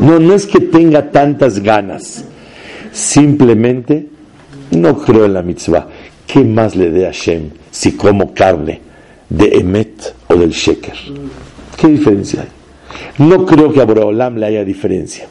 No, 0.00 0.18
no 0.18 0.34
es 0.34 0.46
que 0.46 0.60
tenga 0.60 1.10
tantas 1.10 1.60
ganas. 1.60 2.24
Simplemente 2.92 4.08
no 4.70 4.98
creo 4.98 5.24
en 5.24 5.34
la 5.34 5.42
mitzvah. 5.42 5.88
¿Qué 6.26 6.40
más 6.44 6.74
le 6.74 6.90
dé 6.90 7.06
a 7.06 7.12
Hashem 7.12 7.50
si 7.70 7.92
como 7.92 8.32
carne 8.34 8.80
de 9.28 9.58
emet 9.58 10.14
o 10.28 10.34
del 10.34 10.50
sheker? 10.50 10.94
¿Qué 11.76 11.88
diferencia 11.88 12.42
hay? 12.42 12.48
No 13.26 13.44
creo 13.44 13.72
que 13.72 13.80
a 13.80 13.84
Boreolam 13.84 14.36
le 14.36 14.46
haya 14.46 14.64
diferencia. 14.64 15.26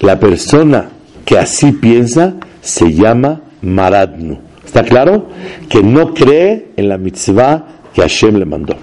La 0.00 0.18
persona 0.18 0.88
que 1.24 1.38
así 1.38 1.72
piensa 1.72 2.34
se 2.60 2.92
llama 2.92 3.40
Maradnu. 3.62 4.38
¿Está 4.64 4.82
claro? 4.82 5.28
Que 5.68 5.82
no 5.82 6.12
cree 6.14 6.68
en 6.76 6.88
la 6.88 6.98
mitzvah 6.98 7.66
que 7.92 8.02
Hashem 8.02 8.36
le 8.36 8.44
mandó. 8.44 8.76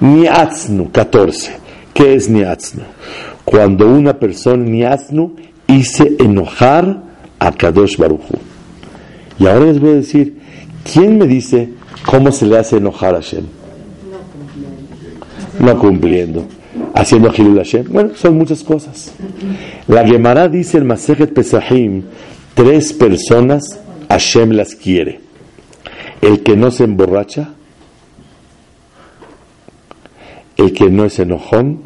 Niatznu, 0.00 0.90
14. 0.90 1.52
¿Qué 1.92 2.14
es 2.14 2.28
Niatznu? 2.28 2.82
Cuando 3.44 3.88
una 3.88 4.18
persona, 4.18 4.64
Niatznu, 4.64 5.36
hice 5.66 6.16
enojar 6.18 7.02
a 7.38 7.52
Kadosh 7.52 7.96
Baruchu. 7.96 8.38
Y 9.38 9.46
ahora 9.46 9.66
les 9.66 9.80
voy 9.80 9.90
a 9.90 9.94
decir, 9.94 10.38
¿quién 10.90 11.18
me 11.18 11.26
dice 11.26 11.70
cómo 12.06 12.32
se 12.32 12.46
le 12.46 12.58
hace 12.58 12.76
enojar 12.78 13.14
a 13.14 13.18
Hashem? 13.18 13.44
No 15.60 15.78
cumpliendo. 15.78 16.46
Haciendo 16.94 17.32
Hilul 17.36 17.58
Hashem. 17.58 17.86
Bueno, 17.90 18.10
son 18.14 18.36
muchas 18.36 18.62
cosas. 18.62 19.12
La 19.86 20.06
Gemara 20.06 20.48
dice 20.48 20.78
en 20.78 20.86
Masejet 20.86 21.32
Pesahim, 21.32 22.02
tres 22.54 22.92
personas 22.92 23.80
Hashem 24.08 24.50
las 24.50 24.74
quiere. 24.74 25.20
El 26.20 26.42
que 26.42 26.56
no 26.56 26.70
se 26.70 26.84
emborracha, 26.84 27.50
el 30.56 30.72
que 30.72 30.88
no 30.88 31.04
es 31.04 31.18
enojón 31.18 31.82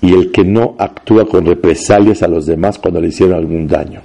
y 0.00 0.14
el 0.14 0.30
que 0.32 0.44
no 0.44 0.76
actúa 0.78 1.26
con 1.26 1.46
represalias 1.46 2.22
a 2.22 2.28
los 2.28 2.46
demás 2.46 2.78
cuando 2.78 3.00
le 3.00 3.08
hicieron 3.08 3.36
algún 3.36 3.66
daño. 3.66 4.02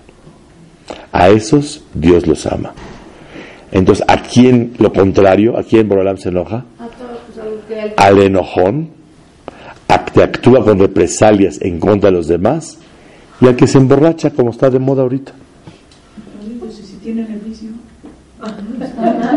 A 1.11 1.29
esos 1.29 1.83
Dios 1.93 2.27
los 2.27 2.45
ama. 2.45 2.73
Entonces, 3.71 4.05
¿a 4.07 4.21
quién 4.21 4.73
lo 4.79 4.93
contrario? 4.93 5.57
¿A 5.57 5.63
quién 5.63 5.87
Borolam 5.87 6.17
se 6.17 6.29
enoja? 6.29 6.65
A 6.79 6.87
Al 7.97 8.21
enojón, 8.21 8.89
a 9.87 10.05
que 10.05 10.23
actúa 10.23 10.63
con 10.63 10.79
represalias 10.79 11.59
en 11.61 11.79
contra 11.79 12.09
de 12.09 12.17
los 12.17 12.27
demás 12.27 12.77
y 13.41 13.47
al 13.47 13.55
que 13.55 13.67
se 13.67 13.77
emborracha 13.77 14.31
como 14.31 14.51
está 14.51 14.69
de 14.69 14.79
moda 14.79 15.01
ahorita. 15.03 15.33
si 16.71 16.95
tienen 16.97 17.31
el 17.31 17.39
vicio, 17.39 17.69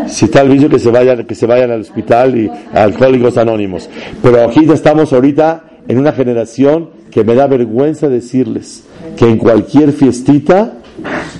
Si 0.07 0.25
está 0.25 0.41
el 0.41 0.49
vicio 0.49 0.69
que 0.69 0.79
se 0.79 0.89
vayan, 0.89 1.25
que 1.25 1.35
se 1.35 1.45
vayan 1.45 1.71
al 1.71 1.81
hospital 1.81 2.37
y 2.37 2.49
a 2.49 2.83
alcohólicos 2.83 3.37
anónimos. 3.37 3.89
Pero 4.21 4.43
aquí 4.47 4.65
ya 4.65 4.73
estamos 4.73 5.11
ahorita 5.13 5.63
en 5.87 5.97
una 5.97 6.11
generación 6.11 6.89
que 7.11 7.23
me 7.23 7.35
da 7.35 7.47
vergüenza 7.47 8.07
decirles 8.07 8.83
que 9.17 9.25
en 9.25 9.37
cualquier 9.37 9.91
fiestita 9.91 10.73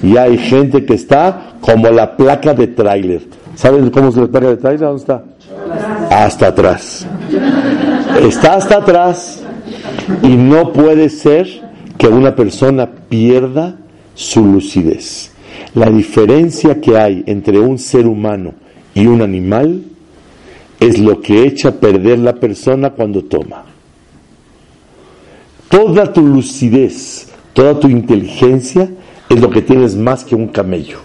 ya 0.01 0.23
hay 0.23 0.37
gente 0.37 0.85
que 0.85 0.93
está 0.93 1.53
como 1.61 1.89
la 1.89 2.17
placa 2.17 2.53
de 2.53 2.67
tráiler. 2.67 3.21
¿Saben 3.55 3.89
cómo 3.89 4.09
es 4.09 4.15
la 4.15 4.27
placa 4.27 4.49
de 4.49 4.57
tráiler? 4.57 4.81
¿Dónde 4.81 5.01
está? 5.01 5.23
Hasta 6.09 6.47
atrás. 6.47 7.05
Está 8.21 8.55
hasta 8.55 8.77
atrás 8.77 9.43
y 10.23 10.35
no 10.35 10.73
puede 10.73 11.09
ser 11.09 11.47
que 11.97 12.07
una 12.07 12.35
persona 12.35 12.89
pierda 13.09 13.77
su 14.15 14.45
lucidez. 14.45 15.31
La 15.75 15.89
diferencia 15.89 16.81
que 16.81 16.97
hay 16.97 17.23
entre 17.27 17.59
un 17.59 17.77
ser 17.77 18.07
humano 18.07 18.53
y 18.93 19.05
un 19.07 19.21
animal 19.21 19.83
es 20.79 20.97
lo 20.97 21.21
que 21.21 21.43
echa 21.43 21.69
a 21.69 21.73
perder 21.73 22.19
la 22.19 22.35
persona 22.35 22.91
cuando 22.91 23.23
toma. 23.23 23.65
Toda 25.69 26.11
tu 26.11 26.21
lucidez, 26.25 27.27
toda 27.53 27.79
tu 27.79 27.87
inteligencia 27.87 28.89
es 29.29 29.39
lo 29.39 29.49
que 29.49 29.61
tienes 29.61 29.95
más 29.95 30.23
que 30.23 30.35
un 30.35 30.47
camello. 30.47 30.99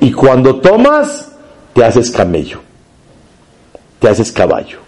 Y 0.00 0.12
cuando 0.12 0.56
tomas, 0.56 1.32
te 1.74 1.84
haces 1.84 2.10
camello, 2.10 2.60
te 3.98 4.08
haces 4.08 4.32
caballo. 4.32 4.78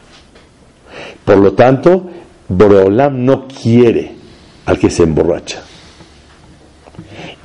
Por 1.24 1.38
lo 1.38 1.52
tanto, 1.52 2.10
Boreolam 2.48 3.24
no 3.24 3.46
quiere 3.46 4.12
al 4.66 4.78
que 4.78 4.90
se 4.90 5.04
emborracha. 5.04 5.62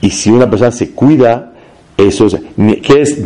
Y 0.01 0.09
si 0.09 0.29
una 0.29 0.49
persona 0.49 0.71
se 0.71 0.91
cuida, 0.91 1.53
eso 1.97 2.27
es, 2.27 2.37
¿qué 2.81 3.01
es? 3.01 3.19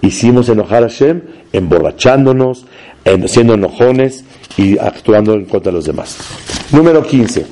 Hicimos 0.00 0.48
enojar 0.48 0.84
a 0.84 0.88
Hashem 0.88 1.22
emborrachándonos, 1.52 2.66
siendo 3.26 3.54
enojones 3.54 4.24
y 4.56 4.78
actuando 4.78 5.34
en 5.34 5.44
contra 5.46 5.70
de 5.70 5.76
los 5.76 5.84
demás. 5.84 6.16
Número 6.70 7.02
15. 7.02 7.46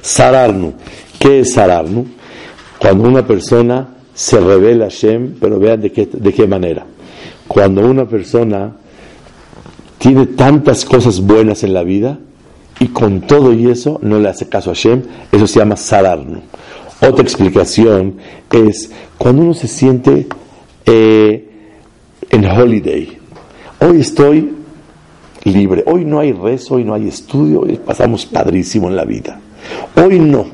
Sararnu. 0.00 0.74
¿Qué 1.18 1.40
es 1.40 1.54
Sararnu? 1.54 2.06
Cuando 2.78 3.08
una 3.08 3.26
persona 3.26 3.88
se 4.14 4.40
revela 4.40 4.86
a 4.86 4.90
Hashem, 4.90 5.36
pero 5.40 5.58
vean 5.58 5.80
de 5.80 5.92
qué, 5.92 6.08
de 6.12 6.32
qué 6.32 6.46
manera. 6.46 6.84
Cuando 7.52 7.86
una 7.86 8.06
persona 8.06 8.72
tiene 9.98 10.24
tantas 10.24 10.86
cosas 10.86 11.20
buenas 11.20 11.62
en 11.62 11.74
la 11.74 11.82
vida 11.82 12.18
y 12.80 12.88
con 12.88 13.20
todo 13.20 13.52
y 13.52 13.70
eso 13.70 13.98
no 14.00 14.18
le 14.18 14.30
hace 14.30 14.48
caso 14.48 14.70
a 14.70 14.74
Hashem, 14.74 15.02
eso 15.30 15.46
se 15.46 15.58
llama 15.58 15.76
Sararnu. 15.76 16.40
Otra 17.06 17.22
explicación 17.22 18.16
es 18.50 18.90
cuando 19.18 19.42
uno 19.42 19.52
se 19.52 19.68
siente 19.68 20.28
eh, 20.86 21.50
en 22.30 22.46
holiday. 22.46 23.18
Hoy 23.80 24.00
estoy 24.00 24.54
libre. 25.44 25.84
Hoy 25.86 26.06
no 26.06 26.20
hay 26.20 26.32
rezo, 26.32 26.76
hoy 26.76 26.84
no 26.84 26.94
hay 26.94 27.08
estudio, 27.08 27.60
hoy 27.60 27.78
pasamos 27.84 28.24
padrísimo 28.24 28.88
en 28.88 28.96
la 28.96 29.04
vida. 29.04 29.38
Hoy 29.94 30.18
no, 30.18 30.46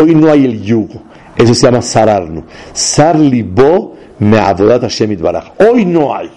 hoy 0.00 0.14
no 0.14 0.30
hay 0.30 0.46
el 0.46 0.62
yugo. 0.62 1.02
Eso 1.36 1.52
se 1.52 1.66
llama 1.66 1.82
sararnu. 1.82 2.44
Sarlibo 2.72 3.97
me 4.18 4.38
Hashem. 4.38 5.16
Hoy 5.58 5.84
no 5.84 6.14
hay. 6.14 6.30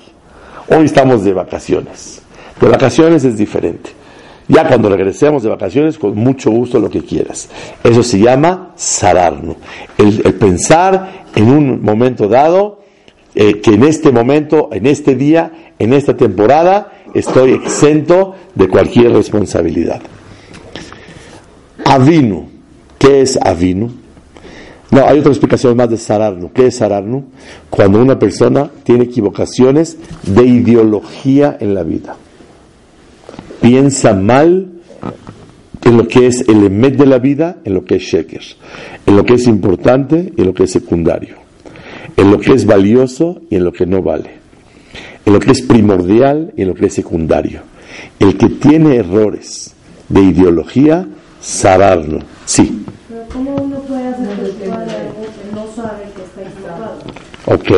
Hoy 0.69 0.86
estamos 0.86 1.23
de 1.23 1.34
vacaciones. 1.34 2.21
De 2.59 2.67
vacaciones 2.67 3.23
es 3.23 3.38
diferente. 3.38 3.91
Ya 4.47 4.67
cuando 4.67 4.89
regresemos 4.89 5.43
de 5.43 5.49
vacaciones, 5.49 5.97
con 5.97 6.15
mucho 6.15 6.51
gusto 6.51 6.79
lo 6.79 6.89
que 6.89 7.03
quieras. 7.03 7.49
Eso 7.84 8.03
se 8.03 8.19
llama 8.19 8.73
sararnu. 8.75 9.55
El, 9.97 10.21
el 10.25 10.34
pensar 10.36 11.25
en 11.36 11.49
un 11.49 11.82
momento 11.82 12.27
dado, 12.27 12.82
eh, 13.34 13.61
que 13.61 13.75
en 13.75 13.84
este 13.84 14.11
momento, 14.11 14.69
en 14.73 14.88
este 14.88 15.15
día, 15.15 15.73
en 15.79 15.93
esta 15.93 16.17
temporada, 16.17 16.91
estoy 17.13 17.53
exento 17.53 18.36
de 18.53 18.67
cualquier 18.67 19.13
responsabilidad. 19.13 20.01
Avinu, 21.86 22.49
¿qué 22.97 23.21
es 23.21 23.39
Avinu? 23.41 24.01
No, 24.91 25.07
hay 25.07 25.19
otra 25.19 25.31
explicación 25.31 25.77
más 25.77 25.89
de 25.89 25.97
Sararnu. 25.97 26.51
¿Qué 26.51 26.67
es 26.67 26.75
Sararnu? 26.75 27.23
Cuando 27.69 28.01
una 28.01 28.19
persona 28.19 28.69
tiene 28.83 29.05
equivocaciones 29.05 29.97
de 30.23 30.45
ideología 30.45 31.57
en 31.59 31.73
la 31.73 31.83
vida. 31.83 32.17
Piensa 33.61 34.13
mal 34.13 34.67
en 35.83 35.97
lo 35.97 36.07
que 36.07 36.27
es 36.27 36.41
el 36.47 36.65
emet 36.65 36.97
de 36.97 37.05
la 37.05 37.19
vida, 37.19 37.57
en 37.63 37.73
lo 37.73 37.85
que 37.85 37.95
es 37.95 38.03
sheker, 38.03 38.41
en 39.05 39.15
lo 39.15 39.25
que 39.25 39.35
es 39.35 39.47
importante 39.47 40.33
y 40.35 40.41
en 40.41 40.47
lo 40.47 40.53
que 40.53 40.63
es 40.63 40.71
secundario, 40.71 41.35
en 42.17 42.29
lo 42.29 42.39
que 42.39 42.53
es 42.53 42.65
valioso 42.65 43.41
y 43.49 43.55
en 43.55 43.63
lo 43.63 43.71
que 43.71 43.85
no 43.85 44.01
vale, 44.01 44.31
en 45.25 45.33
lo 45.33 45.39
que 45.39 45.51
es 45.51 45.61
primordial 45.61 46.53
y 46.57 46.63
en 46.63 46.67
lo 46.67 46.75
que 46.75 46.87
es 46.87 46.93
secundario. 46.93 47.61
El 48.19 48.37
que 48.37 48.49
tiene 48.49 48.97
errores 48.97 49.73
de 50.09 50.21
ideología, 50.21 51.07
saberlo. 51.39 52.19
Sí. 52.45 52.80
Ok, 57.52 57.70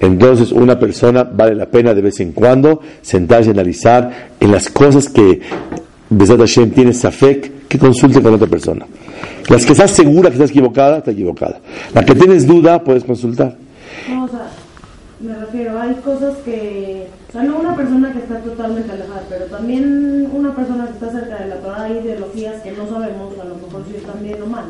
entonces 0.00 0.50
una 0.50 0.76
persona 0.76 1.22
vale 1.22 1.54
la 1.54 1.66
pena 1.66 1.94
de 1.94 2.02
vez 2.02 2.18
en 2.18 2.32
cuando 2.32 2.80
sentarse 3.00 3.50
y 3.50 3.52
analizar 3.52 4.30
en 4.40 4.50
las 4.50 4.68
cosas 4.68 5.08
que 5.08 5.40
Besat 6.08 6.40
Hashem 6.40 6.70
tiene 6.72 6.92
Safek, 6.92 7.68
que 7.68 7.78
consulte 7.78 8.20
con 8.20 8.34
otra 8.34 8.48
persona. 8.48 8.84
Las 9.48 9.64
que 9.64 9.72
estás 9.72 9.92
segura 9.92 10.30
que 10.30 10.34
estás 10.34 10.50
equivocada, 10.50 10.98
está 10.98 11.12
equivocada. 11.12 11.60
La 11.94 12.04
que 12.04 12.16
tienes 12.16 12.44
duda, 12.44 12.82
puedes 12.82 13.04
consultar. 13.04 13.56
No, 14.08 14.24
o 14.24 14.28
sea, 14.28 14.48
me 15.20 15.36
refiero, 15.36 15.80
hay 15.80 15.94
cosas 16.04 16.36
que, 16.44 17.06
o 17.28 17.32
sea, 17.32 17.44
no 17.44 17.60
una 17.60 17.76
persona 17.76 18.12
que 18.12 18.18
está 18.18 18.40
totalmente 18.40 18.90
alejada, 18.90 19.22
pero 19.28 19.44
también 19.44 20.28
una 20.32 20.56
persona 20.56 20.86
que 20.86 20.92
está 20.92 21.12
cerca 21.12 21.36
de 21.36 21.48
la 21.50 21.56
Torah, 21.56 21.79
hay 21.90 21.98
ideologías 22.04 22.62
que 22.62 22.72
no 22.72 22.88
sabemos, 22.88 23.38
a 23.40 23.44
lo 23.44 23.54
mejor 23.56 23.84
si 23.88 23.96
están 23.96 24.22
bien 24.22 24.42
o 24.42 24.46
mal. 24.46 24.64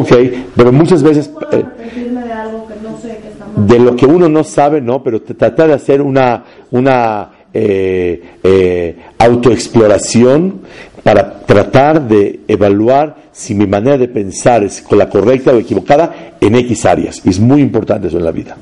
Ok, 0.00 0.12
pero 0.56 0.72
muchas 0.72 1.02
veces 1.02 1.30
eh, 1.52 1.64
de 1.76 2.32
algo 2.32 2.66
que 2.66 2.74
no 2.82 2.98
sé 2.98 3.18
que 3.22 3.28
está 3.28 3.46
mal. 3.46 3.66
de 3.66 3.78
lo 3.78 3.96
que 3.96 4.06
uno 4.06 4.28
no 4.28 4.44
sabe, 4.44 4.80
no, 4.80 5.02
pero 5.02 5.22
tratar 5.22 5.68
de 5.68 5.74
hacer 5.74 6.00
una, 6.02 6.44
una 6.70 7.30
eh, 7.54 8.22
eh, 8.42 8.96
autoexploración 9.18 10.60
para 11.02 11.40
tratar 11.40 12.06
de 12.06 12.40
evaluar 12.46 13.16
si 13.32 13.54
mi 13.54 13.66
manera 13.66 13.98
de 13.98 14.08
pensar 14.08 14.62
es 14.62 14.82
con 14.82 14.98
la 14.98 15.08
correcta 15.08 15.52
o 15.52 15.58
equivocada 15.58 16.36
en 16.40 16.54
X 16.54 16.86
áreas. 16.86 17.22
Y 17.24 17.30
es 17.30 17.40
muy 17.40 17.60
importante 17.60 18.08
eso 18.08 18.18
en 18.18 18.24
la 18.24 18.30
vida. 18.30 18.56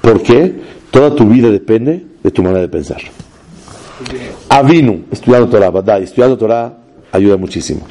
Porque 0.00 0.54
toda 0.90 1.14
tu 1.14 1.26
vida 1.26 1.50
depende 1.50 2.04
de 2.22 2.30
tu 2.30 2.42
manera 2.42 2.62
de 2.62 2.68
pensar. 2.68 2.98
Avinu, 4.48 5.04
estudiando 5.10 5.48
Torah, 5.48 5.70
¿verdad? 5.70 6.02
Estudiando 6.02 6.36
Torah 6.36 6.85
ayuda 7.16 7.36
muchísimo. 7.36 7.82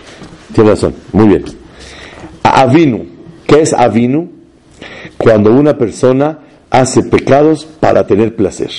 Tienes 0.54 0.74
razón, 0.74 0.96
muy 1.12 1.28
bien. 1.28 1.46
Avinu, 2.44 3.06
¿qué 3.46 3.62
es 3.62 3.74
Avinu? 3.74 4.30
Cuando 5.18 5.52
una 5.52 5.78
persona 5.78 6.40
hace 6.70 7.04
pecados 7.04 7.66
para 7.66 8.06
tener 8.06 8.36
placer. 8.36 8.70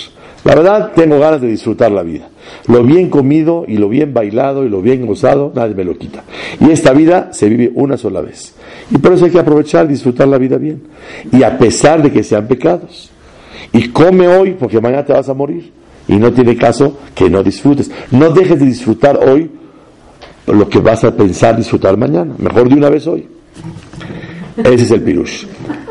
La 0.44 0.54
verdad, 0.54 0.92
tengo 0.94 1.18
ganas 1.18 1.40
de 1.40 1.48
disfrutar 1.48 1.90
la 1.90 2.04
vida. 2.04 2.28
Lo 2.68 2.84
bien 2.84 3.10
comido 3.10 3.64
y 3.66 3.78
lo 3.78 3.88
bien 3.88 4.14
bailado 4.14 4.64
y 4.64 4.68
lo 4.68 4.80
bien 4.80 5.04
gozado, 5.04 5.50
nadie 5.54 5.74
me 5.74 5.82
lo 5.82 5.98
quita. 5.98 6.22
Y 6.60 6.70
esta 6.70 6.92
vida 6.92 7.30
se 7.32 7.48
vive 7.48 7.72
una 7.74 7.96
sola 7.96 8.20
vez. 8.20 8.54
Y 8.90 8.98
por 8.98 9.12
eso 9.12 9.24
hay 9.24 9.32
que 9.32 9.40
aprovechar, 9.40 9.88
disfrutar 9.88 10.28
la 10.28 10.38
vida 10.38 10.56
bien. 10.56 10.84
Y 11.32 11.42
a 11.42 11.58
pesar 11.58 12.00
de 12.00 12.12
que 12.12 12.22
sean 12.22 12.46
pecados. 12.46 13.10
Y 13.72 13.88
come 13.88 14.28
hoy 14.28 14.52
porque 14.52 14.80
mañana 14.80 15.04
te 15.04 15.12
vas 15.12 15.28
a 15.28 15.34
morir. 15.34 15.72
Y 16.06 16.14
no 16.14 16.32
tiene 16.32 16.56
caso 16.56 16.96
que 17.14 17.28
no 17.28 17.42
disfrutes. 17.42 17.90
No 18.12 18.30
dejes 18.30 18.60
de 18.60 18.66
disfrutar 18.66 19.18
hoy 19.18 19.50
lo 20.46 20.68
que 20.68 20.78
vas 20.78 21.04
a 21.04 21.14
pensar 21.14 21.56
disfrutar 21.56 21.96
mañana. 21.96 22.34
Mejor 22.38 22.68
de 22.68 22.74
una 22.74 22.88
vez 22.90 23.06
hoy. 23.06 23.26
Ese 24.56 24.74
es 24.84 24.90
el 24.90 25.02
pirush. 25.02 25.44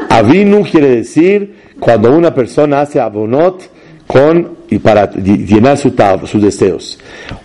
Avinu 0.09 0.63
quiere 0.63 0.89
decir 0.89 1.55
cuando 1.79 2.11
una 2.15 2.33
persona 2.33 2.81
hace 2.81 2.99
abonot 2.99 3.61
con 4.07 4.55
y 4.69 4.79
para 4.79 5.11
ll- 5.11 5.45
llenar 5.45 5.77
su 5.77 5.93
sus 6.25 6.41
deseos. 6.41 6.97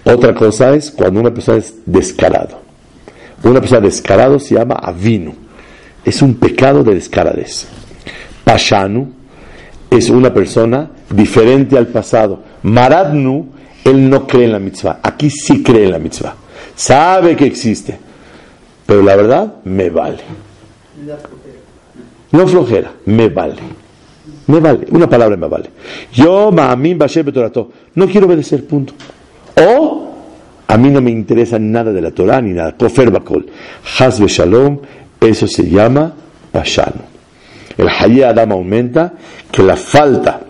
Otra 0.04 0.34
cosa 0.34 0.74
es 0.74 0.90
cuando 0.90 1.20
una 1.20 1.32
persona 1.32 1.58
es 1.58 1.74
descarado. 1.84 2.61
Una 3.42 3.61
persona 3.61 3.80
descarado 3.80 4.38
se 4.38 4.54
llama 4.54 4.74
avinu. 4.76 5.34
Es 6.04 6.22
un 6.22 6.34
pecado 6.34 6.82
de 6.84 6.94
descaradez. 6.94 7.66
Pashanu 8.44 9.12
es 9.90 10.08
una 10.11 10.32
persona 10.32 10.90
diferente 11.11 11.76
al 11.76 11.88
pasado. 11.88 12.42
Maradnu, 12.62 13.48
él 13.84 14.08
no 14.08 14.26
cree 14.26 14.44
en 14.44 14.52
la 14.52 14.58
mitzvah. 14.58 15.00
Aquí 15.02 15.30
sí 15.30 15.62
cree 15.62 15.84
en 15.84 15.92
la 15.92 15.98
mitzvah. 15.98 16.34
Sabe 16.81 17.37
que 17.37 17.45
existe. 17.45 17.99
Pero 18.87 19.03
la 19.03 19.14
verdad, 19.14 19.57
me 19.64 19.91
vale. 19.91 20.22
No 22.33 22.47
flojera, 22.47 22.91
me 23.05 23.28
vale. 23.28 23.61
Me 24.47 24.61
vale. 24.61 24.87
Una 24.91 25.07
palabra 25.07 25.37
me 25.37 25.47
vale. 25.47 25.68
Yo, 26.11 26.51
ma'amin 26.51 26.97
bashem 26.97 27.26
betorato. 27.26 27.70
No 27.95 28.07
quiero 28.07 28.26
obedecer, 28.26 28.66
punto. 28.66 28.95
O, 29.57 30.11
a 30.66 30.78
mí 30.78 30.89
no 30.89 31.03
me 31.03 31.11
interesa 31.11 31.59
nada 31.59 31.93
de 31.93 32.01
la 32.01 32.12
Torah 32.12 32.41
ni 32.41 32.55
nada. 32.55 32.74
Kofer 32.74 33.11
bakol. 33.11 33.45
Haz 33.99 34.18
shalom, 34.18 34.78
eso 35.20 35.47
se 35.47 35.68
llama 35.68 36.14
pashano. 36.51 37.03
El 37.76 37.91
Hayé 37.91 38.24
Adam 38.24 38.53
aumenta 38.53 39.12
que 39.53 39.62
la 39.62 39.76
falta 39.76 40.41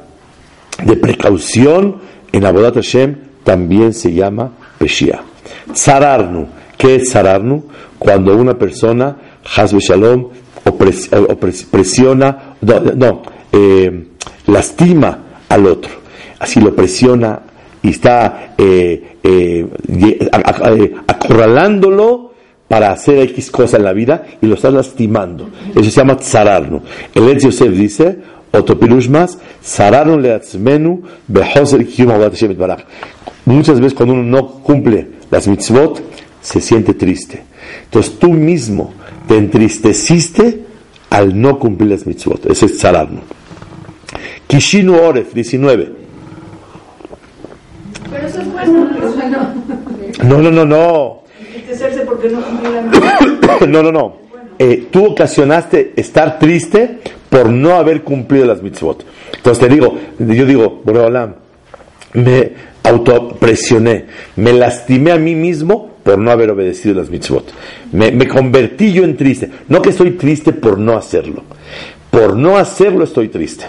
de 0.81 0.97
precaución 0.97 1.97
en 2.31 2.45
Abodat 2.47 2.77
Hashem 2.77 3.17
también 3.43 3.93
se 3.93 4.13
llama 4.13 4.53
Peshia. 4.79 5.25
Tzararnu. 5.73 6.47
¿Qué 6.77 6.97
es 6.97 7.11
sararnu? 7.11 7.65
Cuando 7.99 8.37
una 8.37 8.57
persona, 8.59 9.17
hasbe 9.57 9.79
shalom, 9.81 10.29
opres- 10.65 11.09
eh, 11.13 11.67
presiona, 11.71 12.57
no, 12.97 13.23
eh, 13.53 14.07
lastima 14.47 15.19
al 15.49 15.67
otro. 15.67 15.91
Así 16.39 16.61
lo 16.61 16.75
presiona 16.75 17.41
y 17.83 17.91
está 17.91 18.55
eh, 18.57 19.19
acorralándolo 21.07 22.31
para 22.69 22.93
hacer 22.93 23.19
X 23.31 23.51
cosa 23.51 23.77
en 23.79 23.85
la 23.85 23.93
vida 23.93 24.25
y 24.41 24.47
lo 24.47 24.55
está 24.55 24.71
lastimando. 24.71 25.51
Eso 25.73 25.85
se 25.85 25.91
llama 25.91 26.17
tzararnu. 26.17 26.83
El 27.15 27.29
Etz 27.29 27.45
Yosef 27.45 27.73
dice, 27.73 28.19
otro 28.53 28.79
pirush 28.79 29.09
más, 29.09 29.39
tzararnu 29.63 30.19
leatzmenu 30.19 31.03
behoser 31.29 31.87
kiyum 31.87 32.11
avodat 32.11 32.33
Hashem 32.33 32.51
yitbaraj. 32.51 32.81
Muchas 33.47 33.81
veces 33.81 33.95
cuando 33.95 34.15
uno 34.15 34.23
no 34.23 34.49
cumple 34.63 35.09
las 35.31 35.47
mitzvot, 35.49 36.03
se 36.41 36.61
siente 36.61 36.95
triste. 36.95 37.43
Entonces 37.85 38.19
tú 38.19 38.31
mismo 38.31 38.93
te 39.29 39.37
entristeciste 39.37 40.65
al 41.11 41.41
no 41.41 41.59
cumplir 41.59 41.91
las 41.91 42.07
mitzvot. 42.07 42.47
Ese 42.47 42.67
es 42.67 42.79
tzararnu. 42.79 43.21
Kishinu 44.47 44.97
Oref, 44.97 45.33
19. 45.33 45.93
Pero 48.11 48.27
eso 48.27 48.41
es 48.41 48.53
bueno. 48.53 48.91
No, 50.23 50.37
no, 50.37 50.51
no, 50.51 50.67
no. 50.67 51.23
Entristecerse 51.41 52.01
porque 52.01 52.29
no 52.29 52.43
cumplió 52.43 52.73
la 52.73 52.83
meta. 52.83 53.67
no, 53.67 53.83
no, 53.83 53.91
no. 53.91 54.17
Eh, 54.63 54.89
tú 54.91 55.07
ocasionaste 55.07 55.95
estar 55.97 56.39
triste 56.39 56.99
por 57.31 57.49
no 57.49 57.77
haber 57.77 58.03
cumplido 58.03 58.45
las 58.45 58.63
mitzvot. 58.63 59.07
Entonces 59.35 59.67
te 59.67 59.73
digo, 59.73 59.97
yo 60.19 60.45
digo, 60.45 60.83
Boreolam, 60.85 61.37
me 62.13 62.53
autopresioné, 62.83 64.05
me 64.37 64.53
lastimé 64.53 65.13
a 65.13 65.17
mí 65.17 65.35
mismo 65.35 65.93
por 66.03 66.19
no 66.19 66.31
haber 66.31 66.51
obedecido 66.51 66.95
las 66.97 67.09
mitzvot. 67.09 67.51
Me, 67.93 68.13
me 68.13 68.29
convertí 68.29 68.93
yo 68.93 69.03
en 69.05 69.17
triste. 69.17 69.51
No 69.69 69.81
que 69.81 69.89
estoy 69.89 70.11
triste 70.11 70.53
por 70.53 70.79
no 70.79 70.95
hacerlo. 70.95 71.43
Por 72.11 72.37
no 72.37 72.59
hacerlo 72.59 73.05
estoy 73.05 73.29
triste. 73.29 73.65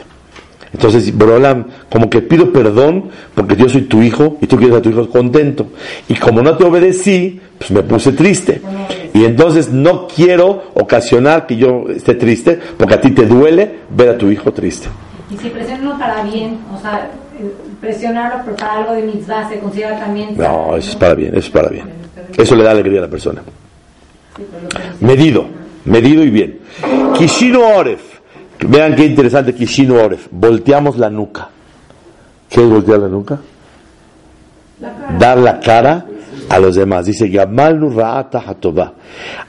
Entonces, 0.73 1.15
Borolam, 1.15 1.65
como 1.89 2.09
que 2.09 2.21
pido 2.21 2.51
perdón 2.51 3.09
porque 3.35 3.55
yo 3.55 3.67
soy 3.67 3.81
tu 3.83 4.01
hijo 4.01 4.37
y 4.41 4.47
tú 4.47 4.57
quieres 4.57 4.77
a 4.77 4.81
tu 4.81 4.89
hijo 4.89 5.09
contento. 5.09 5.67
Y 6.07 6.15
como 6.15 6.41
no 6.41 6.55
te 6.55 6.63
obedecí, 6.63 7.39
pues 7.57 7.71
me 7.71 7.83
puse 7.83 8.13
triste. 8.13 8.61
Y 9.13 9.25
entonces 9.25 9.69
no 9.69 10.07
quiero 10.07 10.71
ocasionar 10.73 11.45
que 11.45 11.57
yo 11.57 11.85
esté 11.89 12.15
triste 12.15 12.57
porque 12.77 12.95
a 12.95 13.01
ti 13.01 13.11
te 13.11 13.25
duele 13.25 13.79
ver 13.89 14.09
a 14.09 14.17
tu 14.17 14.31
hijo 14.31 14.53
triste. 14.53 14.87
Y 15.29 15.37
si 15.37 15.49
presionan 15.49 15.97
para 15.99 16.23
bien, 16.23 16.57
o 16.73 16.81
sea, 16.81 17.09
presionarlo 17.79 18.55
para 18.55 18.77
algo 18.77 18.93
de 18.93 19.01
mitzvah 19.03 19.49
se 19.49 19.59
considera 19.59 19.99
también. 19.99 20.35
No, 20.37 20.77
eso 20.77 20.91
es 20.91 20.95
para 20.95 21.15
bien, 21.15 21.29
eso 21.29 21.39
es 21.39 21.49
para 21.49 21.69
bien. 21.69 21.85
Eso 22.37 22.55
le 22.55 22.63
da 22.63 22.71
alegría 22.71 22.99
a 22.99 23.03
la 23.03 23.09
persona. 23.09 23.41
Medido, 25.01 25.45
medido 25.85 26.23
y 26.23 26.29
bien. 26.29 26.59
Kishino 27.17 27.59
Oref. 27.75 28.10
Vean 28.67 28.95
qué 28.95 29.05
interesante 29.05 29.53
Kishino 29.53 29.95
Oref. 29.95 30.27
Volteamos 30.31 30.97
la 30.97 31.09
nuca. 31.09 31.49
¿Qué 32.49 32.61
es 32.61 32.69
voltear 32.69 32.99
la 32.99 33.07
nuca? 33.07 33.39
Dar 35.17 35.37
la 35.37 35.59
cara 35.59 36.05
a 36.49 36.59
los 36.59 36.75
demás. 36.75 37.05
Dice 37.05 37.27
Gamalnu. 37.27 37.95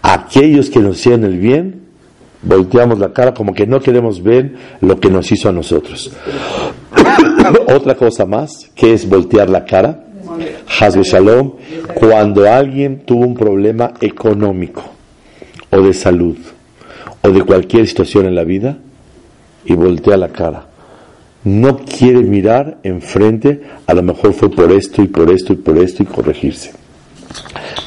Aquellos 0.02 0.70
que 0.70 0.80
nos 0.80 0.98
hicieron 0.98 1.24
el 1.24 1.38
bien, 1.38 1.82
volteamos 2.42 2.98
la 2.98 3.12
cara 3.12 3.34
como 3.34 3.54
que 3.54 3.66
no 3.66 3.80
queremos 3.80 4.22
ver 4.22 4.54
lo 4.80 4.98
que 4.98 5.10
nos 5.10 5.30
hizo 5.30 5.48
a 5.48 5.52
nosotros. 5.52 6.12
Otra 7.68 7.94
cosa 7.94 8.24
más, 8.24 8.70
que 8.74 8.94
es 8.94 9.08
voltear 9.08 9.50
la 9.50 9.64
cara. 9.64 10.04
Hazbe 10.80 11.02
Shalom, 11.02 11.52
cuando 11.94 12.50
alguien 12.50 13.04
tuvo 13.04 13.26
un 13.26 13.34
problema 13.34 13.92
económico 14.00 14.82
o 15.70 15.80
de 15.82 15.92
salud 15.92 16.38
o 17.20 17.30
de 17.30 17.42
cualquier 17.42 17.86
situación 17.86 18.26
en 18.26 18.34
la 18.34 18.44
vida 18.44 18.78
y 19.64 19.74
voltea 19.74 20.16
la 20.16 20.28
cara. 20.28 20.66
No 21.44 21.78
quiere 21.78 22.20
mirar 22.20 22.78
enfrente, 22.82 23.62
a 23.86 23.94
lo 23.94 24.02
mejor 24.02 24.32
fue 24.32 24.50
por 24.50 24.70
esto 24.70 25.02
y 25.02 25.08
por 25.08 25.30
esto 25.30 25.52
y 25.52 25.56
por 25.56 25.76
esto 25.78 26.02
y 26.02 26.06
corregirse. 26.06 26.72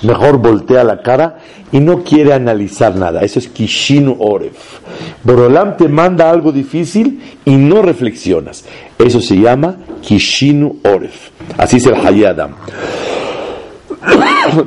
Mejor 0.01 0.38
voltea 0.38 0.84
la 0.84 1.01
cara 1.01 1.39
y 1.71 1.80
no 1.80 2.03
quiere 2.03 2.34
analizar 2.34 2.95
nada. 2.95 3.21
Eso 3.21 3.39
es 3.39 3.47
Kishinu 3.47 4.17
Oref. 4.19 4.80
Borolam 5.23 5.78
te 5.78 5.88
manda 5.88 6.30
algo 6.30 6.51
difícil 6.51 7.21
y 7.45 7.55
no 7.55 7.82
reflexionas. 7.82 8.65
Eso 8.97 9.21
se 9.21 9.36
llama 9.36 9.78
Kishinu 10.01 10.80
Oref. 10.84 11.30
Así 11.57 11.78
es 11.78 11.86
el 11.86 11.95
Hayadam. 11.95 12.55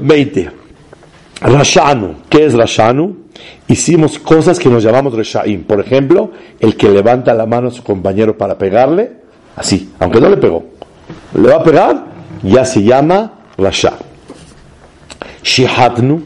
20. 0.00 0.50
Rashanu. 1.40 2.14
¿Qué 2.28 2.46
es 2.46 2.54
Rashanu? 2.54 3.27
Hicimos 3.66 4.18
cosas 4.18 4.58
que 4.58 4.68
nos 4.68 4.82
llamamos 4.82 5.14
Reshaim. 5.14 5.64
Por 5.64 5.80
ejemplo, 5.80 6.30
el 6.60 6.76
que 6.76 6.88
levanta 6.88 7.34
la 7.34 7.46
mano 7.46 7.68
a 7.68 7.70
su 7.70 7.82
compañero 7.82 8.36
para 8.36 8.56
pegarle, 8.56 9.12
así, 9.56 9.92
aunque 9.98 10.20
no 10.20 10.28
le 10.28 10.36
pegó. 10.36 10.64
Le 11.34 11.48
va 11.48 11.56
a 11.56 11.62
pegar, 11.62 12.06
ya 12.42 12.64
se 12.64 12.82
llama 12.82 13.32
Rasha. 13.56 13.94
Shihatnu. 15.42 16.22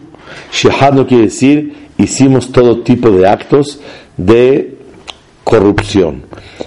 Shihatnu 0.52 1.06
quiere 1.06 1.24
decir, 1.24 1.88
hicimos 1.98 2.52
todo 2.52 2.80
tipo 2.80 3.10
de 3.10 3.26
actos 3.28 3.80
de 4.16 4.78
corrupción. 5.44 6.24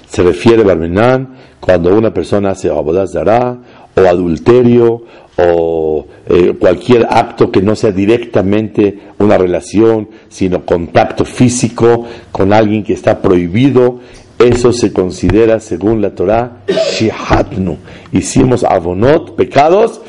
Se 0.07 0.23
refiere, 0.23 0.63
Barmenán, 0.63 1.35
cuando 1.59 1.95
una 1.95 2.13
persona 2.13 2.51
hace 2.51 2.69
abodas 2.69 3.13
dará, 3.13 3.57
o 3.95 4.01
adulterio, 4.01 5.03
o 5.37 6.05
eh, 6.27 6.53
cualquier 6.59 7.07
acto 7.09 7.51
que 7.51 7.61
no 7.61 7.75
sea 7.75 7.91
directamente 7.91 8.99
una 9.19 9.37
relación, 9.37 10.09
sino 10.27 10.65
contacto 10.65 11.25
físico 11.25 12.05
con 12.31 12.53
alguien 12.53 12.83
que 12.83 12.93
está 12.93 13.21
prohibido, 13.21 13.99
eso 14.39 14.73
se 14.73 14.91
considera, 14.91 15.59
según 15.59 16.01
la 16.01 16.13
Torah, 16.13 16.63
shihatnu. 16.67 17.77
Hicimos 18.11 18.63
avonot, 18.63 19.35
pecados, 19.35 20.01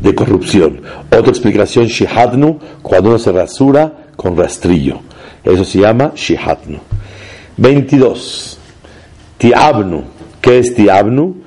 de 0.00 0.14
corrupción. 0.14 0.82
Otra 1.10 1.30
explicación, 1.30 1.86
shihadnu, 1.86 2.58
cuando 2.82 3.10
uno 3.10 3.18
se 3.18 3.32
rasura 3.32 4.08
con 4.16 4.36
rastrillo. 4.36 5.00
Eso 5.44 5.64
se 5.64 5.80
llama 5.80 6.12
shihadnu. 6.14 6.78
22. 7.56 8.58
Tiabnu. 9.38 10.04
¿Qué 10.40 10.58
es 10.58 10.74
tiabnu? 10.74 11.37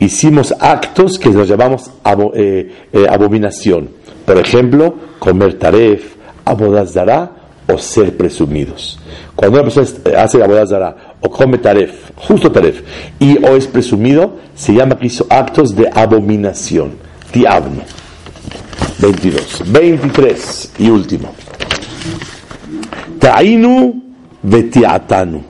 Hicimos 0.00 0.52
actos 0.58 1.18
que 1.18 1.28
nos 1.28 1.46
llamamos 1.48 1.90
abo- 2.02 2.32
eh, 2.34 2.72
eh, 2.92 3.06
abominación. 3.08 3.90
Por 4.24 4.38
ejemplo, 4.38 4.94
comer 5.18 5.58
taref, 5.58 6.14
abodazdará 6.44 7.30
o 7.72 7.78
ser 7.78 8.16
presumidos. 8.16 8.98
Cuando 9.36 9.60
una 9.60 9.70
persona 9.70 9.86
hace 10.18 10.42
abodazdará 10.42 11.14
o 11.20 11.30
come 11.30 11.58
taref, 11.58 11.92
justo 12.16 12.50
taref, 12.50 12.80
y 13.18 13.38
o 13.44 13.54
es 13.56 13.66
presumido, 13.66 14.36
se 14.54 14.72
llama 14.72 14.98
que 14.98 15.06
hizo 15.06 15.26
actos 15.28 15.76
de 15.76 15.88
abominación. 15.92 16.92
Tiabnu. 17.30 17.82
22. 18.98 19.62
23 19.70 20.72
y 20.78 20.88
último. 20.90 21.32
Ta'inu 23.18 24.02
vetiatanu. 24.42 25.42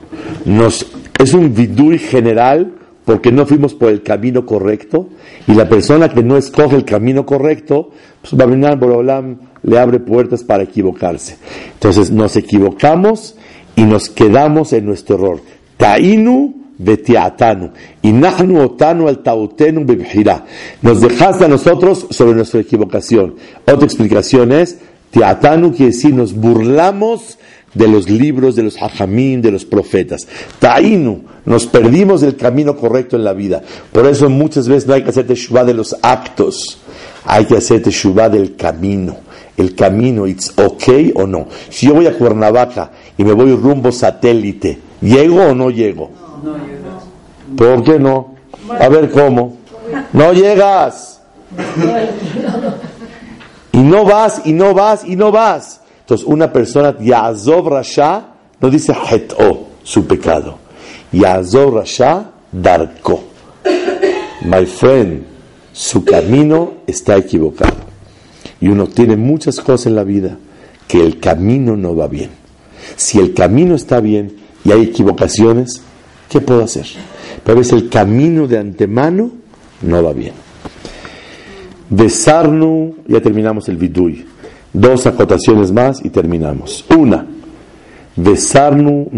Nos, 0.45 0.85
es 1.17 1.33
un 1.33 1.53
vidui 1.53 1.97
general 1.97 2.71
porque 3.05 3.31
no 3.31 3.45
fuimos 3.45 3.73
por 3.73 3.89
el 3.89 4.03
camino 4.03 4.45
correcto 4.45 5.09
y 5.47 5.53
la 5.53 5.67
persona 5.67 6.09
que 6.09 6.23
no 6.23 6.37
escoge 6.37 6.75
el 6.75 6.85
camino 6.85 7.25
correcto, 7.25 7.89
pues 8.21 8.33
Babinan 8.33 8.79
Borolam 8.79 9.39
le 9.63 9.79
abre 9.79 9.99
puertas 9.99 10.43
para 10.43 10.63
equivocarse. 10.63 11.37
Entonces 11.73 12.11
nos 12.11 12.35
equivocamos 12.35 13.35
y 13.75 13.83
nos 13.83 14.09
quedamos 14.09 14.73
en 14.73 14.85
nuestro 14.85 15.15
error. 15.15 15.41
Ta'inu 15.77 16.61
vetiatanu. 16.77 17.71
Y 18.01 18.11
otanu 18.13 19.07
al 19.07 19.19
tautenu. 19.19 19.85
Nos 20.81 21.01
dejaste 21.01 21.45
a 21.45 21.47
nosotros 21.47 22.07
sobre 22.09 22.35
nuestra 22.35 22.59
equivocación. 22.59 23.35
Otra 23.65 23.85
explicación 23.85 24.51
es, 24.51 24.79
tiatanu 25.11 25.71
quiere 25.71 25.91
decir 25.91 26.13
nos 26.13 26.33
burlamos 26.33 27.37
de 27.73 27.87
los 27.87 28.09
libros 28.09 28.55
de 28.55 28.63
los 28.63 28.81
hajamim, 28.81 29.41
de 29.41 29.51
los 29.51 29.65
profetas. 29.65 30.27
Tainu, 30.59 31.23
nos 31.45 31.65
perdimos 31.67 32.21
del 32.21 32.35
camino 32.35 32.75
correcto 32.75 33.15
en 33.15 33.23
la 33.23 33.33
vida. 33.33 33.61
Por 33.91 34.05
eso 34.05 34.29
muchas 34.29 34.67
veces 34.67 34.87
no 34.87 34.93
hay 34.93 35.03
que 35.03 35.09
hacer 35.09 35.27
teshuvah 35.27 35.63
de 35.63 35.73
los 35.73 35.95
actos, 36.01 36.79
hay 37.25 37.45
que 37.45 37.57
hacer 37.57 37.81
teshuvah 37.81 38.29
del 38.29 38.55
camino. 38.55 39.17
El 39.57 39.75
camino, 39.75 40.25
it's 40.25 40.53
okay 40.57 41.11
o 41.15 41.27
no. 41.27 41.47
Si 41.69 41.87
yo 41.87 41.93
voy 41.93 42.07
a 42.07 42.17
Cuernavaca 42.17 42.91
y 43.17 43.23
me 43.23 43.33
voy 43.33 43.53
rumbo 43.53 43.91
satélite, 43.91 44.79
¿llego 45.01 45.43
o 45.43 45.53
no 45.53 45.69
llego? 45.69 46.09
¿Por 47.55 47.83
qué 47.83 47.99
no? 47.99 48.35
A 48.79 48.87
ver 48.87 49.11
cómo. 49.11 49.57
No 50.13 50.33
llegas. 50.33 51.21
Y 53.73 53.77
no 53.79 54.05
vas, 54.05 54.41
y 54.45 54.53
no 54.53 54.73
vas, 54.73 55.03
y 55.05 55.15
no 55.15 55.31
vas. 55.31 55.80
Entonces, 56.11 56.27
una 56.27 56.51
persona, 56.51 56.97
Yazov 56.99 57.69
Rasha, 57.69 58.33
no 58.59 58.69
dice 58.69 58.91
Het'o, 58.91 59.67
su 59.81 60.05
pecado. 60.05 60.57
Yazov 61.13 61.77
Rasha, 61.77 62.31
Darko. 62.51 63.23
My 64.43 64.65
friend, 64.65 65.23
su 65.71 66.03
camino 66.03 66.73
está 66.85 67.15
equivocado. 67.15 67.77
y 68.59 68.67
uno 68.67 68.87
tiene 68.87 69.15
muchas 69.15 69.61
cosas 69.61 69.87
en 69.87 69.95
la 69.95 70.03
vida 70.03 70.37
que 70.85 70.99
el 71.01 71.17
camino 71.17 71.77
no 71.77 71.95
va 71.95 72.09
bien. 72.09 72.31
Si 72.97 73.17
el 73.17 73.33
camino 73.33 73.73
está 73.73 74.01
bien 74.01 74.35
y 74.65 74.73
hay 74.73 74.81
equivocaciones, 74.81 75.81
¿qué 76.27 76.41
puedo 76.41 76.61
hacer? 76.61 76.87
Pero 77.45 77.61
es 77.61 77.71
el 77.71 77.87
camino 77.87 78.47
de 78.49 78.57
antemano 78.57 79.31
no 79.81 80.03
va 80.03 80.11
bien. 80.11 80.33
Besarnu, 81.89 82.97
ya 83.07 83.21
terminamos 83.21 83.69
el 83.69 83.77
vidui. 83.77 84.25
Dos 84.73 85.05
acotaciones 85.05 85.71
más 85.71 86.03
y 86.03 86.09
terminamos. 86.09 86.85
Una, 86.97 87.25
besarnu 88.15 89.09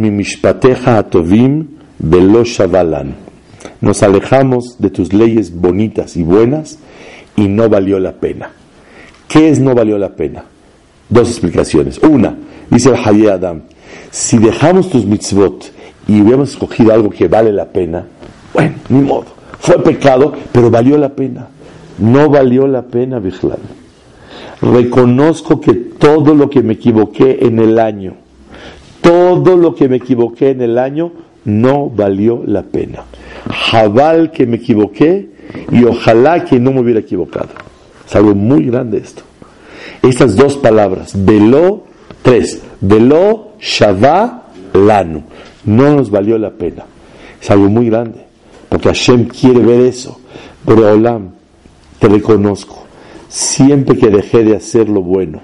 atovim 0.85 1.67
velo. 1.99 2.43
Nos 3.81 4.03
alejamos 4.03 4.77
de 4.79 4.89
tus 4.89 5.13
leyes 5.13 5.53
bonitas 5.53 6.17
y 6.17 6.23
buenas 6.23 6.79
y 7.35 7.47
no 7.47 7.69
valió 7.69 7.99
la 7.99 8.13
pena. 8.13 8.51
¿Qué 9.27 9.49
es 9.49 9.59
no 9.59 9.75
valió 9.75 9.97
la 9.97 10.15
pena? 10.15 10.45
Dos 11.09 11.29
explicaciones. 11.29 11.99
Una, 11.99 12.35
dice 12.69 12.89
el 12.89 12.95
Hayy 12.95 13.27
Adam, 13.27 13.61
si 14.09 14.37
dejamos 14.37 14.89
tus 14.89 15.05
mitzvot 15.05 15.71
y 16.07 16.21
hubiéramos 16.21 16.51
escogido 16.51 16.93
algo 16.93 17.09
que 17.09 17.27
vale 17.27 17.51
la 17.51 17.65
pena, 17.65 18.05
bueno, 18.53 18.75
ni 18.89 19.01
modo. 19.01 19.25
Fue 19.59 19.81
pecado, 19.81 20.33
pero 20.51 20.69
valió 20.69 20.97
la 20.97 21.09
pena. 21.09 21.47
No 21.99 22.29
valió 22.29 22.67
la 22.67 22.81
pena, 22.81 23.19
Bijlal. 23.19 23.59
Reconozco 24.63 25.59
que 25.59 25.73
todo 25.73 26.33
lo 26.33 26.49
que 26.49 26.63
me 26.63 26.73
equivoqué 26.73 27.39
en 27.41 27.59
el 27.59 27.77
año, 27.79 28.13
todo 29.01 29.57
lo 29.57 29.75
que 29.75 29.89
me 29.89 29.97
equivoqué 29.97 30.51
en 30.51 30.61
el 30.61 30.77
año, 30.77 31.11
no 31.43 31.89
valió 31.89 32.41
la 32.45 32.63
pena. 32.63 33.03
Jabal 33.49 34.31
que 34.31 34.45
me 34.45 34.55
equivoqué 34.55 35.29
y 35.69 35.83
ojalá 35.83 36.45
que 36.45 36.61
no 36.61 36.71
me 36.71 36.79
hubiera 36.79 37.01
equivocado. 37.01 37.49
Es 38.07 38.15
algo 38.15 38.33
muy 38.35 38.67
grande 38.67 38.99
esto. 38.99 39.23
Estas 40.01 40.37
dos 40.37 40.55
palabras, 40.55 41.11
veló, 41.13 41.83
tres, 42.21 42.61
veló, 42.79 43.55
shavá, 43.59 44.43
lanu. 44.73 45.23
No 45.65 45.93
nos 45.93 46.09
valió 46.09 46.37
la 46.37 46.51
pena. 46.51 46.85
Es 47.41 47.51
algo 47.51 47.67
muy 47.67 47.87
grande. 47.87 48.19
Porque 48.69 48.87
Hashem 48.87 49.25
quiere 49.25 49.59
ver 49.59 49.81
eso. 49.81 50.19
Pero 50.65 50.89
Olam, 50.93 51.31
te 51.99 52.07
reconozco. 52.07 52.82
Siempre 53.33 53.97
que 53.97 54.11
dejé 54.11 54.43
de 54.43 54.55
hacer 54.55 54.89
lo 54.89 55.01
bueno 55.01 55.41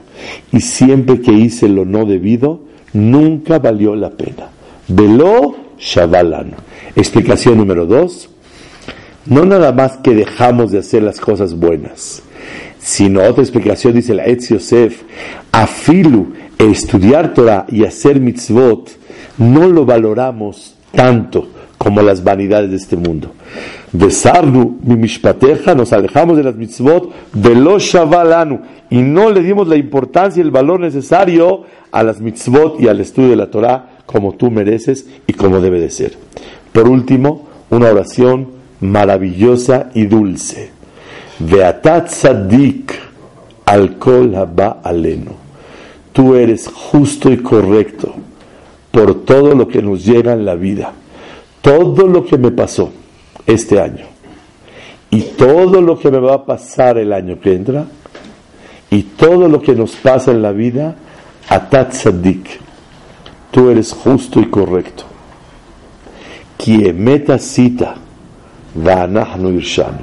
y 0.51 0.59
siempre 0.59 1.21
que 1.21 1.31
hice 1.31 1.67
lo 1.67 1.85
no 1.85 2.05
debido, 2.05 2.61
nunca 2.93 3.57
valió 3.57 3.95
la 3.95 4.11
pena. 4.11 4.49
Veló, 4.87 5.55
Shabalano. 5.79 6.57
Explicación 6.95 7.57
número 7.57 7.87
dos. 7.87 8.29
No 9.25 9.43
nada 9.43 9.71
más 9.71 9.97
que 9.97 10.13
dejamos 10.13 10.71
de 10.71 10.77
hacer 10.77 11.01
las 11.01 11.19
cosas 11.19 11.55
buenas, 11.55 12.21
sino 12.77 13.23
otra 13.23 13.41
explicación 13.41 13.95
dice 13.95 14.11
el 14.11 14.19
Etz 14.19 14.49
Yosef, 14.49 15.01
afilu, 15.51 16.33
estudiar 16.59 17.33
Torah 17.33 17.65
y 17.69 17.85
hacer 17.85 18.19
mitzvot, 18.19 18.91
no 19.39 19.67
lo 19.67 19.85
valoramos 19.85 20.75
tanto 20.91 21.47
como 21.79 22.03
las 22.03 22.23
vanidades 22.23 22.69
de 22.69 22.75
este 22.75 22.97
mundo. 22.97 23.31
Besarnu 23.91 24.79
mi 24.83 24.95
mishpateja, 24.95 25.73
nos 25.73 25.93
alejamos 25.93 26.37
de 26.37 26.43
las 26.43 26.55
mitzvot, 26.55 27.11
de 27.33 27.55
los 27.55 27.83
shavalanu, 27.83 28.61
y 28.89 29.01
no 29.01 29.31
le 29.31 29.41
dimos 29.41 29.67
la 29.67 29.77
importancia 29.77 30.41
y 30.41 30.45
el 30.45 30.51
valor 30.51 30.79
necesario 30.79 31.63
a 31.91 32.03
las 32.03 32.21
mitzvot 32.21 32.79
y 32.79 32.87
al 32.87 32.99
estudio 32.99 33.29
de 33.29 33.35
la 33.35 33.49
Torah 33.49 33.97
como 34.05 34.33
tú 34.33 34.51
mereces 34.51 35.07
y 35.25 35.33
como 35.33 35.59
debe 35.59 35.79
de 35.79 35.89
ser. 35.89 36.13
Por 36.71 36.87
último, 36.87 37.47
una 37.71 37.89
oración 37.89 38.49
maravillosa 38.79 39.89
y 39.95 40.05
dulce. 40.05 40.71
Beatat 41.39 42.09
Sadik 42.09 42.93
al 43.65 43.97
kol 43.97 44.35
haba 44.35 44.81
aleno. 44.83 45.31
Tú 46.13 46.35
eres 46.35 46.67
justo 46.67 47.31
y 47.31 47.37
correcto 47.37 48.13
por 48.91 49.25
todo 49.25 49.55
lo 49.55 49.67
que 49.67 49.81
nos 49.81 50.05
llega 50.05 50.33
en 50.33 50.45
la 50.45 50.55
vida. 50.55 50.93
Todo 51.61 52.07
lo 52.07 52.25
que 52.25 52.37
me 52.37 52.51
pasó 52.51 52.91
este 53.49 53.81
año 53.81 54.05
y 55.11 55.21
todo 55.21 55.81
lo 55.81 55.97
que 55.97 56.11
me 56.11 56.19
va 56.19 56.35
a 56.35 56.45
pasar 56.45 56.97
el 56.97 57.11
año 57.13 57.39
que 57.39 57.53
entra 57.53 57.85
y 58.91 59.03
todo 59.03 59.47
lo 59.47 59.61
que 59.61 59.75
nos 59.75 59.95
pasa 59.95 60.31
en 60.31 60.41
la 60.41 60.51
vida, 60.51 60.95
Atat 61.47 61.93
Sadik. 61.93 62.59
Tú 63.51 63.69
eres 63.69 63.93
justo 63.93 64.39
y 64.39 64.45
correcto. 64.49 65.03
Kiemeta 66.57 67.39
cita 67.39 67.95
irshanu. 68.75 69.99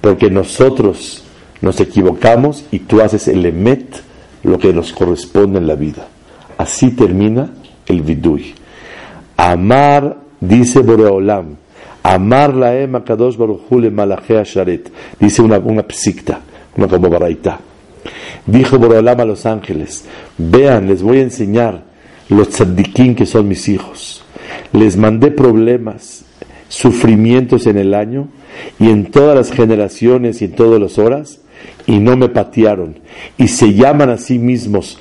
Porque 0.00 0.30
nosotros 0.30 1.22
nos 1.60 1.80
equivocamos 1.80 2.64
y 2.70 2.80
tú 2.80 3.00
haces 3.00 3.28
el 3.28 3.44
emet, 3.46 4.02
lo 4.42 4.58
que 4.58 4.72
nos 4.72 4.92
corresponde 4.92 5.58
en 5.58 5.66
la 5.66 5.74
vida. 5.74 6.08
Así 6.58 6.90
termina 6.90 7.50
el 7.86 8.02
vidui. 8.02 8.54
Amar, 9.36 10.16
dice 10.40 10.80
Boreolam, 10.80 11.56
amar 12.02 12.54
la 12.54 12.74
ema 12.76 13.04
kadosh 13.04 13.36
baruchule 13.36 13.90
malachea 13.90 14.44
sharet. 14.44 14.90
Dice 15.18 15.42
una, 15.42 15.58
una 15.58 15.82
psikta, 15.82 16.40
una 16.76 16.88
como 16.88 17.08
baraita. 17.08 17.60
Dijo 18.46 18.78
Boreolam 18.78 19.20
a 19.20 19.24
los 19.24 19.46
ángeles, 19.46 20.04
vean, 20.36 20.88
les 20.88 21.02
voy 21.02 21.18
a 21.18 21.22
enseñar 21.22 21.82
los 22.28 22.48
tzaddikim 22.48 23.14
que 23.14 23.26
son 23.26 23.46
mis 23.46 23.68
hijos. 23.68 24.24
Les 24.72 24.96
mandé 24.96 25.30
problemas, 25.30 26.24
sufrimientos 26.68 27.66
en 27.66 27.78
el 27.78 27.94
año 27.94 28.28
y 28.80 28.88
en 28.88 29.10
todas 29.10 29.36
las 29.36 29.52
generaciones 29.52 30.42
y 30.42 30.46
en 30.46 30.52
todas 30.52 30.80
las 30.80 30.98
horas 30.98 31.40
y 31.86 31.98
no 31.98 32.16
me 32.16 32.28
patearon 32.28 32.96
y 33.36 33.48
se 33.48 33.74
llaman 33.74 34.10
a 34.10 34.16
sí 34.16 34.38
mismos 34.38 34.98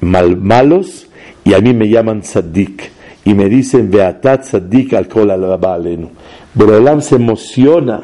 mal, 0.00 0.36
malos 0.36 1.08
y 1.44 1.54
a 1.54 1.60
mí 1.60 1.74
me 1.74 1.88
llaman 1.88 2.22
tzaddik 2.22 2.90
y 3.24 3.34
me 3.34 3.48
dicen 3.48 3.90
beatat 3.90 4.44
tzaddik 4.44 4.94
al 4.94 5.08
kol 5.08 5.30
alenu. 6.56 6.70
Borolam 6.70 7.00
se 7.00 7.16
emociona 7.16 8.02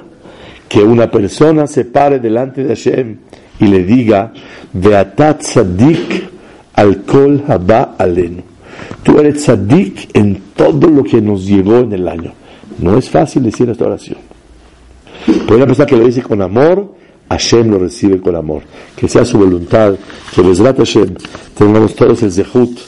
que 0.69 0.81
una 0.81 1.11
persona 1.11 1.67
se 1.67 1.85
pare 1.85 2.19
delante 2.19 2.65
de 2.65 2.69
Hashem 2.69 3.17
y 3.61 3.67
le 3.67 3.85
diga 3.85 4.33
beatat 4.73 5.41
tzaddik 5.41 6.29
al 6.75 7.03
kol 7.05 7.43
haba 7.49 7.95
alenu. 7.99 8.43
Tú 9.03 9.19
eres 9.19 9.45
tzaddik 9.45 10.11
en 10.15 10.43
todo 10.55 10.89
lo 10.89 11.03
que 11.05 11.21
nos 11.21 11.47
llegó 11.47 11.79
en 11.79 11.93
el 11.93 12.09
año. 12.09 12.33
No 12.79 12.99
es 12.99 13.09
fácil 13.09 13.45
decir 13.45 13.69
esta 13.71 13.87
oración. 13.87 14.19
Pero 15.25 15.57
una 15.57 15.67
persona 15.67 15.87
que 15.87 15.97
lo 15.97 16.05
dice 16.05 16.23
con 16.23 16.43
amor, 16.43 16.95
Hashem 17.31 17.71
lo 17.71 17.79
recibe 17.79 18.21
con 18.21 18.37
amor. 18.37 18.63
Que 18.95 19.09
sea 19.09 19.25
su 19.25 19.39
voluntad, 19.39 19.95
que 20.35 20.43
Besrat 20.43 20.77
Hashem 20.77 21.15
tengamos 21.57 21.95
todos 21.95 22.23
el 22.23 22.33
zehut 22.33 22.79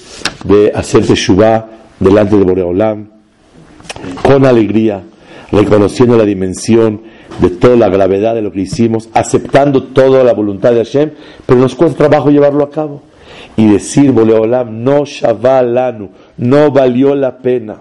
de 0.45 0.71
hacer 0.75 1.07
Teshuvah 1.07 1.67
delante 1.99 2.37
de 2.37 2.45
Boreolam, 2.45 3.09
con 4.23 4.45
alegría, 4.45 5.03
reconociendo 5.51 6.17
la 6.17 6.25
dimensión 6.25 7.03
de 7.41 7.51
toda 7.51 7.77
la 7.77 7.89
gravedad 7.89 8.35
de 8.35 8.43
lo 8.43 8.53
que 8.53 8.61
hicimos, 8.61 9.09
aceptando 9.15 9.85
toda 9.85 10.25
la 10.25 10.35
voluntad 10.35 10.73
de 10.73 10.85
Hashem, 10.85 11.11
pero 11.47 11.59
nos 11.59 11.75
cuesta 11.75 12.09
trabajo 12.09 12.31
llevarlo 12.31 12.65
a 12.65 12.71
cabo. 12.71 13.03
Y 13.57 13.67
decir, 13.67 14.13
Boreolam, 14.13 14.85
no 14.85 15.03
no 16.37 16.71
valió 16.71 17.15
la 17.15 17.39
pena. 17.39 17.77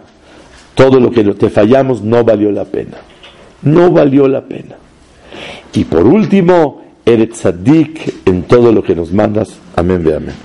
Todo 0.74 1.00
lo 1.00 1.12
que 1.12 1.24
te 1.24 1.50
fallamos 1.50 2.02
no 2.02 2.24
valió 2.24 2.52
la 2.52 2.66
pena. 2.66 2.98
No 3.64 3.92
valió 3.92 4.28
la 4.28 4.42
pena. 4.42 4.76
Y 5.74 5.84
por 5.84 6.06
último, 6.06 6.82
eres 7.06 7.30
tzadik 7.30 8.26
en 8.26 8.44
todo 8.44 8.72
lo 8.72 8.84
que 8.84 8.96
nos 8.96 9.12
mandas. 9.12 9.58
Amén, 9.76 10.04
ve 10.04 10.16
amén. 10.16 10.36